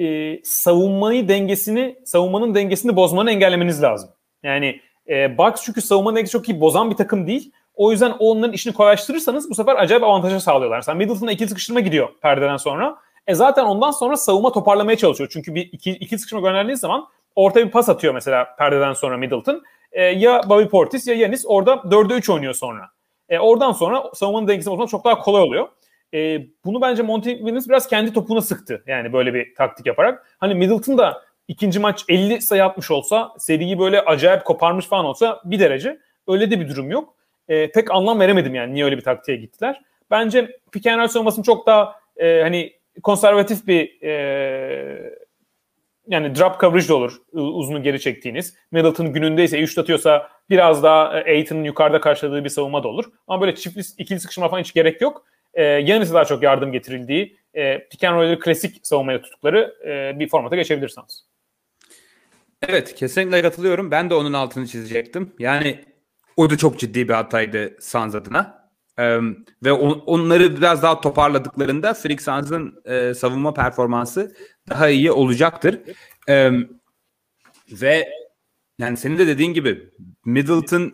e, 0.00 0.38
savunmayı 0.44 1.28
dengesini, 1.28 1.96
savunmanın 2.04 2.54
dengesini 2.54 2.96
bozmanı 2.96 3.30
engellemeniz 3.30 3.82
lazım. 3.82 4.10
Yani 4.42 4.80
e, 5.08 5.38
Bucks 5.38 5.62
çünkü 5.64 5.82
savunma 5.82 6.16
dengesi 6.16 6.32
çok 6.32 6.48
iyi 6.48 6.60
bozan 6.60 6.90
bir 6.90 6.96
takım 6.96 7.26
değil. 7.26 7.52
O 7.74 7.90
yüzden 7.90 8.10
onların 8.18 8.52
işini 8.52 8.74
kolaylaştırırsanız 8.74 9.50
bu 9.50 9.54
sefer 9.54 9.76
acayip 9.76 10.04
avantaja 10.04 10.40
sağlıyorlar. 10.40 10.78
Mesela 10.78 10.94
Middleton'a 10.94 11.32
ikili 11.32 11.48
sıkıştırma 11.48 11.80
gidiyor 11.80 12.08
perdeden 12.22 12.56
sonra. 12.56 12.96
E 13.26 13.34
zaten 13.34 13.64
ondan 13.64 13.90
sonra 13.90 14.16
savunma 14.16 14.52
toparlamaya 14.52 14.96
çalışıyor. 14.96 15.30
Çünkü 15.32 15.54
bir 15.54 15.68
iki, 15.72 15.90
iki 15.90 16.18
sıkışma 16.18 16.40
gönderdiği 16.40 16.76
zaman 16.76 17.06
ortaya 17.36 17.66
bir 17.66 17.70
pas 17.70 17.88
atıyor 17.88 18.14
mesela 18.14 18.56
perdeden 18.56 18.92
sonra 18.92 19.16
Middleton. 19.16 19.62
E, 19.94 20.02
ya 20.02 20.42
Bobby 20.48 20.64
Portis 20.64 21.08
ya 21.08 21.14
Yanis 21.14 21.44
orada 21.46 21.72
4'e 21.72 22.16
3 22.16 22.30
oynuyor 22.30 22.54
sonra. 22.54 22.88
E, 23.28 23.38
oradan 23.38 23.72
sonra 23.72 24.10
savunmanın 24.14 24.48
dengesini 24.48 24.72
bozmak 24.72 24.88
çok 24.88 25.04
daha 25.04 25.18
kolay 25.18 25.42
oluyor. 25.42 25.68
E, 26.14 26.46
bunu 26.64 26.80
bence 26.80 27.02
Monty 27.02 27.30
Williams 27.30 27.68
biraz 27.68 27.88
kendi 27.88 28.12
topuna 28.12 28.40
sıktı. 28.40 28.82
Yani 28.86 29.12
böyle 29.12 29.34
bir 29.34 29.54
taktik 29.54 29.86
yaparak. 29.86 30.26
Hani 30.38 30.54
Middleton 30.54 30.98
da 30.98 31.22
ikinci 31.48 31.78
maç 31.78 32.04
50 32.08 32.42
sayı 32.42 32.64
atmış 32.64 32.90
olsa, 32.90 33.34
seriyi 33.38 33.78
böyle 33.78 34.00
acayip 34.00 34.44
koparmış 34.44 34.86
falan 34.86 35.04
olsa 35.04 35.40
bir 35.44 35.60
derece. 35.60 35.98
Öyle 36.28 36.50
de 36.50 36.60
bir 36.60 36.68
durum 36.68 36.90
yok. 36.90 37.14
E, 37.48 37.70
pek 37.70 37.90
anlam 37.90 38.20
veremedim 38.20 38.54
yani 38.54 38.74
niye 38.74 38.84
öyle 38.84 38.96
bir 38.96 39.02
taktiğe 39.02 39.36
gittiler. 39.36 39.80
Bence 40.10 40.58
pick 40.72 40.86
and 40.86 41.00
roll 41.00 41.08
savunmasını 41.08 41.44
çok 41.44 41.66
daha 41.66 41.94
e, 42.16 42.42
hani 42.42 42.72
konservatif 43.02 43.66
bir 43.66 44.02
e, 44.02 45.14
yani 46.08 46.34
drop 46.34 46.60
coverage 46.60 46.88
de 46.88 46.94
olur 46.94 47.16
uzunu 47.32 47.82
geri 47.82 48.00
çektiğiniz. 48.00 48.54
Middleton 48.72 49.12
günündeyse 49.12 49.60
3 49.60 49.78
atıyorsa 49.78 50.30
biraz 50.50 50.82
daha 50.82 51.20
e, 51.20 51.32
Aiton'un 51.32 51.64
yukarıda 51.64 52.00
karşıladığı 52.00 52.44
bir 52.44 52.48
savunma 52.48 52.82
da 52.82 52.88
olur. 52.88 53.04
Ama 53.26 53.40
böyle 53.40 53.54
çiftli 53.54 53.82
ikili 53.98 54.20
sıkışma 54.20 54.48
falan 54.48 54.60
hiç 54.60 54.74
gerek 54.74 55.00
yok. 55.00 55.26
E, 55.54 55.62
Yanis'e 55.62 56.14
daha 56.14 56.24
çok 56.24 56.42
yardım 56.42 56.72
getirildiği 56.72 57.36
e, 57.54 57.88
pick 57.88 58.04
and 58.04 58.38
klasik 58.38 58.86
savunmaya 58.86 59.22
tuttukları 59.22 59.74
e, 59.86 60.18
bir 60.18 60.28
formata 60.28 60.56
geçebilirsiniz. 60.56 61.24
Evet 62.68 62.94
kesinlikle 62.94 63.42
katılıyorum. 63.42 63.90
Ben 63.90 64.10
de 64.10 64.14
onun 64.14 64.32
altını 64.32 64.66
çizecektim. 64.66 65.32
Yani 65.38 65.84
o 66.36 66.50
da 66.50 66.56
çok 66.56 66.78
ciddi 66.78 67.08
bir 67.08 67.14
hataydı 67.14 67.76
Suns 67.80 68.14
adına. 68.14 68.63
Ee, 68.98 69.18
ve 69.64 69.72
on, 69.72 70.02
onları 70.06 70.56
biraz 70.56 70.82
daha 70.82 71.00
toparladıklarında 71.00 71.94
Phoenix 71.94 72.24
Suns'ın 72.24 72.82
e, 72.84 73.14
savunma 73.14 73.54
performansı 73.54 74.36
daha 74.68 74.88
iyi 74.88 75.12
olacaktır. 75.12 75.80
Ee, 76.28 76.50
ve 77.72 78.08
yani 78.78 78.96
senin 78.96 79.18
de 79.18 79.26
dediğin 79.26 79.54
gibi 79.54 79.90
Middleton 80.24 80.92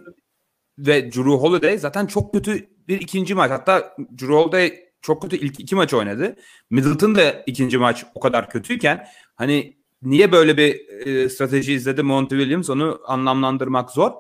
ve 0.79 1.13
Drew 1.13 1.31
Holiday 1.31 1.79
zaten 1.79 2.07
çok 2.07 2.33
kötü 2.35 2.69
bir 2.89 3.01
ikinci 3.01 3.35
maç. 3.35 3.51
Hatta 3.51 3.97
Drew 3.99 4.35
Holiday 4.35 4.91
çok 5.03 5.23
kötü 5.23 5.37
ilk 5.37 5.61
iki 5.61 5.75
maç 5.75 5.95
oynadı. 5.95 6.37
Middleton 6.71 7.15
da 7.15 7.33
ikinci 7.47 7.79
maç 7.79 8.05
o 8.15 8.21
kadar 8.21 8.51
kötüyken 8.51 9.07
hani 9.35 9.77
niye 10.03 10.33
böyle 10.33 10.57
bir 10.57 10.89
e, 11.07 11.29
strateji 11.29 11.73
izledi 11.73 12.03
Monty 12.03 12.37
Williams 12.37 12.71
onu 12.71 13.01
anlamlandırmak 13.07 13.91
zor. 13.91 14.13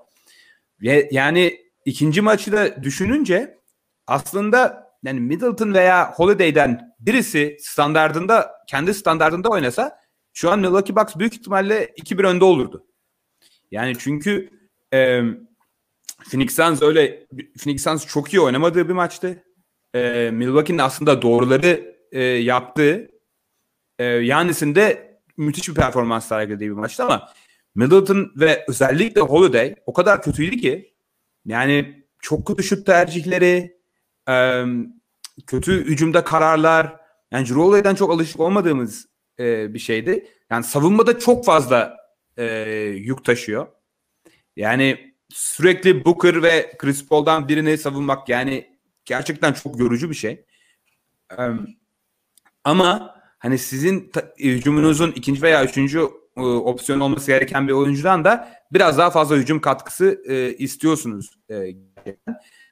Ve 0.83 1.09
yani 1.13 1.61
ikinci 1.85 2.21
maçı 2.21 2.53
da 2.53 2.83
düşününce 2.83 3.60
aslında 4.11 4.91
yani 5.03 5.21
Middleton 5.21 5.75
veya 5.75 6.13
Holiday'den 6.13 6.95
birisi 7.01 7.57
standardında 7.61 8.51
kendi 8.67 8.95
standardında 8.95 9.49
oynasa 9.49 10.01
şu 10.33 10.51
an 10.51 10.59
Milwaukee 10.59 10.97
Bucks 10.97 11.17
büyük 11.17 11.35
ihtimalle 11.35 11.85
2-1 11.85 12.27
önde 12.27 12.45
olurdu. 12.45 12.87
Yani 13.71 13.95
çünkü 13.99 14.51
e, 14.93 15.23
Phoenix 16.31 16.57
Suns 16.57 16.83
öyle 16.83 17.27
Phoenix 17.59 17.83
Suns 17.83 18.07
çok 18.07 18.35
iyi 18.35 18.41
oynamadığı 18.41 18.89
bir 18.89 18.93
maçtı. 18.93 19.45
E, 19.95 20.31
Milwaukee'nin 20.33 20.79
aslında 20.79 21.23
doğruları 21.23 21.97
e, 22.13 22.23
yaptığı 22.23 23.09
e, 23.99 24.05
Yanis'in 24.05 24.75
de 24.75 25.19
müthiş 25.37 25.69
bir 25.69 25.75
performans 25.75 26.29
sergilediği 26.29 26.71
bir 26.71 26.75
maçtı 26.75 27.05
ama 27.05 27.29
Middleton 27.75 28.33
ve 28.37 28.65
özellikle 28.69 29.21
Holiday 29.21 29.75
o 29.87 29.93
kadar 29.93 30.23
kötüydü 30.23 30.57
ki 30.57 30.95
yani 31.45 32.05
çok 32.19 32.47
kötü 32.47 32.63
şut 32.63 32.87
tercihleri, 32.87 33.80
e, 34.31 34.65
kötü 35.47 35.85
hücumda 35.85 36.25
kararlar. 36.25 37.01
Yani 37.31 37.49
Drew 37.49 37.95
çok 37.95 38.11
alışık 38.11 38.41
olmadığımız 38.41 39.09
e, 39.39 39.75
bir 39.75 39.79
şeydi. 39.79 40.29
Yani 40.51 40.65
savunmada 40.65 41.19
çok 41.19 41.45
fazla 41.45 41.97
e, 42.37 42.45
yük 42.97 43.25
taşıyor. 43.25 43.67
Yani 44.57 45.15
sürekli 45.29 46.05
Booker 46.05 46.43
ve 46.43 46.73
Chris 46.79 47.09
Paul'dan 47.09 47.49
birini 47.49 47.79
savunmak 47.79 48.29
yani 48.29 48.79
gerçekten 49.05 49.53
çok 49.53 49.79
yorucu 49.79 50.11
bir 50.11 50.15
şey. 50.15 50.45
E, 51.39 51.43
ama 52.65 53.17
hani 53.39 53.59
sizin 53.59 54.11
ta, 54.11 54.33
hücumunuzun 54.39 55.13
ikinci 55.13 55.43
veya 55.43 55.65
üçüncü 55.65 56.09
e, 56.37 56.41
opsiyon 56.41 57.01
olması 57.01 57.27
gereken 57.27 57.69
bir 57.69 57.73
oyuncudan 57.73 58.25
da 58.25 58.53
biraz 58.73 58.99
daha 58.99 59.11
fazla 59.11 59.37
hücum 59.37 59.61
katkısı 59.61 60.23
e, 60.29 60.57
istiyorsunuz. 60.57 61.39
E, 61.51 61.75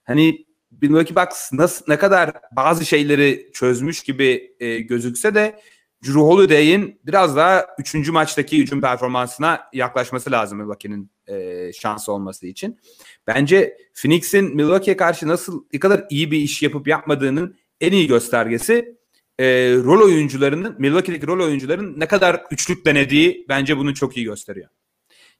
hani 0.04 0.47
Milwaukee 0.82 1.16
Bucks 1.16 1.52
nasıl, 1.52 1.84
ne 1.88 1.98
kadar 1.98 2.32
bazı 2.56 2.86
şeyleri 2.86 3.50
çözmüş 3.52 4.02
gibi 4.02 4.54
e, 4.60 4.78
gözükse 4.78 5.34
de 5.34 5.60
Drew 6.04 6.20
Holiday'in 6.20 7.00
biraz 7.06 7.36
daha 7.36 7.66
üçüncü 7.78 8.12
maçtaki 8.12 8.58
hücum 8.58 8.80
performansına 8.80 9.60
yaklaşması 9.72 10.30
lazım 10.30 10.58
Milwaukee'nin 10.58 11.10
e, 11.26 11.72
şansı 11.72 12.12
olması 12.12 12.46
için. 12.46 12.80
Bence 13.26 13.76
Phoenix'in 13.94 14.56
Milwaukee'ye 14.56 14.96
karşı 14.96 15.28
nasıl 15.28 15.64
ne 15.72 15.80
kadar 15.80 16.04
iyi 16.10 16.30
bir 16.30 16.38
iş 16.38 16.62
yapıp 16.62 16.88
yapmadığının 16.88 17.56
en 17.80 17.92
iyi 17.92 18.06
göstergesi 18.06 18.98
e, 19.38 19.44
rol 19.72 20.04
oyuncularının 20.04 20.76
Milwaukee'deki 20.78 21.26
rol 21.26 21.44
oyuncuların 21.44 22.00
ne 22.00 22.06
kadar 22.06 22.44
üçlük 22.50 22.86
denediği 22.86 23.46
bence 23.48 23.76
bunu 23.76 23.94
çok 23.94 24.16
iyi 24.16 24.24
gösteriyor. 24.24 24.68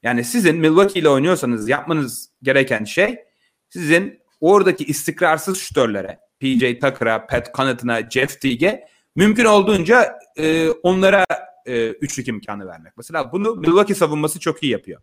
Yani 0.03 0.23
sizin 0.23 0.55
Milwaukee 0.55 0.99
ile 0.99 1.09
oynuyorsanız 1.09 1.69
yapmanız 1.69 2.29
gereken 2.43 2.83
şey 2.83 3.19
sizin 3.69 4.19
oradaki 4.39 4.83
istikrarsız 4.85 5.57
şütörlere 5.57 6.19
PJ 6.39 6.59
Tucker'a, 6.59 7.27
Pat 7.27 7.55
Connaughton'a, 7.55 8.09
Jeff 8.09 8.41
Teague'e 8.41 8.87
mümkün 9.15 9.45
olduğunca 9.45 10.19
e, 10.37 10.69
onlara 10.69 11.25
e, 11.65 11.87
üçlük 11.89 12.27
imkanı 12.27 12.67
vermek. 12.67 12.97
Mesela 12.97 13.31
bunu 13.31 13.55
Milwaukee 13.55 13.95
savunması 13.95 14.39
çok 14.39 14.63
iyi 14.63 14.71
yapıyor. 14.71 15.01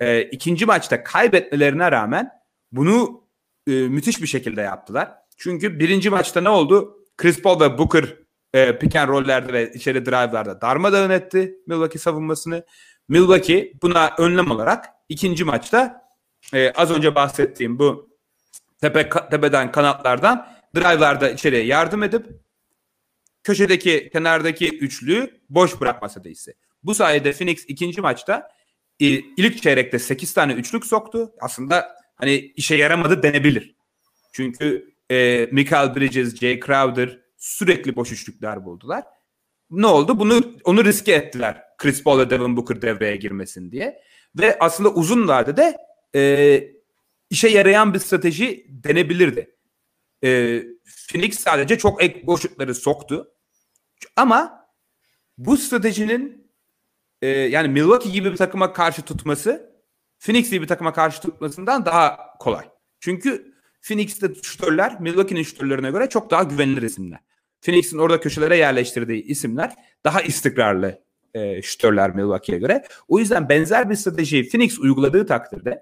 E, 0.00 0.22
ikinci 0.22 0.66
maçta 0.66 1.04
kaybetmelerine 1.04 1.90
rağmen 1.92 2.30
bunu 2.72 3.24
e, 3.66 3.72
müthiş 3.72 4.22
bir 4.22 4.26
şekilde 4.26 4.60
yaptılar. 4.60 5.12
Çünkü 5.36 5.78
birinci 5.78 6.10
maçta 6.10 6.40
ne 6.40 6.48
oldu? 6.48 7.04
Chris 7.16 7.42
Paul 7.42 7.60
ve 7.60 7.78
Booker 7.78 8.16
e, 8.54 8.78
pick 8.78 8.96
and 8.96 9.08
roll'lerde 9.08 9.52
ve 9.52 9.72
içeri 9.72 10.06
drive'larda 10.06 10.60
darmadağın 10.60 11.10
etti 11.10 11.54
Milwaukee 11.66 11.98
savunmasını. 11.98 12.64
Milwaukee 13.08 13.72
buna 13.82 14.14
önlem 14.18 14.50
olarak 14.50 14.84
ikinci 15.08 15.44
maçta 15.44 16.02
e, 16.54 16.72
az 16.72 16.90
önce 16.90 17.14
bahsettiğim 17.14 17.78
bu 17.78 18.08
tepe 18.80 19.08
tepeden 19.30 19.72
kanatlardan 19.72 20.48
drive'larda 20.76 21.30
içeriye 21.30 21.64
yardım 21.64 22.02
edip 22.02 22.26
köşedeki 23.42 24.10
kenardaki 24.12 24.78
üçlüyü 24.78 25.40
boş 25.50 25.80
bırakma 25.80 26.08
stratejisi. 26.08 26.54
Bu 26.82 26.94
sayede 26.94 27.32
Phoenix 27.32 27.64
ikinci 27.68 28.00
maçta 28.00 28.48
ilk 28.98 29.62
çeyrekte 29.62 29.98
8 29.98 30.34
tane 30.34 30.52
üçlük 30.52 30.86
soktu. 30.86 31.32
Aslında 31.40 31.96
hani 32.16 32.34
işe 32.34 32.74
yaramadı 32.74 33.22
denebilir. 33.22 33.76
Çünkü 34.32 34.94
e, 35.10 35.48
Michael 35.52 35.96
Bridges, 35.96 36.36
Jay 36.36 36.60
Crowder 36.60 37.20
sürekli 37.36 37.96
boş 37.96 38.12
üçlükler 38.12 38.64
buldular. 38.64 39.04
Ne 39.70 39.86
oldu? 39.86 40.18
Bunu 40.18 40.56
onu 40.64 40.84
riske 40.84 41.12
ettiler. 41.12 41.62
Chris 41.78 42.02
Paul 42.02 42.18
ve 42.18 42.30
Devin 42.30 42.56
Booker 42.56 42.82
devreye 42.82 43.16
girmesin 43.16 43.70
diye. 43.70 44.02
Ve 44.38 44.56
aslında 44.60 44.90
uzun 44.90 45.28
vadede 45.28 45.76
e, 46.14 46.77
işe 47.30 47.48
yarayan 47.48 47.94
bir 47.94 47.98
strateji 47.98 48.66
denebilirdi. 48.68 49.56
E, 50.24 50.62
Phoenix 51.08 51.38
sadece 51.38 51.78
çok 51.78 52.02
ek 52.02 52.26
boşlukları 52.26 52.74
soktu. 52.74 53.32
Ama 54.16 54.66
bu 55.38 55.56
stratejinin 55.56 56.50
e, 57.22 57.28
yani 57.28 57.68
Milwaukee 57.68 58.10
gibi 58.10 58.32
bir 58.32 58.36
takıma 58.36 58.72
karşı 58.72 59.02
tutması 59.02 59.78
Phoenix 60.18 60.50
gibi 60.50 60.62
bir 60.62 60.68
takıma 60.68 60.92
karşı 60.92 61.20
tutmasından 61.20 61.86
daha 61.86 62.18
kolay. 62.38 62.68
Çünkü 63.00 63.54
Phoenix'te 63.82 64.34
şutörler 64.42 65.00
Milwaukee'nin 65.00 65.42
şutörlerine 65.42 65.90
göre 65.90 66.08
çok 66.08 66.30
daha 66.30 66.42
güvenilir 66.42 66.82
isimler. 66.82 67.18
Phoenix'in 67.60 67.98
orada 67.98 68.20
köşelere 68.20 68.56
yerleştirdiği 68.56 69.22
isimler 69.22 69.74
daha 70.04 70.22
istikrarlı 70.22 71.02
e, 71.34 71.62
şutörler 71.62 72.14
Milwaukee'ye 72.14 72.58
göre. 72.58 72.84
O 73.08 73.18
yüzden 73.18 73.48
benzer 73.48 73.90
bir 73.90 73.94
stratejiyi 73.94 74.48
Phoenix 74.48 74.78
uyguladığı 74.78 75.26
takdirde 75.26 75.80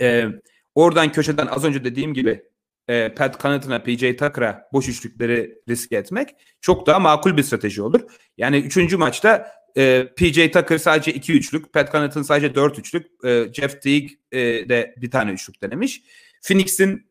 e, 0.00 0.26
oradan 0.74 1.12
köşeden 1.12 1.46
az 1.46 1.64
önce 1.64 1.84
dediğim 1.84 2.14
gibi 2.14 2.42
e, 2.88 3.14
Pat 3.14 3.40
Connaughton'a, 3.40 3.82
PJ 3.82 4.00
Tucker'a 4.00 4.68
boş 4.72 4.88
üçlükleri 4.88 5.58
riske 5.68 5.96
etmek 5.96 6.28
çok 6.60 6.86
daha 6.86 6.98
makul 6.98 7.36
bir 7.36 7.42
strateji 7.42 7.82
olur. 7.82 8.00
Yani 8.38 8.56
üçüncü 8.56 8.96
maçta 8.96 9.52
e, 9.76 10.08
PJ 10.16 10.50
Tucker 10.52 10.78
sadece 10.78 11.12
iki 11.12 11.32
üçlük, 11.32 11.72
Pat 11.72 11.92
Connaughton 11.92 12.22
sadece 12.22 12.54
dört 12.54 12.78
üçlük, 12.78 13.06
e, 13.24 13.52
Jeff 13.52 13.82
Teague 13.82 14.08
e, 14.32 14.68
de 14.68 14.94
bir 14.96 15.10
tane 15.10 15.32
üçlük 15.32 15.62
denemiş. 15.62 16.02
Phoenix'in 16.42 17.06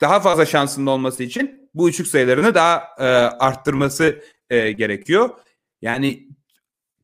daha 0.00 0.20
fazla 0.20 0.46
şansının 0.46 0.86
olması 0.86 1.22
için 1.22 1.70
bu 1.74 1.88
üçlük 1.88 2.06
sayılarını 2.06 2.54
daha 2.54 2.82
e, 2.98 3.04
arttırması 3.38 4.22
e, 4.50 4.72
gerekiyor. 4.72 5.30
Yani 5.82 6.28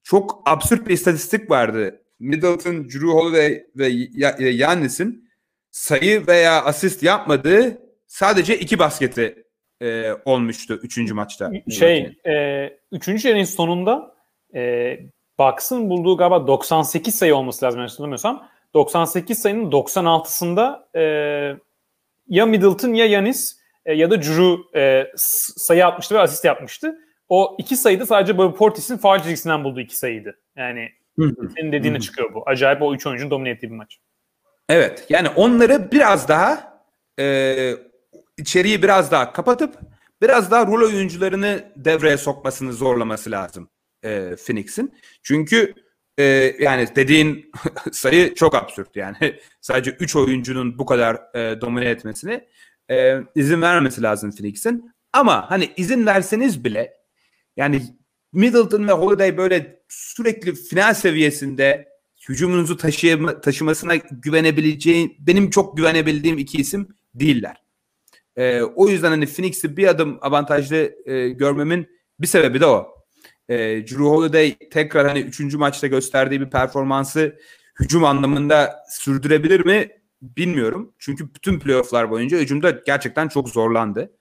çok 0.02 0.42
absürt 0.46 0.88
bir 0.88 0.94
istatistik 0.94 1.50
vardı. 1.50 1.99
Middleton, 2.20 2.84
Drew 2.84 3.06
Holiday 3.06 3.64
ve 3.76 4.50
Yannis'in 4.50 5.30
sayı 5.70 6.26
veya 6.26 6.64
asist 6.64 7.02
yapmadığı 7.02 7.78
sadece 8.06 8.58
iki 8.58 8.78
basketi 8.78 9.44
e, 9.82 10.12
olmuştu 10.24 10.80
üçüncü 10.82 11.14
maçta. 11.14 11.50
Şey, 11.70 12.16
e, 12.26 12.66
üçüncü 12.92 13.28
yarının 13.28 13.44
sonunda 13.44 14.14
e, 14.54 14.96
Bucks'ın 15.38 15.90
bulduğu 15.90 16.16
galiba 16.16 16.46
98 16.46 17.14
sayı 17.14 17.36
olması 17.36 17.64
lazım 17.66 17.80
hatırlamıyorsam. 17.80 18.48
98 18.74 19.38
sayının 19.38 19.70
96'sında 19.70 20.80
e, 20.96 21.02
ya 22.28 22.46
Middleton 22.46 22.94
ya 22.94 23.06
Yanis 23.06 23.60
e, 23.86 23.94
ya 23.94 24.10
da 24.10 24.22
Drew 24.22 24.78
e, 24.80 25.12
sayı 25.56 25.86
atmıştı 25.86 26.14
ve 26.14 26.18
asist 26.18 26.44
yapmıştı. 26.44 26.98
O 27.28 27.56
iki 27.58 27.76
sayıda 27.76 28.06
sadece 28.06 28.38
Bobby 28.38 28.56
Portis'in 28.56 28.96
faal 28.96 29.18
çizgisinden 29.18 29.64
bulduğu 29.64 29.80
iki 29.80 29.96
sayıydı. 29.96 30.38
Yani 30.56 30.88
senin 31.28 31.72
dediğine 31.72 32.00
çıkıyor 32.00 32.34
bu. 32.34 32.42
Acayip 32.46 32.82
o 32.82 32.94
üç 32.94 33.06
oyuncunun 33.06 33.30
domine 33.30 33.50
ettiği 33.50 33.70
bir 33.70 33.76
maç. 33.76 33.98
Evet 34.68 35.06
yani 35.08 35.28
onları 35.28 35.92
biraz 35.92 36.28
daha 36.28 36.82
e, 37.18 37.74
içeriği 38.38 38.82
biraz 38.82 39.10
daha 39.10 39.32
kapatıp 39.32 39.78
biraz 40.22 40.50
daha 40.50 40.66
rol 40.66 40.86
oyuncularını 40.86 41.72
devreye 41.76 42.16
sokmasını 42.16 42.72
zorlaması 42.72 43.30
lazım 43.30 43.70
e, 44.04 44.36
Phoenix'in. 44.46 44.94
Çünkü 45.22 45.74
e, 46.18 46.24
yani 46.60 46.88
dediğin 46.96 47.50
sayı 47.92 48.34
çok 48.34 48.54
absürt 48.54 48.96
yani. 48.96 49.16
Sadece 49.60 49.90
3 49.90 50.16
oyuncunun 50.16 50.78
bu 50.78 50.86
kadar 50.86 51.36
e, 51.36 51.60
domine 51.60 51.84
etmesini 51.84 52.48
e, 52.90 53.16
izin 53.34 53.62
vermesi 53.62 54.02
lazım 54.02 54.30
Phoenix'in. 54.30 54.92
Ama 55.12 55.50
hani 55.50 55.72
izin 55.76 56.06
verseniz 56.06 56.64
bile 56.64 56.94
yani 57.56 57.82
Middleton 58.32 58.88
ve 58.88 58.92
Holiday 58.92 59.36
böyle 59.36 59.82
sürekli 59.88 60.54
final 60.54 60.94
seviyesinde 60.94 61.88
hücumunuzu 62.28 62.76
taşıyama, 62.76 63.40
taşımasına 63.40 63.96
güvenebileceğin 63.96 65.16
benim 65.18 65.50
çok 65.50 65.76
güvenebildiğim 65.76 66.38
iki 66.38 66.58
isim 66.58 66.88
değiller. 67.14 67.62
E, 68.36 68.62
o 68.62 68.88
yüzden 68.88 69.10
hani 69.10 69.26
Phoenix'i 69.26 69.76
bir 69.76 69.86
adım 69.86 70.18
avantajlı 70.20 70.94
e, 71.06 71.28
görmemin 71.28 71.88
bir 72.20 72.26
sebebi 72.26 72.60
de 72.60 72.66
o. 72.66 72.88
E, 73.48 73.56
Drew 73.56 74.04
Holiday 74.04 74.56
tekrar 74.70 75.08
hani 75.08 75.20
üçüncü 75.20 75.58
maçta 75.58 75.86
gösterdiği 75.86 76.40
bir 76.40 76.50
performansı 76.50 77.38
hücum 77.80 78.04
anlamında 78.04 78.76
sürdürebilir 78.90 79.66
mi 79.66 79.88
bilmiyorum. 80.22 80.94
Çünkü 80.98 81.34
bütün 81.34 81.60
playofflar 81.60 82.10
boyunca 82.10 82.38
hücumda 82.38 82.70
gerçekten 82.70 83.28
çok 83.28 83.48
zorlandı. 83.48 84.12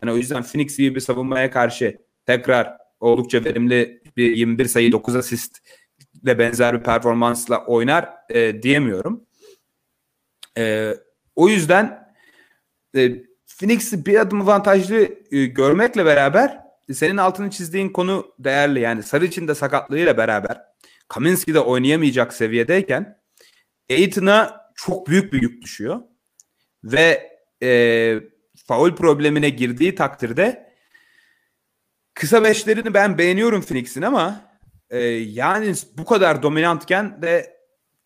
Hani 0.00 0.12
o 0.12 0.16
yüzden 0.16 0.42
Phoenix 0.42 0.78
gibi 0.78 0.94
bir 0.94 1.00
savunmaya 1.00 1.50
karşı 1.50 1.98
tekrar 2.26 2.76
oldukça 3.00 3.44
verimli 3.44 4.02
bir 4.16 4.36
21 4.36 4.64
sayı 4.64 4.92
9 4.92 5.16
asist 5.16 5.58
ve 6.24 6.38
benzer 6.38 6.78
bir 6.78 6.84
performansla 6.84 7.64
oynar 7.66 8.08
e, 8.30 8.62
diyemiyorum. 8.62 9.24
E, 10.58 10.94
o 11.36 11.48
yüzden 11.48 12.14
e, 12.96 13.12
Phoenix'i 13.58 14.06
bir 14.06 14.20
adım 14.20 14.40
avantajlı 14.40 15.08
e, 15.30 15.46
görmekle 15.46 16.04
beraber 16.04 16.60
senin 16.92 17.16
altını 17.16 17.50
çizdiğin 17.50 17.88
konu 17.88 18.34
değerli. 18.38 18.80
Yani 18.80 19.02
Sarıç'ın 19.02 19.48
da 19.48 19.54
sakatlığıyla 19.54 20.16
beraber 20.16 20.62
Kaminski 21.08 21.54
de 21.54 21.60
oynayamayacak 21.60 22.34
seviyedeyken 22.34 23.18
Aiton'a 23.90 24.60
çok 24.74 25.08
büyük 25.08 25.32
bir 25.32 25.42
yük 25.42 25.62
düşüyor. 25.62 26.00
Ve 26.84 27.38
e, 27.62 28.20
faul 28.66 28.96
problemine 28.96 29.50
girdiği 29.50 29.94
takdirde 29.94 30.67
kısa 32.18 32.44
beşlerini 32.44 32.94
ben 32.94 33.18
beğeniyorum 33.18 33.62
Phoenix'in 33.62 34.02
ama 34.02 34.40
e, 34.90 34.98
yani 35.08 35.74
bu 35.98 36.04
kadar 36.04 36.42
dominantken 36.42 37.22
de 37.22 37.56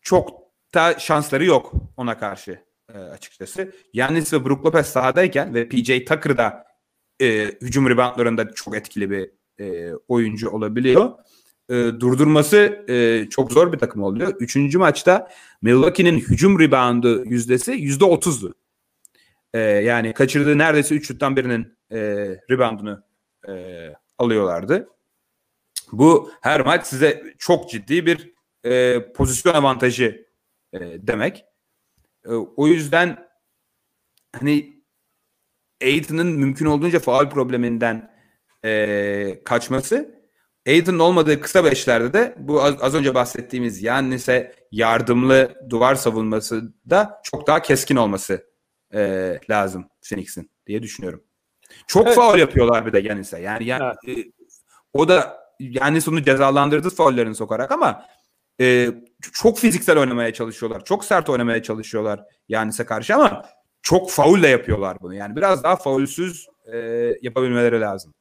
çok 0.01 0.29
da 0.73 0.99
şansları 0.99 1.45
yok 1.45 1.73
ona 1.97 2.17
karşı 2.17 2.59
e, 2.93 2.97
açıkçası. 2.97 3.71
Yanis 3.93 4.33
ve 4.33 4.45
Brook 4.45 4.65
Lopez 4.65 4.87
sahadayken 4.87 5.53
ve 5.53 5.69
PJ 5.69 6.05
Tucker 6.05 6.37
da 6.37 6.65
e, 7.21 7.27
hücum 7.61 7.89
reboundlarında 7.89 8.53
çok 8.53 8.77
etkili 8.77 9.11
bir 9.11 9.31
e, 9.59 9.93
oyuncu 10.07 10.49
olabiliyor. 10.49 11.11
E, 11.69 11.73
durdurması 11.73 12.85
e, 12.89 13.29
çok 13.29 13.51
zor 13.51 13.73
bir 13.73 13.79
takım 13.79 14.03
oluyor. 14.03 14.33
Üçüncü 14.39 14.77
maçta 14.77 15.31
Milwaukee'nin 15.61 16.19
hücum 16.19 16.59
reboundu 16.59 17.25
yüzdesi 17.25 17.71
yüzde 17.71 18.05
otuzdu. 18.05 18.55
E, 19.53 19.59
yani 19.59 20.13
kaçırdığı 20.13 20.57
neredeyse 20.57 20.95
üç 20.95 21.07
şuttan 21.07 21.35
birinin 21.35 21.77
e, 21.91 21.99
reboundunu 22.49 23.03
e, 23.47 23.53
alıyorlardı. 24.17 24.89
Bu 25.91 26.31
her 26.41 26.61
maç 26.61 26.87
size 26.87 27.23
çok 27.37 27.69
ciddi 27.69 28.05
bir 28.05 28.33
e, 28.63 29.01
pozisyon 29.13 29.53
avantajı 29.53 30.27
e, 30.73 30.79
demek. 30.79 31.45
E, 32.25 32.29
o 32.33 32.67
yüzden 32.67 33.27
hani 34.35 34.83
Aiton'un 35.83 36.27
mümkün 36.27 36.65
olduğunca 36.65 36.99
faal 36.99 37.29
probleminden 37.29 38.13
e, 38.65 39.41
kaçması 39.45 40.23
Aiton'un 40.67 40.99
olmadığı 40.99 41.41
kısa 41.41 41.65
beşlerde 41.65 42.13
de 42.13 42.35
bu 42.37 42.63
az, 42.63 42.75
az 42.81 42.95
önce 42.95 43.15
bahsettiğimiz 43.15 43.83
Yannis'e 43.83 44.55
yardımlı 44.71 45.55
duvar 45.69 45.95
savunması 45.95 46.73
da 46.89 47.21
çok 47.23 47.47
daha 47.47 47.61
keskin 47.61 47.95
olması 47.95 48.47
e, 48.93 49.39
lazım 49.49 49.89
Phoenix'in 50.09 50.51
diye 50.67 50.83
düşünüyorum. 50.83 51.23
Çok 51.87 52.07
evet. 52.07 52.15
faul 52.15 52.39
yapıyorlar 52.39 52.85
bir 52.85 52.93
de 52.93 52.99
Yannis'e. 52.99 53.39
Yani, 53.39 53.65
yani 53.65 53.93
evet. 54.07 54.17
e, 54.17 54.31
o 54.93 55.07
da 55.07 55.43
Yannis 55.59 56.07
onu 56.07 56.23
cezalandırdı 56.23 56.89
faullerini 56.89 57.35
sokarak 57.35 57.71
ama 57.71 58.05
e, 58.61 58.89
çok 59.33 59.59
fiziksel 59.59 59.99
oynamaya 59.99 60.33
çalışıyorlar. 60.33 60.83
Çok 60.83 61.05
sert 61.05 61.29
oynamaya 61.29 61.63
çalışıyorlar 61.63 62.23
Yannis'e 62.49 62.85
karşı 62.85 63.15
ama 63.15 63.45
çok 63.81 64.11
faulle 64.11 64.47
yapıyorlar 64.47 64.97
bunu. 65.01 65.13
Yani 65.13 65.35
biraz 65.35 65.63
daha 65.63 65.75
faulsüz 65.75 66.47
e, 66.73 66.77
yapabilmeleri 67.21 67.81
lazım. 67.81 68.13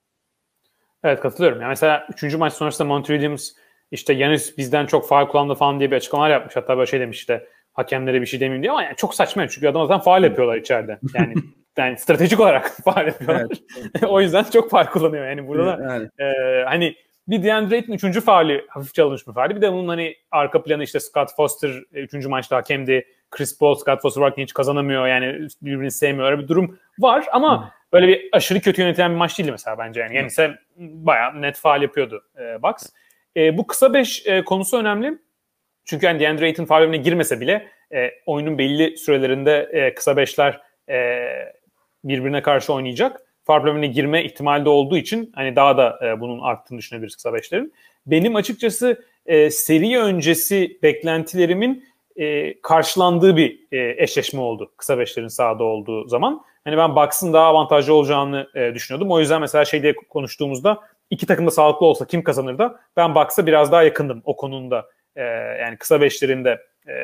Evet 1.05 1.21
katılıyorum. 1.21 1.61
Yani 1.61 1.69
mesela 1.69 2.07
3. 2.23 2.35
maç 2.35 2.53
sonrasında 2.53 2.89
Monty 2.89 3.13
Williams 3.13 3.51
işte 3.91 4.13
Yanis 4.13 4.59
bizden 4.59 4.87
çok 4.87 5.09
faal 5.09 5.29
kullandı 5.29 5.55
falan 5.55 5.79
diye 5.79 5.91
bir 5.91 5.97
açıklamalar 5.97 6.31
yapmış. 6.31 6.57
Hatta 6.57 6.77
böyle 6.77 6.91
şey 6.91 7.01
demiş 7.01 7.19
işte 7.19 7.49
hakemlere 7.73 8.21
bir 8.21 8.27
şey 8.27 8.41
demeyeyim 8.41 8.63
diye 8.63 8.73
ama 8.73 8.83
yani 8.83 8.97
çok 8.97 9.15
saçma 9.15 9.49
çünkü 9.49 9.69
adam 9.69 9.87
zaten 9.87 10.05
faal 10.05 10.25
yapıyorlar 10.25 10.57
içeride. 10.57 10.99
Yani 11.15 11.35
yani 11.79 11.99
stratejik 11.99 12.41
olarak 12.41 12.71
faal 12.85 13.07
yapıyorlar. 13.07 13.47
Evet. 13.81 14.05
o 14.09 14.21
yüzden 14.21 14.45
çok 14.45 14.71
faal 14.71 14.87
kullanıyor. 14.87 15.27
Yani 15.27 15.49
burada 15.49 15.79
da 15.79 15.93
yani. 15.93 16.09
e, 16.19 16.65
hani 16.65 16.97
bir 17.29 17.43
DeAndre 17.43 17.75
Ayton 17.75 17.93
3. 18.11 18.21
faali 18.21 18.65
hafifçe 18.69 19.03
alınmış 19.03 19.27
bir 19.27 19.33
faali. 19.33 19.57
Bir 19.57 19.61
de 19.61 19.73
bunun 19.73 19.89
hani 19.89 20.17
arka 20.31 20.63
planı 20.63 20.85
işte 20.85 21.01
Scott 21.01 21.37
Foster 21.37 21.83
3. 21.93 22.27
maçta 22.27 22.57
hakemdi. 22.57 23.07
Chris 23.31 23.59
Paul, 23.59 23.75
Scott 23.75 24.03
Foster 24.03 24.23
varken 24.23 24.43
hiç 24.43 24.53
kazanamıyor. 24.53 25.07
Yani 25.07 25.49
birbirini 25.63 25.91
sevmiyor. 25.91 26.31
Öyle 26.31 26.43
bir 26.43 26.49
durum 26.49 26.79
var 26.99 27.27
ama 27.33 27.67
Hı. 27.67 27.71
böyle 27.93 28.09
bir 28.09 28.29
aşırı 28.33 28.61
kötü 28.61 28.83
yönetilen 28.83 29.11
bir 29.11 29.17
maç 29.17 29.39
değil 29.39 29.51
mesela 29.51 29.79
bence. 29.79 30.01
Yani, 30.01 30.17
yani 30.17 30.27
ise 30.27 30.59
bayağı 30.77 31.43
net 31.43 31.57
faal 31.57 31.83
yapıyordu 31.83 32.25
e, 32.41 32.63
Bucks. 32.63 32.87
E, 33.37 33.59
bu 33.59 33.67
kısa 33.67 33.95
beş 33.95 34.27
e, 34.27 34.45
konusu 34.45 34.79
önemli. 34.79 35.19
Çünkü 35.85 36.07
yani 36.07 36.21
DeAndre 36.21 36.45
Ayton 36.45 36.65
faal 36.65 36.95
girmese 36.95 37.41
bile 37.41 37.69
e, 37.95 38.11
oyunun 38.27 38.59
belli 38.59 38.99
sürelerinde 38.99 39.71
e, 39.73 39.95
kısa 39.95 40.17
beşler 40.17 40.61
e, 40.89 41.29
birbirine 42.05 42.43
karşı 42.43 42.73
oynayacak. 42.73 43.23
Farm 43.45 43.83
girme 43.83 44.25
ihtimali 44.25 44.65
de 44.65 44.69
olduğu 44.69 44.97
için 44.97 45.33
hani 45.35 45.57
daha 45.57 45.77
da 45.77 45.99
e, 46.07 46.21
bunun 46.21 46.41
arttığını 46.41 46.79
düşünebiliriz 46.79 47.17
kısa 47.17 47.35
beşlerin. 47.35 47.73
Benim 48.07 48.37
açıkçası 48.37 49.05
e, 49.27 49.51
seri 49.51 49.99
öncesi 49.99 50.79
beklentilerimin 50.83 51.85
e, 52.17 52.61
karşılandığı 52.61 53.37
bir 53.37 53.61
e, 53.73 54.03
eşleşme 54.03 54.41
oldu 54.41 54.73
kısa 54.77 54.99
beşlerin 54.99 55.29
sahada 55.29 55.65
olduğu 55.65 56.09
zaman. 56.09 56.45
Hani 56.65 56.77
ben 56.77 56.97
Bucks'ın 56.97 57.33
daha 57.33 57.45
avantajlı 57.47 57.95
olacağını 57.95 58.49
e, 58.55 58.75
düşünüyordum. 58.75 59.11
O 59.11 59.21
yüzden 59.21 59.41
mesela 59.41 59.65
şeyde 59.65 59.95
konuştuğumuzda 59.97 60.81
iki 61.11 61.27
takım 61.27 61.47
da 61.47 61.51
sağlıklı 61.51 61.87
olsa 61.87 62.07
kim 62.07 62.23
kazanır 62.23 62.59
da 62.59 62.81
ben 62.97 63.15
Bucks'a 63.15 63.47
biraz 63.47 63.73
daha 63.73 63.83
yakındım 63.83 64.23
o 64.25 64.37
konunda. 64.37 64.87
E, 65.17 65.23
yani 65.61 65.77
kısa 65.77 66.01
beşlerinde 66.01 66.61
e, 66.89 66.95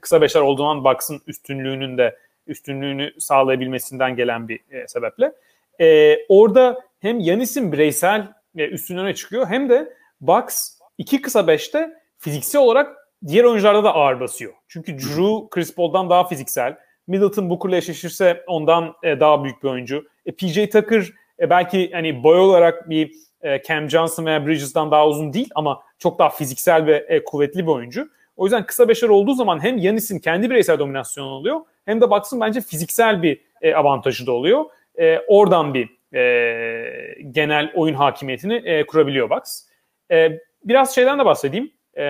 kısa 0.00 0.20
beşler 0.20 0.40
olduğu 0.40 0.62
zaman 0.62 0.84
Bucks'ın 0.84 1.20
üstünlüğünün 1.26 1.98
de 1.98 2.16
üstünlüğünü 2.46 3.12
sağlayabilmesinden 3.18 4.16
gelen 4.16 4.48
bir 4.48 4.60
e, 4.70 4.88
sebeple. 4.88 5.32
E, 5.80 6.16
orada 6.28 6.80
hem 7.00 7.20
Yanis'in 7.20 7.72
bireysel 7.72 8.32
e, 8.56 8.68
üstünlüğüne 8.68 9.14
çıkıyor 9.14 9.46
hem 9.46 9.68
de 9.68 9.92
Bucks 10.20 10.78
iki 10.98 11.22
kısa 11.22 11.46
beşte 11.46 11.90
fiziksel 12.18 12.62
olarak 12.62 12.96
diğer 13.26 13.44
oyuncularda 13.44 13.84
da 13.84 13.94
ağır 13.94 14.20
basıyor. 14.20 14.52
Çünkü 14.68 14.98
Drew 14.98 15.48
Chris 15.50 15.74
Paul'dan 15.74 16.10
daha 16.10 16.28
fiziksel. 16.28 16.76
Middleton 17.06 17.50
Booker'la 17.50 17.76
eşleşirse 17.76 18.44
ondan 18.46 18.94
e, 19.02 19.20
daha 19.20 19.44
büyük 19.44 19.62
bir 19.62 19.68
oyuncu. 19.68 20.04
E, 20.26 20.32
PJ 20.32 20.54
Tucker 20.54 21.12
e, 21.40 21.50
belki 21.50 21.90
hani 21.92 22.22
boy 22.22 22.38
olarak 22.38 22.90
bir 22.90 23.12
e, 23.42 23.62
Cam 23.62 23.90
Johnson 23.90 24.26
veya 24.26 24.46
Bridges'dan 24.46 24.90
daha 24.90 25.08
uzun 25.08 25.32
değil 25.32 25.50
ama 25.54 25.82
çok 25.98 26.18
daha 26.18 26.30
fiziksel 26.30 26.86
ve 26.86 27.06
e, 27.08 27.24
kuvvetli 27.24 27.66
bir 27.66 27.72
oyuncu. 27.72 28.08
O 28.36 28.44
yüzden 28.44 28.66
kısa 28.66 28.88
beşer 28.88 29.08
olduğu 29.08 29.34
zaman 29.34 29.62
hem 29.62 29.78
Yanis'in 29.78 30.18
kendi 30.18 30.50
bireysel 30.50 30.78
dominasyonu 30.78 31.28
oluyor 31.28 31.60
hem 31.84 32.00
de 32.00 32.10
Bucks'ın 32.10 32.40
bence 32.40 32.60
fiziksel 32.60 33.22
bir 33.22 33.40
e, 33.62 33.74
avantajı 33.74 34.26
da 34.26 34.32
oluyor. 34.32 34.64
E, 34.98 35.18
oradan 35.18 35.74
bir 35.74 35.88
e, 36.18 37.22
genel 37.30 37.72
oyun 37.74 37.94
hakimiyetini 37.94 38.54
e, 38.54 38.86
kurabiliyor 38.86 39.30
Bucks. 39.30 39.62
E, 40.10 40.40
biraz 40.64 40.94
şeyden 40.94 41.18
de 41.18 41.24
bahsedeyim. 41.24 41.72
E, 41.96 42.02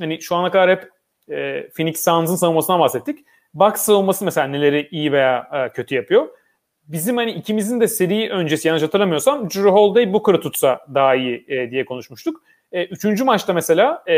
hani 0.00 0.22
şu 0.22 0.36
ana 0.36 0.50
kadar 0.50 0.70
hep 0.70 0.90
e, 1.30 1.68
Phoenix 1.76 2.04
Suns'ın 2.04 2.36
savunmasından 2.36 2.80
bahsettik. 2.80 3.18
Bucks 3.54 3.82
savunması 3.82 4.24
mesela 4.24 4.46
neleri 4.46 4.88
iyi 4.90 5.12
veya 5.12 5.48
e, 5.52 5.72
kötü 5.72 5.94
yapıyor. 5.94 6.28
Bizim 6.88 7.16
hani 7.16 7.32
ikimizin 7.32 7.80
de 7.80 7.88
seri 7.88 8.30
öncesi 8.30 8.68
yanlış 8.68 8.82
hatırlamıyorsam 8.82 9.50
Drew 9.50 9.70
Holiday 9.70 10.12
Booker'ı 10.12 10.40
tutsa 10.40 10.86
daha 10.94 11.14
iyi 11.14 11.44
e, 11.48 11.70
diye 11.70 11.84
konuşmuştuk. 11.84 12.42
E, 12.72 12.84
üçüncü 12.84 13.24
maçta 13.24 13.52
mesela 13.52 14.04
e, 14.08 14.14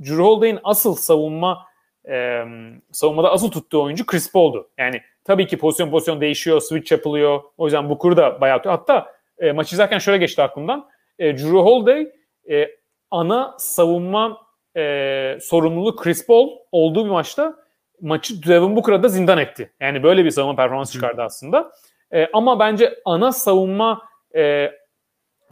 Drew 0.00 0.22
Holiday'in 0.22 0.58
asıl 0.64 0.94
savunma 0.94 1.66
e, 2.08 2.44
savunmada 2.92 3.32
asıl 3.32 3.50
tuttuğu 3.50 3.82
oyuncu 3.82 4.06
Chris 4.06 4.32
Paul'du. 4.32 4.70
Yani 4.78 5.00
tabii 5.24 5.46
ki 5.46 5.58
pozisyon 5.58 5.90
pozisyon 5.90 6.20
değişiyor, 6.20 6.60
switch 6.60 6.92
yapılıyor. 6.92 7.42
O 7.58 7.64
yüzden 7.64 7.90
Booker 7.90 8.16
da 8.16 8.40
bayağı 8.40 8.62
hatta 8.64 9.12
e, 9.38 9.52
maç 9.52 9.72
izlerken 9.72 9.98
şöyle 9.98 10.18
geçti 10.18 10.42
aklımdan. 10.42 10.88
E, 11.18 11.36
Drew 11.36 11.58
Holiday 11.58 12.12
e, 12.50 12.68
ana 13.10 13.54
savunma 13.58 14.46
e, 14.76 15.38
sorumluluğu 15.40 15.96
Chris 15.96 16.26
Paul 16.26 16.48
olduğu 16.72 17.04
bir 17.04 17.10
maçta 17.10 17.56
maçı 18.00 18.42
Devin 18.42 18.76
Booker'a 18.76 19.02
da 19.02 19.08
zindan 19.08 19.38
etti. 19.38 19.72
Yani 19.80 20.02
böyle 20.02 20.24
bir 20.24 20.30
savunma 20.30 20.56
performansı 20.56 20.92
çıkardı 20.92 21.22
aslında. 21.22 21.72
E, 22.12 22.28
ama 22.32 22.58
bence 22.58 22.94
ana 23.04 23.32
savunma 23.32 24.02
e, 24.34 24.70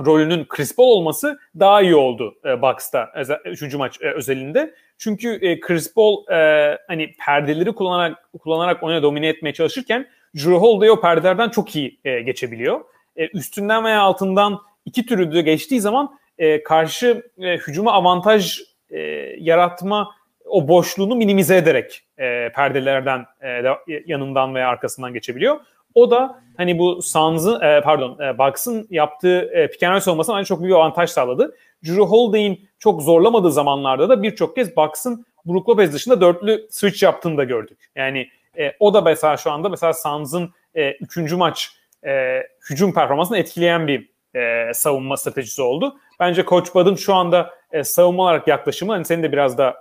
rolünün 0.07 0.45
Chris 0.45 0.77
Paul 0.77 0.89
olması 0.89 1.39
daha 1.59 1.83
iyi 1.83 1.95
oldu 1.95 2.35
e, 2.45 2.63
Bucks'ta 2.63 3.13
3. 3.45 3.75
maç 3.75 3.99
e, 4.01 4.11
özelinde. 4.11 4.75
Çünkü 4.99 5.39
e, 5.43 5.61
Chris 5.61 5.95
Paul 5.95 6.27
e, 6.33 6.79
hani 6.87 7.15
perdeleri 7.27 7.73
kullanarak 7.73 8.29
kullanarak 8.43 8.83
oyuna 8.83 9.03
domine 9.03 9.29
etmeye 9.29 9.53
çalışırken 9.53 10.07
Drew 10.35 10.55
Holiday 10.55 10.91
o 10.91 11.01
perdelerden 11.01 11.49
çok 11.49 11.77
iyi 11.77 12.01
e, 12.05 12.21
geçebiliyor. 12.21 12.81
E, 13.17 13.29
üstünden 13.29 13.85
veya 13.85 14.01
altından 14.01 14.61
iki 14.85 15.07
türlü 15.07 15.35
de 15.35 15.43
geçtiği 15.43 15.81
zaman 15.81 16.19
e, 16.39 16.63
karşı 16.63 17.31
e, 17.39 17.57
hücuma 17.57 17.93
avantaj 17.93 18.61
e, 18.91 19.01
yaratma 19.39 20.15
o 20.45 20.69
boşluğunu 20.69 21.17
minimize 21.17 21.57
ederek 21.57 22.03
e, 22.19 22.53
perdelerden 22.53 23.27
e, 23.43 23.63
yanından 24.07 24.55
veya 24.55 24.69
arkasından 24.69 25.13
geçebiliyor. 25.13 25.61
O 25.95 26.11
da 26.11 26.43
hani 26.57 26.79
bu 26.79 27.03
Suns'ın 27.03 27.61
e, 27.61 27.81
pardon 27.81 28.19
e, 28.19 28.39
Bucks'ın 28.39 28.87
yaptığı 28.91 29.41
e, 29.41 29.71
pick 29.71 29.83
and 29.83 30.07
roll 30.07 30.37
bence 30.37 30.45
çok 30.45 30.63
büyük 30.63 30.75
avantaj 30.77 31.11
sağladı. 31.11 31.57
Drew 31.85 32.03
Holiday'in 32.03 32.69
çok 32.79 33.03
zorlamadığı 33.03 33.53
zamanlarda 33.53 34.09
da 34.09 34.23
birçok 34.23 34.57
kez 34.57 34.77
Bucks'ın 34.77 35.27
Brook 35.47 35.69
Lopez 35.69 35.93
dışında 35.93 36.21
dörtlü 36.21 36.67
switch 36.71 37.03
yaptığını 37.03 37.37
da 37.37 37.45
gördük. 37.45 37.91
Yani 37.97 38.29
e, 38.59 38.73
o 38.81 38.95
da 38.95 39.01
mesela 39.01 39.37
şu 39.37 39.51
anda 39.51 39.69
mesela 39.69 39.93
Suns'ın 39.93 40.51
e, 40.75 40.91
üçüncü 40.93 41.37
maç 41.37 41.71
e, 42.07 42.43
hücum 42.71 42.95
performansını 42.95 43.39
etkileyen 43.39 43.87
bir 43.87 44.11
e, 44.35 44.75
savunma 44.75 45.17
stratejisi 45.17 45.63
oldu. 45.63 45.97
Bence 46.21 46.45
Coach 46.45 46.75
Bud'ın 46.75 46.95
şu 46.95 47.15
anda 47.15 47.51
e, 47.73 47.85
savunma 47.85 48.23
olarak 48.23 48.49
yaklaşımı 48.49 48.93
hani 48.93 49.05
senin 49.05 49.23
de 49.23 49.33
biraz 49.33 49.59
da 49.59 49.81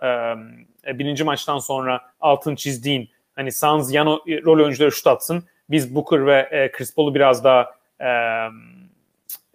e, 0.87 0.99
birinci 0.99 1.23
maçtan 1.23 1.59
sonra 1.59 2.01
altın 2.21 2.55
çizdiğin 2.55 3.09
hani 3.35 3.51
Suns 3.51 3.93
yan 3.93 4.05
rol 4.45 4.59
oyuncuları 4.59 4.91
şut 4.91 5.07
atsın. 5.07 5.43
Biz 5.71 5.95
Booker 5.95 6.25
ve 6.25 6.47
e, 6.51 6.71
Chris 6.71 6.95
Paul'u 6.95 7.15
biraz 7.15 7.43
daha 7.43 7.71
e, 7.99 8.09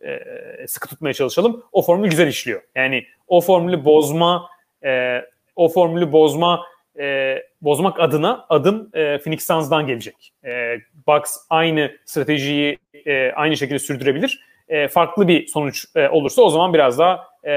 e, 0.04 0.66
sıkı 0.66 0.88
tutmaya 0.88 1.14
çalışalım. 1.14 1.64
O 1.72 1.82
formül 1.82 2.10
güzel 2.10 2.28
işliyor. 2.28 2.62
Yani 2.74 3.06
o 3.28 3.40
formülü 3.40 3.84
bozma 3.84 4.48
e, 4.84 5.22
o 5.56 5.68
formülü 5.68 6.12
bozma 6.12 6.66
e, 6.98 7.36
bozmak 7.62 8.00
adına 8.00 8.46
adım 8.48 8.90
e, 8.94 9.18
Phoenix 9.18 9.46
Suns'dan 9.46 9.86
gelecek. 9.86 10.32
E, 10.44 10.76
Bucks 11.06 11.36
aynı 11.50 11.96
stratejiyi 12.04 12.78
e, 13.06 13.32
aynı 13.32 13.56
şekilde 13.56 13.78
sürdürebilir. 13.78 14.40
E, 14.68 14.88
farklı 14.88 15.28
bir 15.28 15.46
sonuç 15.46 15.84
e, 15.94 16.08
olursa 16.08 16.42
o 16.42 16.50
zaman 16.50 16.74
biraz 16.74 16.98
daha 16.98 17.28
e, 17.44 17.50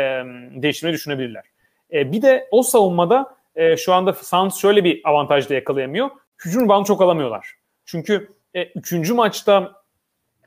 değiştirmeyi 0.56 0.94
düşünebilirler. 0.94 1.44
E, 1.94 2.12
bir 2.12 2.22
de 2.22 2.48
o 2.52 2.64
savunmada 2.64 3.36
e, 3.56 3.78
şu 3.78 3.94
anda 3.94 4.14
Suns 4.14 4.62
şöyle 4.62 4.84
bir 4.84 5.02
avantajla 5.04 5.56
yakalayamıyor. 5.56 6.10
Hücum 6.46 6.70
bandı 6.70 6.88
çok 6.88 7.02
alamıyorlar. 7.02 7.54
Çünkü 7.86 8.30
e, 8.54 8.64
üçüncü 8.64 9.14
maçta 9.14 9.72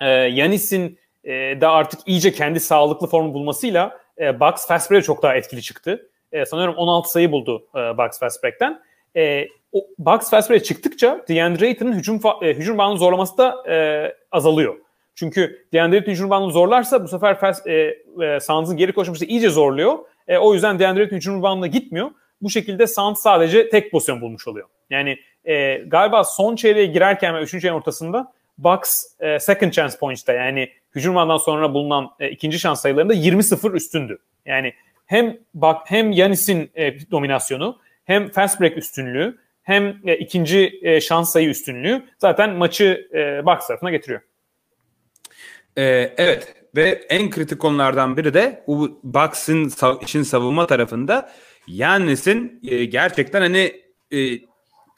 e, 0.01 0.07
Yanis'in 0.09 0.99
e, 1.25 1.31
de 1.61 1.67
artık 1.67 2.01
iyice 2.07 2.33
kendi 2.33 2.61
sağlıklı 2.61 3.07
formu 3.07 3.35
bulmasıyla 3.35 4.01
e, 4.19 4.41
Bucks 4.41 4.67
fast 4.67 4.91
break'e 4.91 5.05
çok 5.05 5.23
daha 5.23 5.35
etkili 5.35 5.63
çıktı. 5.63 6.11
E, 6.33 6.47
sanıyorum 6.47 6.75
16 6.77 7.11
sayı 7.11 7.33
buldu 7.33 7.67
e, 7.75 7.99
Bucks 7.99 8.19
fast 8.19 8.45
break'ten. 8.45 8.83
E, 9.17 9.49
Bucks 9.99 10.31
fast 10.31 10.51
break'e 10.51 10.65
çıktıkça 10.65 11.25
DeAndre 11.29 11.67
Ayton'un 11.67 11.93
hücum, 11.93 12.21
e, 12.43 12.55
hücum 12.55 12.79
bandını 12.79 12.99
zorlaması 12.99 13.39
da 13.39 13.73
e, 13.73 14.15
azalıyor. 14.33 14.77
Çünkü 15.15 15.67
DeAndre 15.73 15.97
Ayton 15.97 16.13
hücum 16.13 16.31
bandını 16.31 16.53
zorlarsa 16.53 17.05
bu 17.05 17.09
sefer 17.09 17.41
fast, 17.41 17.67
e, 17.67 17.73
e, 18.23 18.41
Suns'ın 18.41 18.77
geri 18.77 18.93
koşması 18.93 19.25
iyice 19.25 19.51
zorluyor. 19.51 19.99
E, 20.29 20.39
o 20.39 20.55
yüzden 20.55 20.79
DeAndre 20.79 21.01
Ayton 21.03 21.17
hücum 21.17 21.43
bandına 21.43 21.67
gitmiyor. 21.67 22.11
Bu 22.43 22.51
şekilde 22.51 22.87
Suns 22.87 23.21
sadece 23.21 23.69
tek 23.69 23.91
pozisyon 23.91 24.21
bulmuş 24.21 24.49
oluyor. 24.49 24.69
Yani 24.91 25.19
e, 25.45 25.75
galiba 25.87 26.25
son 26.25 26.57
çeyreğe 26.57 26.87
girerken 26.87 27.35
ve 27.35 27.41
üçüncü 27.41 27.63
çeyreğin 27.63 27.81
ortasında 27.81 28.33
Bucks 28.59 29.05
e, 29.21 29.39
second 29.39 29.71
chance 29.71 29.97
points'ta 30.01 30.33
yani 30.33 30.71
hücumdan 30.95 31.37
sonra 31.37 31.75
bulunan 31.75 32.11
e, 32.21 32.31
ikinci 32.31 32.59
şans 32.59 32.83
sayılarında 32.83 33.15
20-0 33.15 33.73
üstündü. 33.73 34.19
Yani 34.47 34.75
hem 35.07 35.37
bak 35.55 35.83
hem 35.87 36.13
Yanis'in 36.13 36.71
e, 36.75 37.11
dominasyonu 37.11 37.79
hem 38.05 38.29
fast 38.31 38.61
break 38.61 38.77
üstünlüğü 38.77 39.39
hem 39.63 39.97
e, 40.05 40.17
ikinci 40.17 40.81
e, 40.83 41.01
şans 41.01 41.33
sayı 41.33 41.49
üstünlüğü 41.49 42.03
zaten 42.19 42.51
maçı 42.51 43.09
e, 43.15 43.47
Bucks 43.47 43.67
tarafına 43.67 43.91
getiriyor. 43.91 44.21
Ee, 45.79 46.15
evet 46.17 46.55
ve 46.77 47.07
en 47.09 47.31
kritik 47.31 47.59
konulardan 47.59 48.17
biri 48.17 48.35
de 48.35 48.65
bu 48.67 49.01
Bucks'ın 49.03 49.69
sav- 49.69 50.03
için 50.03 50.23
savunma 50.23 50.67
tarafında 50.67 51.33
Yannis'in 51.67 52.61
e, 52.69 52.85
gerçekten 52.85 53.41
hani 53.41 53.83
e, 54.11 54.19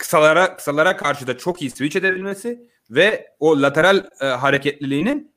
kısalara 0.03 0.57
kısalara 0.57 0.96
karşı 0.96 1.26
da 1.26 1.38
çok 1.38 1.62
iyi 1.62 1.70
switch 1.70 1.96
edebilmesi 1.96 2.68
ve 2.90 3.28
o 3.38 3.62
lateral 3.62 4.05
e, 4.20 4.26
hareketliliğinin 4.26 5.32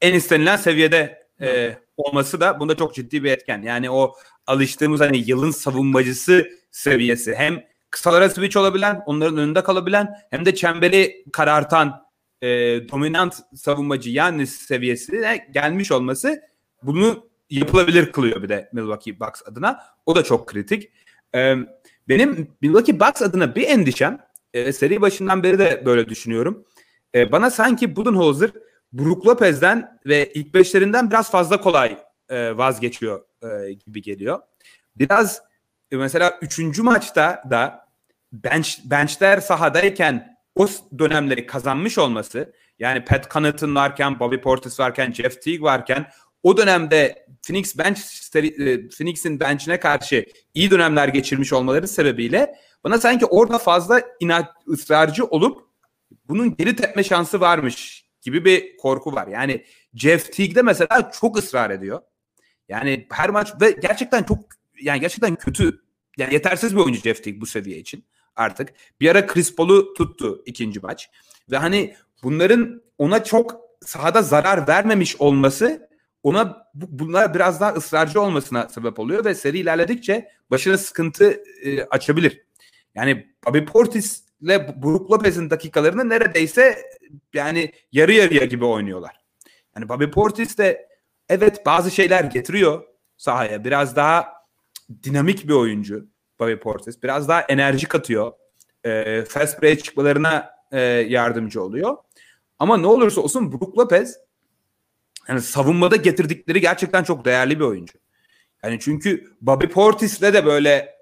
en 0.00 0.14
istenilen 0.14 0.56
seviyede 0.56 1.28
e, 1.40 1.78
olması 1.96 2.40
da 2.40 2.60
bunda 2.60 2.76
çok 2.76 2.94
ciddi 2.94 3.24
bir 3.24 3.30
etken. 3.30 3.62
Yani 3.62 3.90
o 3.90 4.14
alıştığımız 4.46 5.00
hani 5.00 5.24
yılın 5.26 5.50
savunmacısı 5.50 6.48
seviyesi 6.70 7.34
hem 7.34 7.64
kısalara 7.90 8.30
switch 8.30 8.56
olabilen, 8.56 9.02
onların 9.06 9.38
önünde 9.38 9.62
kalabilen 9.62 10.14
hem 10.30 10.46
de 10.46 10.54
çemberi 10.54 11.24
karartan 11.32 12.06
e, 12.42 12.48
dominant 12.88 13.34
savunmacı 13.54 14.10
yani 14.10 14.46
seviyesine 14.46 15.48
gelmiş 15.54 15.92
olması 15.92 16.42
bunu 16.82 17.26
yapılabilir 17.50 18.12
kılıyor 18.12 18.42
bir 18.42 18.48
de 18.48 18.70
Milwaukee 18.72 19.20
Bucks 19.20 19.42
adına. 19.46 19.80
O 20.06 20.16
da 20.16 20.24
çok 20.24 20.48
kritik. 20.48 20.92
E, 21.34 21.56
benim 22.08 22.48
Milwaukee 22.60 23.00
Bucks 23.00 23.22
adına 23.22 23.54
bir 23.54 23.68
endişem 23.68 24.18
e, 24.54 24.72
seri 24.72 25.00
başından 25.00 25.42
beri 25.42 25.58
de 25.58 25.82
böyle 25.86 26.08
düşünüyorum. 26.08 26.64
E, 27.14 27.32
bana 27.32 27.50
sanki 27.50 27.96
Budenholzer 27.96 28.50
Brook 28.92 29.26
Lopez'den 29.26 29.98
ve 30.06 30.32
ilk 30.34 30.54
beşlerinden 30.54 31.10
biraz 31.10 31.30
fazla 31.30 31.60
kolay 31.60 31.98
e, 32.28 32.56
vazgeçiyor 32.56 33.24
e, 33.42 33.72
gibi 33.72 34.02
geliyor. 34.02 34.40
Biraz 34.96 35.42
e, 35.92 35.96
mesela 35.96 36.38
üçüncü 36.42 36.82
maçta 36.82 37.42
da 37.50 37.88
bench, 38.32 38.78
benchler 38.84 39.40
sahadayken 39.40 40.36
o 40.54 40.68
dönemleri 40.98 41.46
kazanmış 41.46 41.98
olması 41.98 42.52
yani 42.78 43.04
Pat 43.04 43.30
Connaughton 43.30 43.74
varken, 43.74 44.20
Bobby 44.20 44.36
Portis 44.36 44.80
varken, 44.80 45.12
Jeff 45.12 45.42
Teague 45.42 45.62
varken 45.62 46.06
o 46.42 46.56
dönemde 46.56 47.26
Phoenix 47.42 47.78
bench 47.78 47.98
e, 48.34 48.88
Phoenix'in 48.88 49.40
bench'ine 49.40 49.80
karşı 49.80 50.26
iyi 50.54 50.70
dönemler 50.70 51.08
geçirmiş 51.08 51.52
olmaları 51.52 51.88
sebebiyle 51.88 52.54
bana 52.84 52.98
sanki 52.98 53.26
orada 53.26 53.58
fazla 53.58 54.02
inat 54.20 54.48
ısrarcı 54.68 55.24
olup 55.24 55.62
bunun 56.28 56.56
geri 56.56 56.76
tepme 56.76 57.04
şansı 57.04 57.40
varmış 57.40 58.06
gibi 58.22 58.44
bir 58.44 58.76
korku 58.76 59.12
var. 59.12 59.26
Yani 59.26 59.64
Jeff 59.94 60.32
Teague'de 60.32 60.62
mesela 60.62 61.10
çok 61.20 61.38
ısrar 61.38 61.70
ediyor. 61.70 62.00
Yani 62.68 63.06
her 63.10 63.30
maç 63.30 63.52
ve 63.60 63.70
gerçekten 63.70 64.22
çok 64.22 64.38
yani 64.80 65.00
gerçekten 65.00 65.36
kötü 65.36 65.82
yani 66.16 66.34
yetersiz 66.34 66.76
bir 66.76 66.80
oyuncu 66.80 67.00
Jeff 67.00 67.24
Teague 67.24 67.40
bu 67.40 67.46
seviye 67.46 67.78
için 67.78 68.04
artık. 68.36 68.68
Bir 69.00 69.10
ara 69.10 69.26
Chris 69.26 69.56
Paul'u 69.56 69.94
tuttu 69.94 70.42
ikinci 70.46 70.80
maç. 70.80 71.10
Ve 71.50 71.56
hani 71.56 71.96
bunların 72.22 72.82
ona 72.98 73.24
çok 73.24 73.60
sahada 73.80 74.22
zarar 74.22 74.68
vermemiş 74.68 75.16
olması 75.16 75.88
ona 76.22 76.66
bunlar 76.74 77.34
biraz 77.34 77.60
daha 77.60 77.72
ısrarcı 77.72 78.20
olmasına 78.20 78.68
sebep 78.68 78.98
oluyor 78.98 79.24
ve 79.24 79.34
seri 79.34 79.58
ilerledikçe 79.58 80.28
başına 80.50 80.78
sıkıntı 80.78 81.42
e, 81.62 81.84
açabilir. 81.84 82.42
Yani 82.94 83.26
Bobby 83.46 83.58
Portis 83.58 84.24
ile 84.42 84.82
Brook 84.82 85.10
Lopez'in 85.10 85.50
dakikalarını 85.50 86.08
neredeyse 86.08 86.78
yani 87.34 87.72
yarı 87.92 88.12
yarıya 88.12 88.44
gibi 88.44 88.64
oynuyorlar. 88.64 89.16
Yani 89.76 89.88
Bobby 89.88 90.04
Portis 90.04 90.58
de 90.58 90.88
evet 91.28 91.66
bazı 91.66 91.90
şeyler 91.90 92.24
getiriyor 92.24 92.82
sahaya. 93.16 93.64
Biraz 93.64 93.96
daha 93.96 94.32
dinamik 95.02 95.48
bir 95.48 95.52
oyuncu 95.52 96.06
Bobby 96.40 96.54
Portis. 96.54 97.02
Biraz 97.02 97.28
daha 97.28 97.40
enerji 97.40 97.88
katıyor. 97.88 98.32
E, 98.84 99.22
fast 99.28 99.62
break 99.62 99.84
çıkmalarına 99.84 100.50
e, 100.72 100.80
yardımcı 100.80 101.62
oluyor. 101.62 101.96
Ama 102.58 102.76
ne 102.76 102.86
olursa 102.86 103.20
olsun 103.20 103.52
Brook 103.52 103.78
Lopez 103.78 104.18
yani 105.28 105.40
savunmada 105.40 105.96
getirdikleri 105.96 106.60
gerçekten 106.60 107.04
çok 107.04 107.24
değerli 107.24 107.58
bir 107.58 107.64
oyuncu. 107.64 107.98
Yani 108.64 108.78
çünkü 108.80 109.24
Bobby 109.40 109.66
Portis'le 109.66 110.22
de 110.22 110.46
böyle 110.46 110.94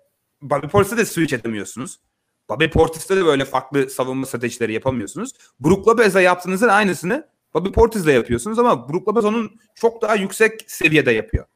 Bobby 0.43 0.67
Portis'le 0.67 0.97
de 0.97 1.05
switch 1.05 1.35
edemiyorsunuz. 1.35 2.01
Bobby 2.49 2.67
Portis'te 2.67 3.17
de 3.17 3.25
böyle 3.25 3.45
farklı 3.45 3.91
savunma 3.91 4.27
stratejileri 4.27 4.73
yapamıyorsunuz. 4.73 5.33
Brook 5.61 5.89
Lopez'le 5.89 6.17
yaptığınızın 6.17 6.69
aynısını 6.69 7.29
Bobby 7.55 7.71
Portis'le 7.71 8.07
yapıyorsunuz 8.07 8.59
ama 8.59 8.89
Brook 8.89 9.09
Lopez 9.09 9.25
onun 9.25 9.61
çok 9.75 10.03
daha 10.03 10.15
yüksek 10.15 10.65
seviyede 10.67 11.11
yapıyor. 11.11 11.47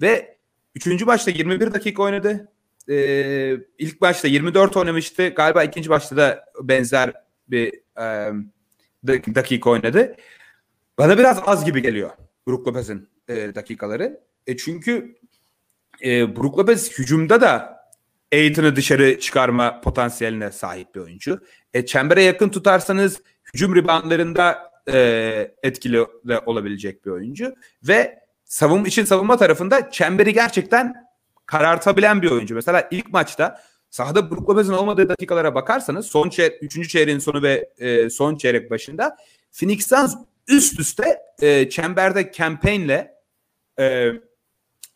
Ve 0.00 0.36
3. 0.74 1.02
maçta 1.02 1.30
21 1.30 1.74
dakika 1.74 2.02
oynadı. 2.02 2.48
Ee, 2.88 3.56
ilk 3.78 4.00
başta 4.00 4.28
24 4.28 4.76
oynamıştı. 4.76 5.28
Galiba 5.28 5.64
ikinci 5.64 5.90
başta 5.90 6.16
da 6.16 6.44
benzer 6.62 7.12
bir 7.48 7.72
e, 7.98 8.32
dakika 9.34 9.70
oynadı. 9.70 10.16
Bana 10.98 11.18
biraz 11.18 11.42
az 11.46 11.64
gibi 11.64 11.82
geliyor 11.82 12.10
Brook 12.48 12.68
Lopez'in 12.68 13.08
e, 13.28 13.54
dakikaları. 13.54 14.20
E 14.46 14.56
çünkü 14.56 15.16
e, 16.04 16.36
Brook 16.36 16.58
Lopez 16.58 16.98
hücumda 16.98 17.40
da 17.40 17.76
Aiton'u 18.32 18.76
dışarı 18.76 19.20
çıkarma 19.20 19.80
potansiyeline 19.80 20.52
sahip 20.52 20.94
bir 20.94 21.00
oyuncu. 21.00 21.40
E, 21.74 21.86
çembere 21.86 22.22
yakın 22.22 22.48
tutarsanız 22.48 23.22
hücum 23.54 23.74
reboundlarında 23.76 24.72
e, 24.92 25.54
etkili 25.62 26.00
olabilecek 26.46 27.06
bir 27.06 27.10
oyuncu. 27.10 27.54
Ve 27.82 28.18
savun 28.44 28.84
için 28.84 29.04
savunma 29.04 29.36
tarafında 29.36 29.90
çemberi 29.90 30.32
gerçekten 30.32 30.94
karartabilen 31.46 32.22
bir 32.22 32.30
oyuncu. 32.30 32.54
Mesela 32.54 32.88
ilk 32.90 33.12
maçta 33.12 33.60
sahada 33.90 34.30
Brook 34.30 34.50
Lopez'in 34.50 34.72
olmadığı 34.72 35.08
dakikalara 35.08 35.54
bakarsanız 35.54 36.06
son 36.06 36.30
çeyre, 36.30 36.56
üçüncü 36.56 36.88
çeyreğin 36.88 37.18
sonu 37.18 37.42
ve 37.42 37.70
e, 37.78 38.10
son 38.10 38.36
çeyrek 38.36 38.70
başında 38.70 39.16
Phoenix 39.52 39.86
Suns 39.86 40.14
üst 40.48 40.80
üste 40.80 41.18
e, 41.42 41.70
çemberde 41.70 42.32
campaign'le 42.32 43.06
e, 43.78 44.12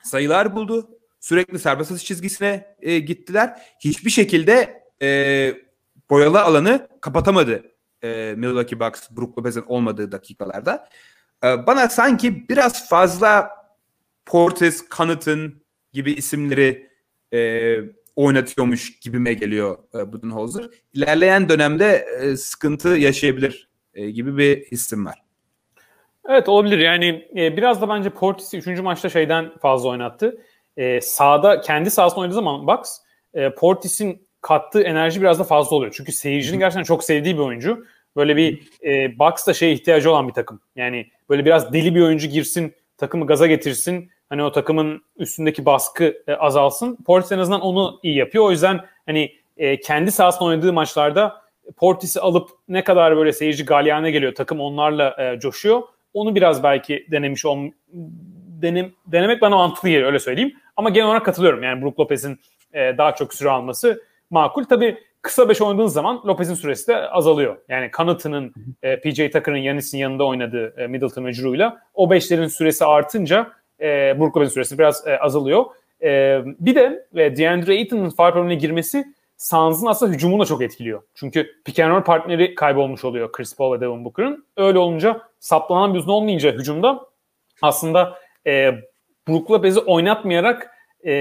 sayılar 0.02 0.56
buldu. 0.56 0.98
Sürekli 1.20 1.58
serbest 1.58 1.92
atış 1.92 2.04
çizgisine 2.04 2.76
e, 2.80 2.98
gittiler. 2.98 3.62
Hiçbir 3.80 4.10
şekilde 4.10 4.82
e, 5.02 5.52
boyalı 6.10 6.40
alanı 6.40 6.88
kapatamadı 7.00 7.62
e, 8.02 8.34
Milwaukee 8.36 8.80
Bucks 8.80 9.10
Brook 9.10 9.38
Lopez'in 9.38 9.64
olmadığı 9.66 10.12
dakikalarda. 10.12 10.88
E, 11.44 11.66
bana 11.66 11.88
sanki 11.88 12.48
biraz 12.48 12.88
fazla 12.88 13.50
Portis, 14.26 14.88
Connaughton 14.96 15.54
gibi 15.92 16.12
isimleri 16.12 16.90
e, 17.32 17.76
oynatıyormuş 18.16 19.00
gibime 19.00 19.34
geliyor 19.34 19.78
e, 19.94 20.12
Budenholzer. 20.12 20.70
İlerleyen 20.92 21.48
dönemde 21.48 22.06
e, 22.20 22.36
sıkıntı 22.36 22.88
yaşayabilir 22.88 23.70
e, 23.94 24.10
gibi 24.10 24.36
bir 24.36 24.64
hissim 24.64 25.06
var. 25.06 25.29
Evet 26.28 26.48
olabilir. 26.48 26.78
Yani 26.78 27.28
e, 27.36 27.56
biraz 27.56 27.82
da 27.82 27.88
bence 27.88 28.10
Portis'i 28.10 28.58
3. 28.58 28.80
maçta 28.80 29.08
şeyden 29.08 29.58
fazla 29.58 29.88
oynattı. 29.88 30.40
E, 30.76 31.00
sahada 31.00 31.60
kendi 31.60 31.90
sahasında 31.90 32.20
oynadığı 32.20 32.34
zaman 32.34 32.66
Bucks 32.66 32.98
e, 33.34 33.54
Portis'in 33.54 34.28
kattığı 34.40 34.82
enerji 34.82 35.20
biraz 35.20 35.38
da 35.38 35.44
fazla 35.44 35.76
oluyor. 35.76 35.92
Çünkü 35.96 36.12
seyircinin 36.12 36.58
gerçekten 36.58 36.82
çok 36.82 37.04
sevdiği 37.04 37.34
bir 37.34 37.42
oyuncu. 37.42 37.84
Böyle 38.16 38.36
bir 38.36 38.62
e, 38.84 39.18
Bucks 39.18 39.46
da 39.46 39.54
şeye 39.54 39.72
ihtiyacı 39.72 40.10
olan 40.10 40.28
bir 40.28 40.32
takım. 40.32 40.60
Yani 40.76 41.06
böyle 41.28 41.44
biraz 41.44 41.72
deli 41.72 41.94
bir 41.94 42.02
oyuncu 42.02 42.28
girsin, 42.28 42.74
takımı 42.96 43.26
gaza 43.26 43.46
getirsin. 43.46 44.10
Hani 44.28 44.42
o 44.42 44.52
takımın 44.52 45.04
üstündeki 45.16 45.66
baskı 45.66 46.22
e, 46.26 46.34
azalsın. 46.34 46.98
Portis 47.06 47.32
en 47.32 47.38
azından 47.38 47.60
onu 47.60 48.00
iyi 48.02 48.16
yapıyor. 48.16 48.44
O 48.44 48.50
yüzden 48.50 48.80
hani 49.06 49.32
e, 49.56 49.80
kendi 49.80 50.12
sahasında 50.12 50.44
oynadığı 50.44 50.72
maçlarda 50.72 51.42
Portis'i 51.76 52.20
alıp 52.20 52.50
ne 52.68 52.84
kadar 52.84 53.16
böyle 53.16 53.32
seyirci 53.32 53.64
galyana 53.64 54.10
geliyor, 54.10 54.34
takım 54.34 54.60
onlarla 54.60 55.16
e, 55.18 55.40
coşuyor. 55.40 55.82
Onu 56.14 56.34
biraz 56.34 56.62
belki 56.62 57.06
denemiş 57.10 57.46
ol 57.46 57.58
denem, 58.62 58.90
denemek 59.06 59.42
bana 59.42 59.56
mantıklı 59.56 59.88
geliyor 59.88 60.06
öyle 60.06 60.18
söyleyeyim. 60.18 60.52
Ama 60.76 60.90
genel 60.90 61.06
olarak 61.06 61.24
katılıyorum. 61.24 61.62
Yani 61.62 61.82
Brook 61.82 62.00
Lopez'in 62.00 62.40
e, 62.72 62.98
daha 62.98 63.14
çok 63.14 63.34
süre 63.34 63.50
alması 63.50 64.02
makul. 64.30 64.64
Tabii 64.64 64.98
kısa 65.22 65.48
beş 65.48 65.62
oynadığınız 65.62 65.92
zaman 65.92 66.22
Lopez'in 66.26 66.54
süresi 66.54 66.88
de 66.88 66.96
azalıyor. 66.96 67.56
Yani 67.68 67.90
Connaughton'ın, 67.96 68.54
e, 68.82 69.00
PJ 69.00 69.16
Tucker'ın 69.16 69.56
Yanis'in 69.56 69.98
yanında 69.98 70.26
oynadığı 70.26 70.74
e, 70.76 70.86
Middleton 70.86 71.24
ve 71.24 71.32
Drew'yla 71.32 71.82
o 71.94 72.10
beşlerin 72.10 72.46
süresi 72.46 72.84
artınca 72.84 73.50
e, 73.80 73.86
Brook 74.18 74.36
Lopez'in 74.36 74.54
süresi 74.54 74.78
biraz 74.78 75.06
e, 75.06 75.18
azalıyor. 75.18 75.64
E, 76.02 76.40
bir 76.60 76.74
de 76.74 77.06
e, 77.14 77.36
DeAndre 77.36 77.72
Ayton'un 77.72 78.10
problemine 78.10 78.54
girmesi 78.54 79.04
Suns'ın 79.40 79.86
aslında 79.86 80.12
hücumunu 80.12 80.40
da 80.40 80.46
çok 80.46 80.62
etkiliyor. 80.62 81.02
Çünkü 81.14 81.62
pick 81.64 81.78
and 81.78 81.90
roll 81.90 82.02
partneri 82.02 82.54
kaybolmuş 82.54 83.04
oluyor 83.04 83.32
Chris 83.32 83.56
Paul 83.56 83.72
ve 83.72 83.80
Devin 83.80 84.04
Booker'ın. 84.04 84.46
Öyle 84.56 84.78
olunca 84.78 85.22
saplanan 85.38 85.94
bir 85.94 85.98
uzun 85.98 86.12
olmayınca 86.12 86.52
hücumda 86.52 87.06
aslında 87.62 88.18
e, 88.46 88.72
Brook 89.28 89.50
Lopez'i 89.50 89.80
oynatmayarak 89.80 90.70
e, 91.06 91.12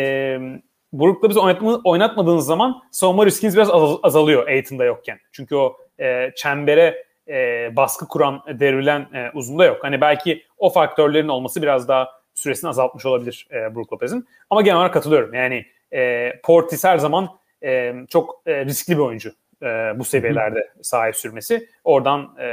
Brook 0.94 1.24
Lopez'i 1.24 1.40
oynatma, 1.40 1.82
oynatmadığınız 1.84 2.46
zaman 2.46 2.82
savunma 2.92 3.26
riskiniz 3.26 3.56
biraz 3.56 3.70
az, 3.70 3.98
azalıyor 4.04 4.48
Aiton'da 4.48 4.86
yokken. 4.86 5.20
Çünkü 5.32 5.56
o 5.56 5.78
e, 6.00 6.32
çembere 6.36 7.04
e, 7.28 7.70
baskı 7.76 8.08
kuran, 8.08 8.42
devrilen 8.60 9.02
e, 9.14 9.32
uzunda 9.34 9.66
yok. 9.66 9.84
Hani 9.84 10.02
belki 10.02 10.44
o 10.58 10.70
faktörlerin 10.70 11.28
olması 11.28 11.62
biraz 11.62 11.88
daha 11.88 12.10
süresini 12.34 12.70
azaltmış 12.70 13.06
olabilir 13.06 13.48
e, 13.52 13.76
Brook 13.76 13.94
Lopez'in. 13.94 14.28
Ama 14.50 14.62
genel 14.62 14.78
olarak 14.78 14.94
katılıyorum. 14.94 15.34
Yani 15.34 15.66
e, 15.94 16.32
Portis 16.44 16.84
her 16.84 16.98
zaman 16.98 17.40
e, 17.64 17.94
çok 18.10 18.42
e, 18.46 18.66
riskli 18.66 18.94
bir 18.94 19.02
oyuncu 19.02 19.34
e, 19.64 19.66
bu 20.00 20.04
seviyelerde 20.04 20.70
sahip 20.82 21.16
sürmesi. 21.16 21.70
Oradan 21.84 22.38
e, 22.40 22.48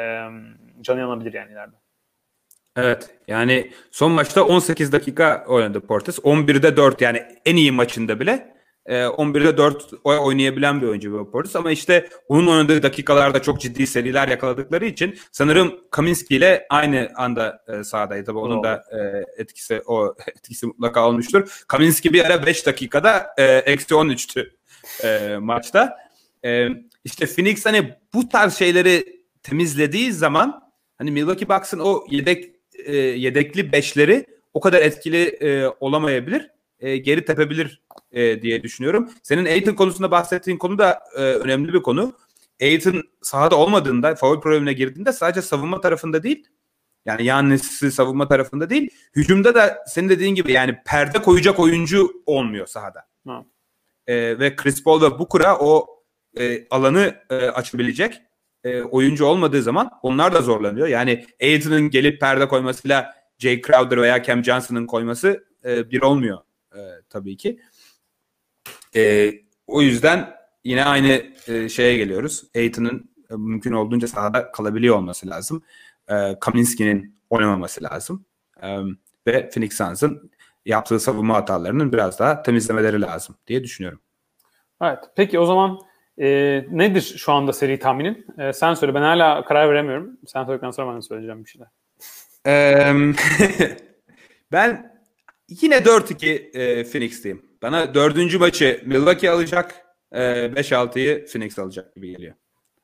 canı 0.81 1.01
yanabilir 1.01 1.33
yani 1.33 1.53
ileride. 1.53 1.77
Evet 2.77 3.11
yani 3.29 3.71
son 3.91 4.13
maçta 4.13 4.45
18 4.45 4.93
dakika 4.93 5.45
oynadı 5.49 5.81
Portis. 5.81 6.19
11'de 6.19 6.77
4 6.77 7.01
yani 7.01 7.23
en 7.45 7.57
iyi 7.57 7.73
maçında 7.73 8.21
bile 8.21 8.57
11'de 8.87 9.49
e, 9.49 9.57
4 9.57 9.91
oynayabilen 10.05 10.83
bir 10.83 10.87
oyuncu 10.87 11.13
bu 11.13 11.31
Portis 11.31 11.57
ama 11.57 11.71
işte 11.71 12.09
onun 12.29 12.47
oynadığı 12.47 12.83
dakikalarda 12.83 13.43
çok 13.43 13.61
ciddi 13.61 13.87
seriler 13.87 14.29
yakaladıkları 14.29 14.87
için 14.87 15.19
sanırım 15.33 15.81
Kaminski 15.91 16.37
ile 16.37 16.67
aynı 16.71 17.11
anda 17.15 17.65
sahadaydı. 17.85 18.25
Tabii 18.25 18.39
onun 18.39 18.63
da 18.63 18.85
etkisi 19.39 19.83
o 19.87 20.15
etkisi 20.29 20.67
mutlaka 20.67 21.09
olmuştur. 21.09 21.65
Kaminski 21.69 22.13
bir 22.13 22.25
ara 22.25 22.47
5 22.47 22.67
dakikada 22.67 23.35
eksi 23.67 23.95
13'tü 23.95 24.51
maçta. 25.41 25.97
İşte 27.05 27.27
Phoenix 27.27 27.67
hani 27.67 27.95
bu 28.15 28.29
tarz 28.29 28.55
şeyleri 28.55 29.23
temizlediği 29.43 30.13
zaman 30.13 30.63
hani 30.99 31.11
Milwaukee 31.11 31.49
Bucks'ın 31.49 31.79
o 31.79 32.07
yedek 32.11 32.55
e, 32.85 32.97
yedekli 32.97 33.73
beşleri 33.73 34.27
o 34.55 34.61
kadar 34.61 34.83
etkili 34.83 35.23
e, 35.23 35.67
olamayabilir. 35.81 36.51
E, 36.81 36.97
geri 36.97 37.25
tepebilir 37.25 37.83
e, 38.13 38.43
diye 38.43 38.63
düşünüyorum. 38.63 39.11
Senin 39.23 39.45
Aiton 39.45 39.75
konusunda 39.75 40.11
bahsettiğin 40.11 40.59
konu 40.59 40.79
da 40.79 41.01
e, 41.17 41.21
önemli 41.21 41.73
bir 41.73 41.83
konu. 41.83 42.13
Aiton 42.63 43.03
sahada 43.23 43.57
olmadığında, 43.57 44.15
foul 44.15 44.41
problemine 44.41 44.73
girdiğinde 44.73 45.13
sadece 45.13 45.43
savunma 45.43 45.81
tarafında 45.81 46.23
değil, 46.23 46.45
Yani 47.07 47.25
Yannis'i 47.25 47.93
savunma 47.93 48.29
tarafında 48.29 48.71
değil. 48.71 48.91
Hücumda 49.17 49.55
da 49.55 49.85
senin 49.87 50.09
dediğin 50.09 50.35
gibi 50.35 50.53
yani 50.53 50.77
perde 50.87 51.23
koyacak 51.23 51.59
oyuncu 51.59 52.23
olmuyor 52.27 52.67
sahada. 52.67 53.07
Ha. 53.27 53.45
Ee, 54.07 54.39
ve 54.39 54.57
Chris 54.57 54.85
Paul 54.85 55.03
ve 55.03 55.19
Booker'a 55.19 55.59
o 55.59 55.87
e, 56.39 56.69
alanı 56.71 57.17
e, 57.31 57.35
açabilecek 57.35 58.23
e, 58.65 58.83
oyuncu 58.83 59.25
olmadığı 59.25 59.63
zaman 59.63 59.91
onlar 60.03 60.35
da 60.35 60.43
zorlanıyor. 60.43 60.89
Yani 60.89 61.27
Aiton'un 61.43 61.91
gelip 61.91 62.21
perde 62.21 62.49
koymasıyla 62.49 63.15
Jay 63.39 63.63
Crowder 63.63 64.03
veya 64.03 64.23
Cam 64.23 64.45
Johnson'ın 64.45 64.87
koyması 64.87 65.45
e, 65.65 65.91
bir 65.91 66.03
olmuyor 66.03 66.39
e, 66.75 66.81
tabii 67.09 67.37
ki. 67.37 67.61
E, 68.97 69.33
o 69.67 69.83
yüzden 69.83 70.35
yine 70.65 70.85
aynı 70.85 71.23
e, 71.49 71.69
şeye 71.69 71.97
geliyoruz. 71.97 72.45
Aiton'un 72.57 73.11
e, 73.31 73.35
mümkün 73.35 73.73
olduğunca 73.73 74.09
sahada 74.09 74.53
kalabiliyor 74.53 74.97
olması 74.97 75.31
lazım. 75.31 75.63
E, 76.09 76.39
Kaminski'nin 76.41 77.19
oynamaması 77.31 77.83
lazım. 77.83 78.25
E, 78.63 78.79
ve 79.27 79.51
Phoenix 79.51 79.77
Suns'ın 79.77 80.31
yaptığı 80.67 81.01
savunma 81.01 81.35
hatalarının 81.35 81.93
biraz 81.93 82.19
daha 82.19 82.43
temizlemeleri 82.43 83.01
lazım 83.01 83.37
diye 83.47 83.65
düşünüyorum. 83.65 84.01
Evet. 84.83 84.99
Peki 85.17 85.39
o 85.39 85.47
zaman 85.47 85.79
e, 86.19 86.27
nedir 86.71 87.15
şu 87.19 87.33
anda 87.33 87.53
seri 87.53 87.79
tahminin? 87.79 88.27
E, 88.39 88.53
sen 88.53 88.75
söyle. 88.75 88.95
Ben 88.95 89.03
hala 89.03 89.45
karar 89.45 89.71
veremiyorum. 89.71 90.19
Sen 90.27 90.45
söyledikten 90.45 90.71
sonra 90.71 90.95
ben 90.95 91.01
söyleyeceğim 91.01 91.45
bir 91.45 91.51
şeyler. 91.51 91.69
Ben 94.53 94.93
yine 95.49 95.77
4-2 95.77 96.59
e, 96.59 96.85
Phoenix'teyim. 96.85 97.47
Bana 97.63 97.95
dördüncü 97.95 98.39
maçı 98.39 98.83
Milwaukee 98.87 99.31
alacak. 99.31 99.75
E, 100.13 100.21
5-6'yı 100.21 101.27
Phoenix 101.27 101.59
alacak 101.59 101.95
gibi 101.95 102.11
geliyor. 102.11 102.35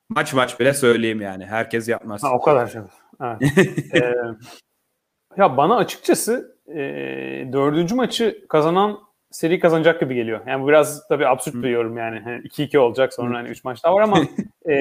Maç 0.09 0.35
maç 0.35 0.61
bile 0.61 0.75
söyleyeyim 0.75 1.21
yani. 1.21 1.47
Herkes 1.47 1.89
yapmaz. 1.89 2.23
Ha, 2.23 2.31
o 2.33 2.41
kadar 2.41 2.67
şey. 2.67 2.81
Evet. 3.23 3.43
ee, 3.95 4.15
ya 5.37 5.57
bana 5.57 5.77
açıkçası 5.77 6.52
e, 6.75 7.53
dördüncü 7.53 7.95
maçı 7.95 8.45
kazanan 8.49 9.01
seri 9.31 9.61
kazanacak 9.61 10.01
gibi 10.01 10.15
geliyor. 10.15 10.41
Yani 10.47 10.63
bu 10.63 10.69
biraz 10.69 11.09
tabii 11.09 11.27
absürt 11.27 11.55
bir 11.55 11.69
yorum 11.69 11.97
yani. 11.97 12.21
Hani 12.21 12.43
2-2 12.43 12.79
olacak 12.79 13.15
sonra 13.15 13.39
hani 13.39 13.49
3 13.49 13.65
maç 13.65 13.85
daha 13.85 13.95
var 13.95 14.01
ama 14.01 14.19
e, 14.69 14.75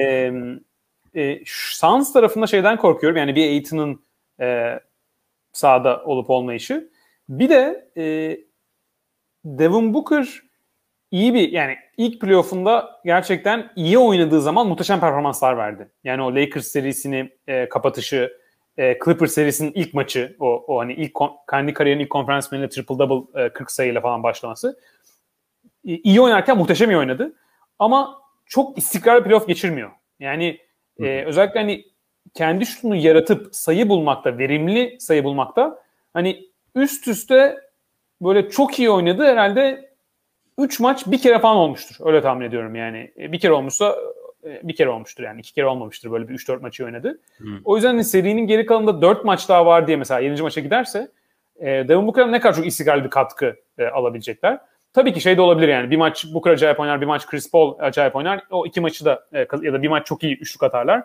e, 1.14 1.38
Suns 1.46 2.12
tarafında 2.12 2.46
şeyden 2.46 2.76
korkuyorum. 2.76 3.16
Yani 3.16 3.34
bir 3.34 3.48
Aiton'un 3.48 4.04
e, 4.40 4.80
sahada 5.52 6.04
olup 6.04 6.30
olmayışı. 6.30 6.90
Bir 7.28 7.48
de 7.48 7.90
e, 7.96 8.36
Devin 9.44 9.94
Booker 9.94 10.42
iyi 11.10 11.34
bir 11.34 11.52
yani 11.52 11.76
ilk 11.96 12.20
playoff'unda 12.20 13.00
gerçekten 13.04 13.72
iyi 13.76 13.98
oynadığı 13.98 14.40
zaman 14.40 14.66
muhteşem 14.66 15.00
performanslar 15.00 15.56
verdi. 15.56 15.88
Yani 16.04 16.22
o 16.22 16.34
Lakers 16.34 16.66
serisini 16.66 17.30
e, 17.46 17.68
kapatışı, 17.68 18.32
e, 18.78 18.98
Clippers 19.04 19.32
serisinin 19.32 19.72
ilk 19.74 19.94
maçı, 19.94 20.36
o, 20.40 20.64
o 20.66 20.78
hani 20.78 20.92
ilk 20.92 21.12
kendi 21.50 21.74
kariyerinin 21.74 22.04
ilk 22.04 22.10
konferans 22.10 22.50
finalinde 22.50 22.68
triple 22.68 22.98
double 22.98 23.42
e, 23.44 23.48
40 23.48 23.70
sayıyla 23.70 24.00
falan 24.00 24.22
başlaması. 24.22 24.80
E, 25.88 25.96
iyi 25.96 26.20
oynarken 26.20 26.58
muhteşem 26.58 26.90
iyi 26.90 26.96
oynadı. 26.96 27.32
Ama 27.78 28.22
çok 28.46 28.78
istikrarlı 28.78 29.24
playoff 29.24 29.46
geçirmiyor. 29.46 29.90
Yani 30.20 30.58
e, 31.00 31.24
özellikle 31.24 31.60
hani 31.60 31.84
kendi 32.34 32.66
şutunu 32.66 32.96
yaratıp 32.96 33.56
sayı 33.56 33.88
bulmakta, 33.88 34.38
verimli 34.38 34.96
sayı 35.00 35.24
bulmakta 35.24 35.82
hani 36.12 36.48
üst 36.74 37.08
üste 37.08 37.58
böyle 38.22 38.50
çok 38.50 38.78
iyi 38.78 38.90
oynadı. 38.90 39.24
Herhalde 39.24 39.92
3 40.58 40.80
maç 40.80 41.06
bir 41.06 41.18
kere 41.18 41.38
falan 41.38 41.56
olmuştur. 41.56 41.96
Öyle 42.00 42.20
tahmin 42.20 42.46
ediyorum 42.46 42.74
yani. 42.74 43.12
Bir 43.16 43.40
kere 43.40 43.52
olmuşsa 43.52 43.96
bir 44.44 44.76
kere 44.76 44.88
olmuştur 44.88 45.24
yani. 45.24 45.40
iki 45.40 45.52
kere 45.52 45.66
olmamıştır. 45.66 46.12
Böyle 46.12 46.28
bir 46.28 46.34
3-4 46.34 46.60
maçı 46.60 46.84
oynadı. 46.84 47.20
Hmm. 47.36 47.58
O 47.64 47.76
yüzden 47.76 47.88
hani 47.88 48.04
serinin 48.04 48.46
geri 48.46 48.66
kalanında 48.66 49.02
4 49.02 49.24
maç 49.24 49.48
daha 49.48 49.66
var 49.66 49.86
diye 49.86 49.96
mesela 49.96 50.20
7. 50.20 50.42
maça 50.42 50.60
giderse 50.60 51.10
e, 51.56 51.66
Devin 51.66 52.06
Booker'a 52.06 52.26
ne 52.26 52.40
kadar 52.40 52.54
çok 52.54 52.66
istikrarlı 52.66 53.04
bir 53.04 53.10
katkı 53.10 53.56
e, 53.78 53.86
alabilecekler. 53.86 54.60
Tabii 54.92 55.12
ki 55.12 55.20
şey 55.20 55.36
de 55.36 55.40
olabilir 55.40 55.68
yani. 55.68 55.90
Bir 55.90 55.96
maç 55.96 56.26
Booker 56.34 56.50
acayip 56.50 56.80
oynar, 56.80 57.00
bir 57.00 57.06
maç 57.06 57.26
Chris 57.26 57.50
Paul 57.50 57.78
acayip 57.78 58.16
oynar. 58.16 58.42
O 58.50 58.66
iki 58.66 58.80
maçı 58.80 59.04
da 59.04 59.26
e, 59.32 59.38
ya 59.38 59.72
da 59.72 59.82
bir 59.82 59.88
maç 59.88 60.06
çok 60.06 60.22
iyi 60.22 60.38
üçlük 60.38 60.62
atarlar. 60.62 61.04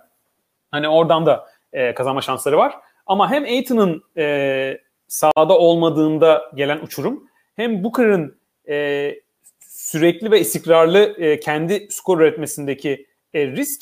Hani 0.71 0.89
oradan 0.89 1.25
da 1.25 1.47
e, 1.73 1.93
kazanma 1.93 2.21
şansları 2.21 2.57
var. 2.57 2.73
Ama 3.05 3.31
hem 3.31 3.43
Aiton'un 3.43 4.03
e, 4.17 4.77
sahada 5.07 5.57
olmadığında 5.57 6.51
gelen 6.55 6.79
uçurum 6.79 7.27
hem 7.55 7.83
Booker'ın 7.83 8.37
e, 8.69 9.15
sürekli 9.59 10.31
ve 10.31 10.39
istikrarlı 10.39 10.99
e, 10.99 11.39
kendi 11.39 11.87
skor 11.89 12.19
üretmesindeki 12.19 13.07
e, 13.33 13.47
risk 13.47 13.81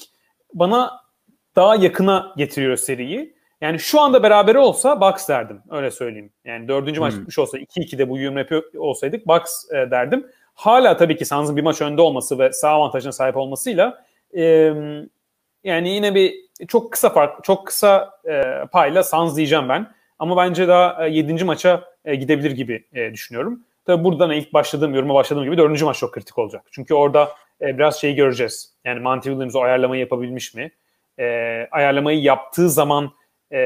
bana 0.54 0.92
daha 1.56 1.76
yakına 1.76 2.34
getiriyor 2.38 2.78
seriyi. 2.78 3.36
Yani 3.62 3.80
şu 3.80 4.02
anda 4.02 4.24
beraber 4.24 4.56
olsa 4.56 5.02
Bucks 5.02 5.30
derdim. 5.30 5.62
Öyle 5.70 5.92
söyleyeyim. 5.92 6.32
Yani 6.46 6.68
dördüncü 6.68 7.00
hmm. 7.00 7.08
maç 7.08 7.14
bitmiş 7.14 7.40
olsa 7.40 7.58
2-2'de 7.58 8.10
bu 8.10 8.20
yorum 8.20 8.38
yapıyor 8.38 8.64
olsaydık 8.78 9.28
Bucks 9.28 9.72
e, 9.72 9.92
derdim. 9.92 10.28
Hala 10.54 10.98
tabii 10.98 11.18
ki 11.18 11.26
Suns'ın 11.26 11.58
bir 11.58 11.62
maç 11.62 11.82
önde 11.82 12.02
olması 12.02 12.40
ve 12.40 12.52
sağ 12.54 12.70
avantajına 12.70 13.12
sahip 13.12 13.38
olmasıyla 13.38 14.06
e, 14.38 14.74
yani 15.64 15.90
yine 15.90 16.16
bir 16.16 16.36
çok 16.68 16.92
kısa 16.92 17.10
fark, 17.10 17.44
çok 17.44 17.68
kısa 17.68 18.20
e, 18.30 18.44
payla 18.72 19.04
Suns 19.04 19.36
diyeceğim 19.36 19.70
ben. 19.70 19.94
Ama 20.20 20.38
bence 20.38 20.68
daha 20.68 21.08
e, 21.08 21.10
7. 21.10 21.44
maça 21.44 21.84
e, 22.06 22.16
gidebilir 22.16 22.52
gibi 22.52 22.86
e, 22.94 23.14
düşünüyorum. 23.14 23.66
Tabii 23.86 24.04
buradan 24.04 24.32
ilk 24.32 24.54
başladığım, 24.54 24.96
yoruma 24.96 25.14
başladığım 25.14 25.44
gibi 25.44 25.58
dördüncü 25.58 25.86
maç 25.86 25.98
çok 25.98 26.14
kritik 26.14 26.38
olacak. 26.38 26.66
Çünkü 26.72 26.94
orada 26.94 27.30
e, 27.62 27.78
biraz 27.78 28.02
şeyi 28.02 28.16
göreceğiz. 28.16 28.76
Yani 28.86 29.00
Monty 29.00 29.30
Williams 29.30 29.56
o 29.56 29.62
ayarlamayı 29.62 30.02
yapabilmiş 30.02 30.54
mi? 30.54 30.72
E, 31.20 31.26
ayarlamayı 31.72 32.22
yaptığı 32.22 32.70
zaman 32.70 33.12
e, 33.52 33.58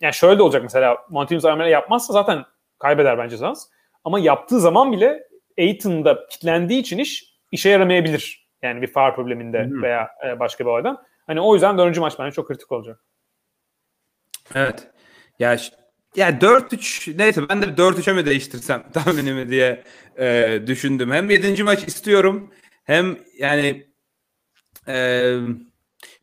yani 0.00 0.12
şöyle 0.12 0.38
de 0.38 0.42
olacak 0.42 0.62
mesela 0.62 0.96
Monty 1.10 1.28
Williams 1.28 1.44
ayarlamayı 1.44 1.72
yapmazsa 1.72 2.12
zaten 2.12 2.44
kaybeder 2.78 3.18
bence 3.18 3.36
Suns. 3.36 3.66
Ama 4.04 4.18
yaptığı 4.18 4.60
zaman 4.60 4.92
bile 4.92 5.28
Aiton'da 5.58 6.26
kitlendiği 6.26 6.80
için 6.80 6.98
iş 6.98 7.36
işe 7.52 7.68
yaramayabilir. 7.68 8.46
Yani 8.62 8.82
bir 8.82 8.86
far 8.86 9.14
probleminde 9.14 9.64
hmm. 9.64 9.82
veya 9.82 10.10
e, 10.26 10.40
başka 10.40 10.64
bir 10.64 10.70
olaydan. 10.70 11.02
Hani 11.26 11.40
o 11.40 11.54
yüzden 11.54 11.78
dördüncü 11.78 12.00
maç 12.00 12.18
bence 12.18 12.34
çok 12.34 12.48
kritik 12.48 12.72
olacak. 12.72 13.00
Evet. 14.54 14.88
Ya 15.38 15.56
ya 16.16 16.30
4-3 16.30 17.18
neyse 17.18 17.48
ben 17.48 17.62
de 17.62 17.66
4-3'e 17.66 18.12
mi 18.12 18.26
değiştirsem 18.26 18.84
tahminimi 18.92 19.50
diye 19.50 19.84
e, 20.18 20.60
düşündüm. 20.66 21.10
Hem 21.10 21.30
7. 21.30 21.62
maç 21.62 21.88
istiyorum 21.88 22.50
hem 22.84 23.18
yani 23.38 23.86
e, 24.88 25.34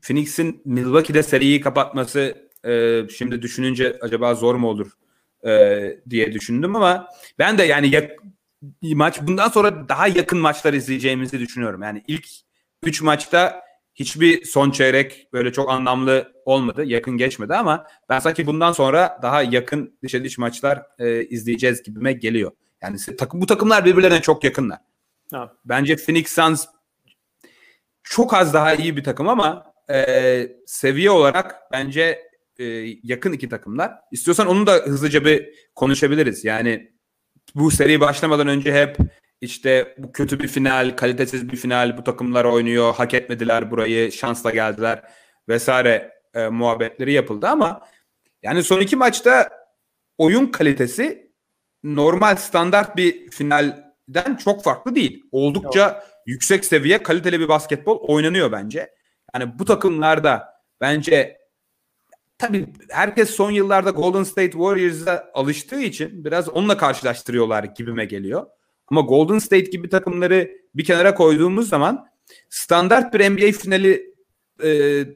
Phoenix'in 0.01 0.61
Milwaukee'de 0.65 1.23
seriyi 1.23 1.61
kapatması 1.61 2.49
e, 2.65 3.01
şimdi 3.17 3.41
düşününce 3.41 3.97
acaba 4.01 4.35
zor 4.35 4.55
mu 4.55 4.67
olur 4.67 4.91
e, 5.45 5.81
diye 6.09 6.33
düşündüm 6.33 6.75
ama 6.75 7.07
ben 7.39 7.57
de 7.57 7.63
yani 7.63 7.89
yak, 7.89 8.11
maç 8.81 9.21
bundan 9.21 9.49
sonra 9.49 9.89
daha 9.89 10.07
yakın 10.07 10.39
maçlar 10.39 10.73
izleyeceğimizi 10.73 11.39
düşünüyorum. 11.39 11.81
Yani 11.81 12.03
ilk 12.07 12.25
3 12.83 13.01
maçta 13.01 13.61
hiçbir 13.95 14.45
son 14.45 14.71
çeyrek 14.71 15.27
böyle 15.33 15.51
çok 15.51 15.69
anlamlı 15.69 16.33
olmadı. 16.45 16.83
Yakın 16.85 17.17
geçmedi 17.17 17.55
ama 17.55 17.87
ben 18.09 18.19
sanki 18.19 18.47
bundan 18.47 18.71
sonra 18.71 19.19
daha 19.21 19.41
yakın 19.41 19.97
dışa 20.03 20.23
diş 20.23 20.37
maçlar 20.37 20.83
e, 20.99 21.25
izleyeceğiz 21.25 21.83
gibime 21.83 22.13
geliyor. 22.13 22.51
Yani 22.81 22.97
takım 23.17 23.41
bu 23.41 23.45
takımlar 23.45 23.85
birbirlerine 23.85 24.21
çok 24.21 24.43
yakınlar. 24.43 24.79
Evet. 25.35 25.49
Bence 25.65 25.95
Phoenix 25.95 26.27
Suns 26.27 26.65
çok 28.03 28.33
az 28.33 28.53
daha 28.53 28.73
iyi 28.73 28.97
bir 28.97 29.03
takım 29.03 29.29
ama 29.29 29.73
e, 29.89 30.47
seviye 30.65 31.11
olarak 31.11 31.55
bence 31.71 32.21
e, 32.59 32.63
yakın 33.03 33.31
iki 33.33 33.49
takımlar. 33.49 33.91
İstiyorsan 34.11 34.47
onu 34.47 34.67
da 34.67 34.73
hızlıca 34.73 35.25
bir 35.25 35.49
konuşabiliriz. 35.75 36.45
Yani 36.45 36.91
bu 37.55 37.71
seri 37.71 37.99
başlamadan 37.99 38.47
önce 38.47 38.73
hep 38.73 38.97
işte 39.43 39.95
bu 39.97 40.11
kötü 40.11 40.39
bir 40.39 40.47
final, 40.47 40.95
kalitesiz 40.95 41.49
bir 41.49 41.57
final, 41.57 41.97
bu 41.97 42.03
takımlar 42.03 42.45
oynuyor, 42.45 42.95
hak 42.95 43.13
etmediler 43.13 43.71
burayı, 43.71 44.11
şansla 44.11 44.51
geldiler 44.51 45.03
vesaire 45.49 46.11
e, 46.33 46.47
muhabbetleri 46.47 47.13
yapıldı 47.13 47.47
ama 47.47 47.81
yani 48.43 48.63
son 48.63 48.79
iki 48.79 48.95
maçta 48.95 49.49
oyun 50.17 50.47
kalitesi 50.47 51.31
normal 51.83 52.35
standart 52.35 52.97
bir 52.97 53.31
finalden 53.31 54.35
çok 54.43 54.63
farklı 54.63 54.95
değil. 54.95 55.23
Oldukça 55.31 55.79
Yok. 55.79 56.03
yüksek 56.25 56.65
seviye 56.65 57.03
kaliteli 57.03 57.39
bir 57.39 57.47
basketbol 57.47 57.99
oynanıyor 58.07 58.51
bence. 58.51 58.93
Yani 59.35 59.59
bu 59.59 59.65
takımlarda 59.65 60.53
bence 60.81 61.37
tabii 62.37 62.67
herkes 62.89 63.29
son 63.29 63.51
yıllarda 63.51 63.89
Golden 63.89 64.23
State 64.23 64.51
Warriors'a 64.51 65.31
alıştığı 65.33 65.81
için 65.81 66.25
biraz 66.25 66.49
onunla 66.49 66.77
karşılaştırıyorlar 66.77 67.63
gibime 67.63 68.05
geliyor. 68.05 68.47
Ama 68.87 69.01
Golden 69.01 69.39
State 69.39 69.69
gibi 69.69 69.89
takımları 69.89 70.51
bir 70.75 70.85
kenara 70.85 71.15
koyduğumuz 71.15 71.69
zaman 71.69 72.07
standart 72.49 73.13
bir 73.13 73.29
NBA 73.29 73.51
finali 73.51 74.13
e, 74.63 74.69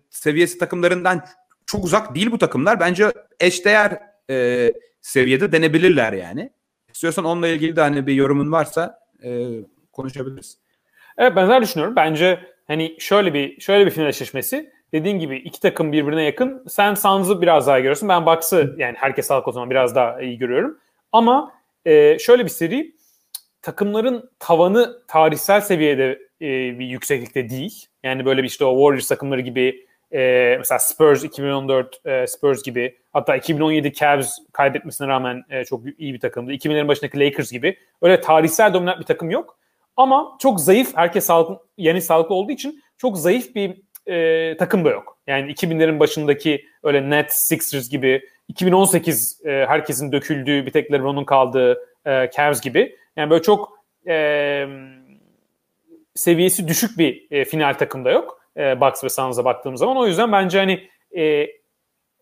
seviyesi 0.10 0.58
takımlarından 0.58 1.24
çok 1.66 1.84
uzak 1.86 2.16
değil 2.16 2.32
bu 2.32 2.38
takımlar. 2.38 2.80
Bence 2.80 3.12
eşdeğer 3.40 4.00
e, 4.30 4.72
seviyede 5.02 5.52
denebilirler 5.52 6.14
yani. 6.14 6.50
İstiyorsan 6.94 7.26
onunla 7.26 7.48
ilgili 7.48 7.76
de 7.76 7.82
hani 7.82 8.08
bir 8.08 8.14
yorumun 8.14 8.52
varsa 8.52 9.00
e, 9.24 9.48
konuşabiliriz. 9.92 10.58
Evet 11.18 11.36
benzer 11.36 11.62
düşünüyorum. 11.62 11.96
Bence 11.96 12.40
hani 12.68 12.96
şöyle 13.00 13.34
bir 13.34 13.62
şöyle 13.62 13.86
bir 13.86 13.92
final 13.92 14.08
eşleşmesi. 14.08 14.72
dediğin 14.94 15.20
gibi 15.20 15.38
iki 15.38 15.60
takım 15.60 15.92
birbirine 15.92 16.24
yakın. 16.24 16.64
Sen 16.70 16.94
Suns'ı 16.94 17.42
biraz 17.42 17.68
daha 17.68 17.80
görüyorsun. 17.80 18.10
Ben 18.10 18.26
Bucks'ı 18.26 18.76
yani 18.78 18.96
herkes 18.98 19.28
sağlık 19.28 19.48
o 19.48 19.52
zaman 19.52 19.70
biraz 19.70 19.96
daha 19.96 20.22
iyi 20.22 20.38
görüyorum. 20.38 20.78
Ama 21.12 21.54
e, 21.86 22.20
şöyle 22.20 22.44
bir 22.44 22.50
seri 22.50 22.96
takımların 23.68 24.30
tavanı 24.40 25.00
tarihsel 25.08 25.62
seviyede 25.62 26.12
e, 26.42 26.80
bir 26.80 26.86
yükseklikte 26.86 27.50
değil. 27.50 27.86
Yani 28.04 28.26
böyle 28.26 28.44
bir 28.44 28.48
işte 28.48 28.66
o 28.66 28.78
Warriors 28.78 29.08
takımları 29.08 29.42
gibi 29.42 29.88
e, 30.12 30.56
mesela 30.58 30.80
Spurs 30.80 31.24
2014 31.24 32.06
e, 32.06 32.28
Spurs 32.28 32.64
gibi 32.64 32.98
hatta 33.14 33.36
2017 33.36 33.94
Cavs 33.94 34.38
kaybetmesine 34.52 35.08
rağmen 35.08 35.44
e, 35.50 35.66
çok 35.66 35.82
iyi 35.98 36.14
bir 36.14 36.20
takımdı. 36.20 36.54
2000'lerin 36.54 36.88
başındaki 36.88 37.20
Lakers 37.20 37.52
gibi 37.52 37.78
öyle 38.02 38.22
tarihsel 38.22 38.74
dominant 38.74 39.00
bir 39.00 39.06
takım 39.06 39.30
yok. 39.30 39.58
Ama 39.98 40.38
çok 40.42 40.60
zayıf, 40.60 40.98
herkes 40.98 41.26
sağlıklı, 41.26 41.60
yani 41.78 42.02
sağlıklı 42.02 42.36
olduğu 42.36 42.52
için 42.52 42.84
çok 42.98 43.18
zayıf 43.18 43.56
bir 43.56 43.82
e, 44.08 44.58
takım 44.58 44.86
da 44.86 44.90
yok. 44.90 45.18
Yani 45.28 45.52
2000'lerin 45.52 46.00
başındaki 46.00 46.66
öyle 46.84 47.10
net 47.10 47.34
Sixers 47.34 47.90
gibi 47.90 48.22
2018 48.48 49.42
e, 49.46 49.50
herkesin 49.68 50.12
döküldüğü 50.12 50.66
bir 50.66 50.72
tek 50.72 50.92
LeBron'un 50.92 51.26
kaldığı 51.26 51.78
e, 52.08 52.30
Cavs 52.38 52.62
gibi. 52.62 52.98
Yani 53.16 53.30
böyle 53.30 53.42
çok 53.42 53.84
e, 54.08 54.68
seviyesi 56.16 56.68
düşük 56.68 56.98
bir 56.98 57.28
e, 57.32 57.46
final 57.46 57.74
takımda 57.74 58.12
yok. 58.12 58.42
E, 58.58 58.82
Bucks 58.82 59.04
ve 59.04 59.10
Suns'a 59.10 59.46
baktığımız 59.46 59.80
zaman. 59.80 59.98
O 59.98 60.08
yüzden 60.08 60.32
bence 60.32 60.60
hani 60.60 60.90
e, 61.18 61.48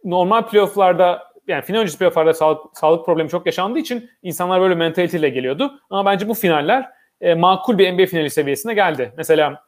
normal 0.03 0.47
playofflarda 0.47 1.35
yani 1.47 1.61
final 1.61 1.79
öncesi 1.79 1.97
playofflarda 1.97 2.33
sağlık, 2.33 2.77
sağlık 2.77 3.05
problemi 3.05 3.29
çok 3.29 3.45
yaşandığı 3.45 3.79
için 3.79 4.09
insanlar 4.23 4.61
böyle 4.61 4.75
mentaliteyle 4.75 5.29
geliyordu. 5.29 5.79
Ama 5.89 6.11
bence 6.11 6.27
bu 6.29 6.33
finaller 6.33 6.89
e, 7.21 7.33
makul 7.33 7.77
bir 7.77 7.93
NBA 7.93 8.05
finali 8.05 8.29
seviyesine 8.29 8.73
geldi. 8.73 9.13
Mesela 9.17 9.63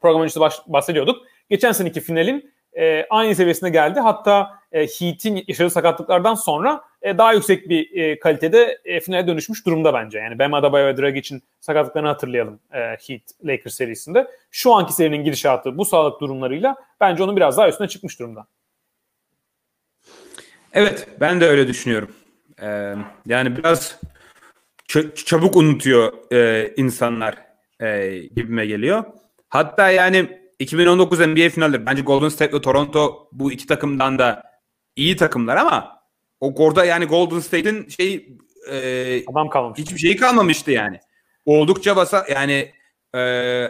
program 0.00 0.22
öncesi 0.22 0.40
baş, 0.40 0.54
bahsediyorduk. 0.66 1.26
Geçen 1.50 1.72
seneki 1.72 2.00
finalin 2.00 2.52
e, 2.78 3.06
aynı 3.10 3.34
seviyesine 3.34 3.70
geldi. 3.70 4.00
Hatta 4.00 4.50
e, 4.72 4.80
Heat'in 4.80 5.44
yaşadığı 5.48 5.70
sakatlıklardan 5.70 6.34
sonra 6.34 6.82
e, 7.06 7.18
daha 7.18 7.32
yüksek 7.32 7.68
bir 7.68 7.96
e, 7.96 8.18
kalitede 8.18 8.78
e, 8.84 9.00
finale 9.00 9.26
dönüşmüş 9.26 9.66
durumda 9.66 9.94
bence. 9.94 10.18
Yani 10.18 10.38
Bam 10.38 10.54
Adebayo 10.54 10.86
ve 10.86 10.96
Drag 10.96 11.16
için 11.16 11.42
sakatlıklarını 11.60 12.08
hatırlayalım 12.08 12.60
Heat 12.70 13.22
Lakers 13.44 13.74
serisinde. 13.74 14.26
Şu 14.50 14.74
anki 14.74 14.92
serinin 14.92 15.24
gidişatı 15.24 15.78
bu 15.78 15.84
sağlık 15.84 16.20
durumlarıyla 16.20 16.76
bence 17.00 17.22
onun 17.22 17.36
biraz 17.36 17.56
daha 17.56 17.68
üstüne 17.68 17.88
çıkmış 17.88 18.18
durumda. 18.18 18.46
Evet 20.72 21.08
ben 21.20 21.40
de 21.40 21.46
öyle 21.46 21.68
düşünüyorum. 21.68 22.10
Yani 23.26 23.56
biraz 23.56 24.00
çabuk 25.14 25.56
unutuyor 25.56 26.12
insanlar 26.76 27.36
e, 27.80 28.18
gibime 28.36 28.66
geliyor. 28.66 29.04
Hatta 29.48 29.90
yani 29.90 30.40
2019 30.58 31.20
NBA 31.20 31.48
finalleri 31.48 31.86
bence 31.86 32.02
Golden 32.02 32.28
State 32.28 32.56
ve 32.56 32.60
Toronto 32.60 33.28
bu 33.32 33.52
iki 33.52 33.66
takımdan 33.66 34.18
da 34.18 34.42
iyi 34.96 35.16
takımlar 35.16 35.56
ama 35.56 35.95
o 36.40 36.64
orada 36.64 36.84
yani 36.84 37.04
Golden 37.04 37.40
State'in 37.40 37.88
şey 37.88 38.28
e, 38.70 39.22
adam 39.26 39.50
kalmamış. 39.50 39.78
Hiçbir 39.78 39.98
şeyi 39.98 40.16
kalmamıştı 40.16 40.70
yani. 40.70 41.00
Oldukça 41.44 41.96
basa 41.96 42.26
yani 42.30 42.72
e, 43.14 43.20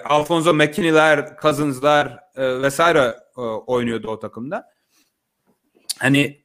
Alfonso 0.04 0.54
McKinney'ler, 0.54 1.36
Cousins'lar 1.42 2.18
e, 2.36 2.62
vesaire 2.62 3.16
e, 3.36 3.40
oynuyordu 3.40 4.08
o 4.08 4.18
takımda. 4.18 4.70
Hani 5.98 6.44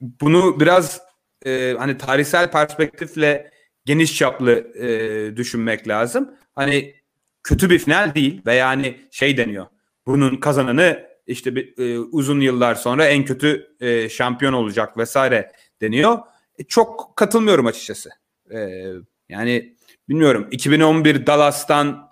bunu 0.00 0.60
biraz 0.60 1.00
e, 1.46 1.74
hani 1.78 1.98
tarihsel 1.98 2.50
perspektifle 2.50 3.50
geniş 3.84 4.16
çaplı 4.16 4.52
e, 4.76 5.36
düşünmek 5.36 5.88
lazım. 5.88 6.34
Hani 6.54 6.94
kötü 7.42 7.70
bir 7.70 7.78
final 7.78 8.14
değil 8.14 8.42
ve 8.46 8.54
yani 8.54 9.00
şey 9.10 9.36
deniyor. 9.36 9.66
Bunun 10.06 10.36
kazananı 10.36 11.06
işte 11.26 11.56
bir, 11.56 11.78
e, 11.78 11.98
uzun 11.98 12.40
yıllar 12.40 12.74
sonra 12.74 13.06
en 13.06 13.24
kötü 13.24 13.76
e, 13.80 14.08
şampiyon 14.08 14.52
olacak 14.52 14.98
vesaire 14.98 15.52
deniyor. 15.82 16.18
E, 16.58 16.64
çok 16.64 17.16
katılmıyorum 17.16 17.66
açıkçası. 17.66 18.10
E, 18.54 18.86
yani 19.28 19.76
bilmiyorum 20.08 20.48
2011 20.50 21.26
Dallas'tan 21.26 22.08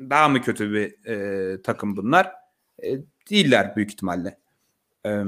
daha 0.00 0.28
mı 0.28 0.42
kötü 0.42 0.72
bir 0.72 1.06
e, 1.06 1.62
takım 1.62 1.96
bunlar? 1.96 2.32
E, 2.82 2.88
değiller 3.30 3.76
büyük 3.76 3.90
ihtimalle. 3.90 4.38
Evet. 5.04 5.26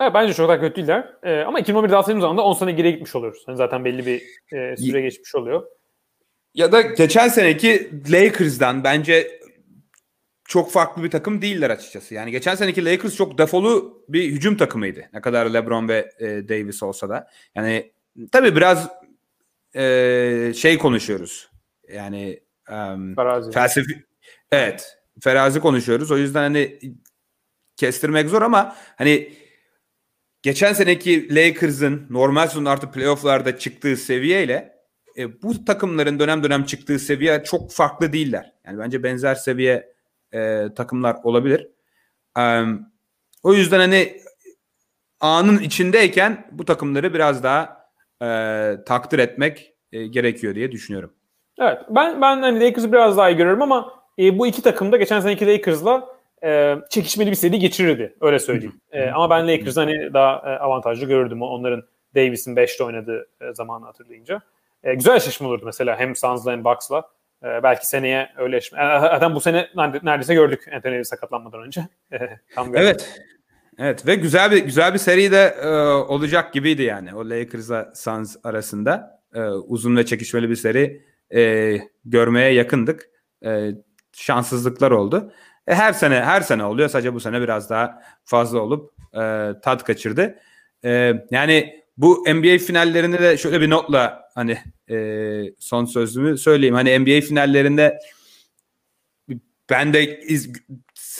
Evet, 0.00 0.14
bence 0.14 0.34
çok 0.34 0.48
da 0.48 0.60
kötü 0.60 0.76
değiller. 0.76 1.12
Ee, 1.22 1.40
ama 1.40 1.60
2011 1.60 1.90
Dallas'ın 1.90 2.20
zaman 2.20 2.36
da 2.36 2.42
10 2.42 2.52
sene 2.52 2.72
geriye 2.72 2.92
gitmiş 2.92 3.16
oluyoruz. 3.16 3.44
Yani 3.48 3.56
zaten 3.56 3.84
belli 3.84 4.06
bir 4.06 4.22
e, 4.56 4.76
süre 4.76 5.00
geçmiş 5.00 5.34
oluyor. 5.34 5.66
Ya 6.54 6.72
da 6.72 6.80
geçen 6.80 7.28
seneki 7.28 7.90
Lakers'dan 8.12 8.84
bence 8.84 9.40
çok 10.48 10.72
farklı 10.72 11.04
bir 11.04 11.10
takım 11.10 11.42
değiller 11.42 11.70
açıkçası. 11.70 12.14
Yani 12.14 12.30
geçen 12.30 12.54
seneki 12.54 12.84
Lakers 12.84 13.16
çok 13.16 13.38
defolu 13.38 14.04
bir 14.08 14.24
hücum 14.32 14.56
takımıydı. 14.56 15.04
Ne 15.12 15.20
kadar 15.20 15.46
LeBron 15.46 15.88
ve 15.88 16.12
e, 16.18 16.26
Davis 16.48 16.82
olsa 16.82 17.08
da. 17.08 17.30
Yani 17.54 17.92
tabii 18.32 18.56
biraz 18.56 18.88
e, 19.76 20.52
şey 20.56 20.78
konuşuyoruz. 20.78 21.50
Yani 21.92 22.40
um, 22.70 23.14
Ferazi. 23.14 23.52
felsefi 23.52 24.04
evet 24.52 24.98
ferazi 25.20 25.60
konuşuyoruz. 25.60 26.10
O 26.10 26.18
yüzden 26.18 26.42
hani 26.42 26.78
kestirmek 27.76 28.28
zor 28.28 28.42
ama 28.42 28.76
hani 28.96 29.32
geçen 30.42 30.72
seneki 30.72 31.34
Lakers'ın 31.34 32.06
normal 32.10 32.46
sezon 32.46 32.64
artı 32.64 32.90
playoff'larda 32.90 33.58
çıktığı 33.58 33.96
seviyeyle 33.96 34.76
e, 35.18 35.42
bu 35.42 35.64
takımların 35.64 36.18
dönem 36.18 36.44
dönem 36.44 36.64
çıktığı 36.64 36.98
seviye 36.98 37.44
çok 37.44 37.72
farklı 37.72 38.12
değiller. 38.12 38.52
Yani 38.66 38.78
bence 38.78 39.02
benzer 39.02 39.34
seviye 39.34 39.95
e, 40.32 40.68
takımlar 40.76 41.16
olabilir. 41.22 41.68
E, 42.38 42.62
o 43.42 43.54
yüzden 43.54 43.78
hani 43.78 44.16
anın 45.20 45.58
içindeyken 45.58 46.46
bu 46.52 46.64
takımları 46.64 47.14
biraz 47.14 47.42
daha 47.42 47.90
e, 48.22 48.28
takdir 48.86 49.18
etmek 49.18 49.74
e, 49.92 50.06
gerekiyor 50.06 50.54
diye 50.54 50.72
düşünüyorum. 50.72 51.12
Evet 51.58 51.78
ben 51.90 52.20
ben 52.22 52.42
hani 52.42 52.60
Lakers'ı 52.60 52.92
biraz 52.92 53.16
daha 53.16 53.30
iyi 53.30 53.36
görüyorum 53.36 53.62
ama 53.62 53.92
e, 54.18 54.38
bu 54.38 54.46
iki 54.46 54.62
takım 54.62 54.92
da 54.92 54.96
geçen 54.96 55.20
seneki 55.20 55.46
Lakers'la 55.46 56.16
e, 56.44 56.76
çekişmeli 56.90 57.30
bir 57.30 57.36
seri 57.36 57.58
geçirirdi. 57.58 58.16
Öyle 58.20 58.38
söyleyeyim. 58.38 58.80
E, 58.92 59.10
ama 59.10 59.30
ben 59.30 59.48
Lakers'ı 59.48 59.80
hani 59.80 60.14
daha 60.14 60.36
e, 60.36 60.58
avantajlı 60.58 61.06
görürdüm. 61.06 61.42
Onların 61.42 61.82
Davis'in 62.14 62.56
5'te 62.56 62.84
oynadığı 62.84 63.28
e, 63.40 63.54
zamanı 63.54 63.84
hatırlayınca. 63.84 64.40
E, 64.84 64.94
güzel 64.94 65.16
eşleşme 65.16 65.46
olurdu 65.46 65.62
mesela 65.64 65.98
hem 65.98 66.16
Suns'la 66.16 66.52
hem 66.52 66.64
Bucks'la. 66.64 67.02
E, 67.42 67.62
belki 67.62 67.86
seneye 67.86 68.28
öyle 68.36 68.56
eşleşme. 68.56 68.78
E, 68.78 69.00
zaten 69.00 69.34
bu 69.34 69.40
sene 69.40 69.68
neredeyse 70.02 70.34
gördük 70.34 70.64
Anthony 70.74 71.04
sakatlanmadan 71.04 71.62
önce. 71.62 71.88
Tam 72.54 72.76
evet. 72.76 73.20
Evet 73.78 74.06
ve 74.06 74.14
güzel 74.14 74.50
bir 74.50 74.58
güzel 74.58 74.94
bir 74.94 74.98
seri 74.98 75.32
de 75.32 75.56
e, 75.62 75.68
olacak 75.86 76.52
gibiydi 76.52 76.82
yani. 76.82 77.14
O 77.14 77.30
Lakers'la 77.30 77.92
Suns 77.94 78.36
arasında 78.44 79.20
e, 79.34 79.40
uzun 79.42 79.96
ve 79.96 80.06
çekişmeli 80.06 80.50
bir 80.50 80.56
seri 80.56 81.02
e, 81.34 81.76
görmeye 82.04 82.52
yakındık. 82.52 83.08
E, 83.44 83.70
şanssızlıklar 84.12 84.90
oldu. 84.90 85.32
E, 85.66 85.74
her 85.74 85.92
sene 85.92 86.20
her 86.20 86.40
sene 86.40 86.64
oluyor. 86.64 86.88
Sadece 86.88 87.14
bu 87.14 87.20
sene 87.20 87.40
biraz 87.40 87.70
daha 87.70 88.02
fazla 88.24 88.58
olup 88.58 88.92
e, 89.14 89.52
tat 89.62 89.84
kaçırdı. 89.84 90.38
E, 90.84 91.12
yani 91.30 91.82
bu 91.96 92.24
NBA 92.28 92.58
finallerinde 92.58 93.18
de 93.18 93.36
şöyle 93.36 93.60
bir 93.60 93.70
notla 93.70 94.25
hani 94.36 94.58
e, 94.90 94.98
son 95.58 95.84
sözümü 95.84 96.38
söyleyeyim. 96.38 96.74
Hani 96.74 96.98
NBA 96.98 97.20
finallerinde 97.20 97.98
ben 99.70 99.92
de 99.92 100.20
iz, 100.20 100.52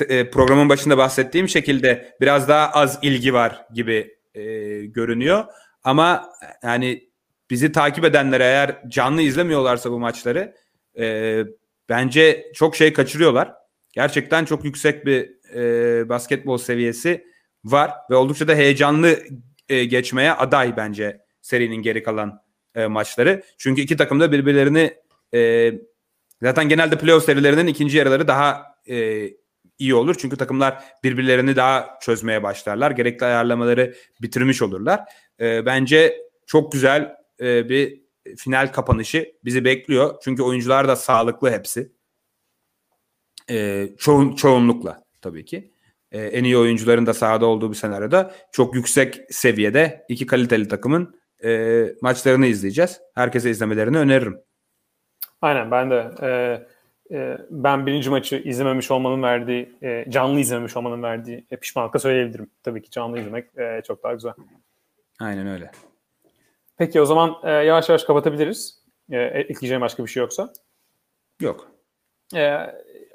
e, 0.09 0.31
programın 0.31 0.69
başında 0.69 0.99
bahsettiğim 0.99 1.49
şekilde 1.49 2.17
biraz 2.21 2.49
daha 2.49 2.71
az 2.71 2.99
ilgi 3.03 3.35
var 3.35 3.67
gibi 3.75 4.17
e, 4.35 4.43
görünüyor. 4.87 5.45
Ama 5.85 6.31
yani 6.63 7.11
bizi 7.51 7.73
takip 7.73 8.05
edenler 8.05 8.41
eğer 8.41 8.83
canlı 8.89 9.23
izlemiyorlarsa 9.23 9.91
bu 9.91 9.99
maçları 9.99 10.55
e, 10.99 11.45
bence 11.89 12.53
çok 12.55 12.77
şey 12.77 12.93
kaçırıyorlar. 12.93 13.53
Gerçekten 13.93 14.45
çok 14.45 14.65
yüksek 14.65 15.07
bir 15.07 15.31
e, 15.55 16.09
basketbol 16.09 16.59
seviyesi 16.59 17.25
var 17.65 17.91
ve 18.11 18.15
oldukça 18.15 18.49
da 18.49 18.55
heyecanlı 18.55 19.19
e, 19.69 19.85
geçmeye 19.85 20.33
aday 20.33 20.77
bence 20.77 21.21
serinin 21.43 21.83
geri 21.83 22.03
kalan 22.03 22.46
e, 22.77 22.87
maçları. 22.87 23.43
Çünkü 23.59 23.81
iki 23.81 23.97
takım 23.97 24.21
da 24.21 24.33
birbirlerini 24.33 24.95
e, 25.35 25.73
zaten 26.43 26.69
genelde 26.69 26.99
playoff 26.99 27.25
serilerinin 27.25 27.67
ikinci 27.67 27.97
yarıları 27.97 28.29
daha 28.29 28.77
e, 28.89 29.29
iyi 29.79 29.95
olur. 29.95 30.15
Çünkü 30.19 30.37
takımlar 30.37 30.85
birbirlerini 31.05 31.57
daha 31.57 31.99
çözmeye 32.01 32.43
başlarlar. 32.43 32.91
Gerekli 32.91 33.27
ayarlamaları 33.27 33.95
bitirmiş 34.23 34.63
olurlar. 34.63 35.01
E, 35.41 35.67
bence 35.67 36.21
çok 36.47 36.73
güzel 36.73 37.17
e, 37.41 37.69
bir 37.69 38.03
final 38.37 38.73
kapanışı 38.73 39.33
bizi 39.45 39.65
bekliyor. 39.65 40.15
Çünkü 40.25 40.43
oyuncular 40.43 40.89
da 40.89 40.97
sağlıklı 40.97 41.51
hepsi. 41.51 41.93
E, 43.51 43.89
çoğun, 43.99 44.35
çoğunlukla 44.35 45.05
tabii 45.23 45.45
ki 45.45 45.73
e, 46.13 46.23
en 46.23 46.45
iyi 46.45 46.59
oyuncuların 46.59 47.07
da 47.07 47.15
sahada 47.15 47.47
olduğu 47.47 47.71
bir 47.71 47.77
senaryoda 47.77 48.35
çok 48.53 48.75
yüksek 48.75 49.21
seviyede 49.31 50.07
iki 50.09 50.27
kaliteli 50.27 50.69
takımın 50.69 51.21
e, 51.45 51.85
maçlarını 52.03 52.47
izleyeceğiz. 52.47 53.01
Herkese 53.15 53.51
izlemelerini 53.51 53.99
öneririm. 53.99 54.41
Aynen 55.43 55.71
ben 55.71 55.91
de. 55.91 56.11
E, 56.23 56.29
e, 57.17 57.39
ben 57.51 57.87
birinci 57.87 58.11
maçı 58.11 58.37
izlememiş 58.37 58.91
olmanın 58.91 59.23
verdiği, 59.23 59.73
e, 59.83 60.05
canlı 60.09 60.41
izlememiş 60.41 60.77
olmanın 60.77 61.03
verdiği 61.03 61.47
e, 61.51 61.57
pişmanlıkla 61.57 61.99
söyleyebilirim. 61.99 62.51
Tabii 62.63 62.83
ki 62.83 62.91
canlı 62.91 63.19
izlemek 63.19 63.59
e, 63.59 63.83
çok 63.87 64.03
daha 64.03 64.15
güzel. 64.15 64.33
Aynen 65.21 65.47
öyle. 65.47 65.71
Peki 66.79 67.01
o 67.01 67.05
zaman 67.05 67.37
e, 67.43 67.51
yavaş 67.51 67.89
yavaş 67.89 68.05
kapatabiliriz. 68.05 68.83
E, 69.11 69.19
ekleyeceğim 69.21 69.81
başka 69.81 70.05
bir 70.05 70.09
şey 70.09 70.21
yoksa. 70.21 70.53
Yok. 71.41 71.71
E, 72.35 72.57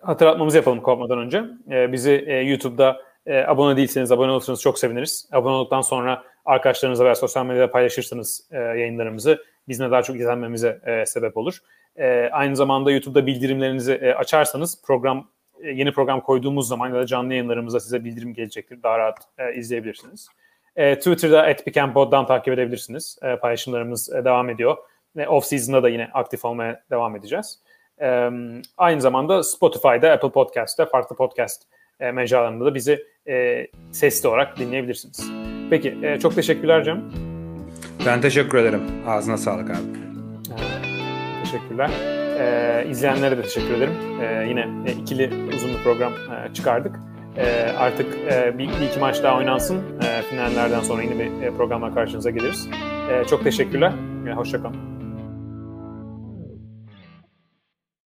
hatırlatmamızı 0.01 0.57
yapalım 0.57 0.81
kopmadan 0.81 1.19
önce. 1.19 1.43
E, 1.71 1.91
bizi 1.91 2.25
e, 2.27 2.33
YouTube'da 2.33 3.01
e, 3.25 3.43
abone 3.43 3.77
değilseniz 3.77 4.11
abone 4.11 4.31
olursanız 4.31 4.61
çok 4.61 4.79
seviniriz. 4.79 5.29
Abone 5.31 5.53
olduktan 5.53 5.81
sonra 5.81 6.23
arkadaşlarınızla 6.45 7.05
veya 7.05 7.15
sosyal 7.15 7.45
medyada 7.45 7.71
paylaşırsanız 7.71 8.47
e, 8.51 8.57
yayınlarımızı 8.57 9.43
bizimle 9.67 9.91
daha 9.91 10.03
çok 10.03 10.15
izlenmemize 10.15 10.81
e, 10.85 11.05
sebep 11.05 11.37
olur. 11.37 11.57
E, 11.95 12.29
aynı 12.31 12.55
zamanda 12.55 12.91
YouTube'da 12.91 13.27
bildirimlerinizi 13.27 13.93
e, 13.93 14.13
açarsanız 14.13 14.81
program 14.85 15.27
e, 15.63 15.69
yeni 15.69 15.91
program 15.91 16.21
koyduğumuz 16.21 16.67
zaman 16.67 16.89
ya 16.89 16.95
da 16.95 17.05
canlı 17.05 17.33
yayınlarımızda 17.33 17.79
size 17.79 18.03
bildirim 18.03 18.33
gelecektir. 18.33 18.83
Daha 18.83 18.99
rahat 18.99 19.17
e, 19.37 19.55
izleyebilirsiniz. 19.55 20.27
E, 20.75 20.95
Twitter'da 20.95 21.55
@pikempod'dan 21.65 22.27
takip 22.27 22.53
edebilirsiniz. 22.53 23.19
E, 23.21 23.35
paylaşımlarımız 23.35 24.13
e, 24.13 24.25
devam 24.25 24.49
ediyor. 24.49 24.77
E, 25.17 25.27
off 25.27 25.45
season'da 25.45 25.83
da 25.83 25.89
yine 25.89 26.09
aktif 26.13 26.45
olmaya 26.45 26.83
devam 26.91 27.15
edeceğiz. 27.15 27.59
E, 28.01 28.29
aynı 28.77 29.01
zamanda 29.01 29.43
Spotify'da, 29.43 30.11
Apple 30.11 30.31
Podcast'ta, 30.31 30.85
farklı 30.85 31.15
podcast 31.15 31.61
e, 31.99 32.11
mecralarında 32.11 32.65
da 32.65 32.75
bizi 32.75 33.05
e, 33.27 33.67
sesli 33.91 34.29
olarak 34.29 34.57
dinleyebilirsiniz. 34.57 35.50
Peki, 35.71 35.97
e, 36.03 36.19
çok 36.19 36.35
teşekkürler 36.35 36.83
Cem. 36.83 37.01
Ben 38.05 38.21
teşekkür 38.21 38.57
ederim. 38.57 38.81
Ağzına 39.07 39.37
sağlık 39.37 39.69
abi. 39.69 39.77
Ee, 40.51 41.43
teşekkürler. 41.43 41.89
Ee, 42.39 42.87
izleyenlere 42.89 43.37
de 43.37 43.41
teşekkür 43.41 43.73
ederim. 43.73 43.93
Ee, 44.21 44.45
yine 44.49 44.67
e, 44.85 44.91
ikili 44.91 45.29
uzun 45.55 45.69
bir 45.69 45.83
program 45.83 46.13
e, 46.13 46.53
çıkardık. 46.53 46.99
E, 47.37 47.45
artık 47.77 48.15
e, 48.31 48.57
bir, 48.57 48.67
bir 48.67 48.87
iki 48.89 48.99
maç 48.99 49.23
daha 49.23 49.37
oynansın. 49.37 49.77
E, 49.77 50.21
finallerden 50.21 50.79
sonra 50.79 51.03
yine 51.03 51.19
bir 51.19 51.41
e, 51.41 51.51
programla 51.51 51.93
karşınıza 51.93 52.29
geliriz. 52.29 52.69
E, 53.11 53.27
çok 53.27 53.43
teşekkürler. 53.43 53.91
E, 54.27 54.31
Hoşçakalın. 54.31 55.00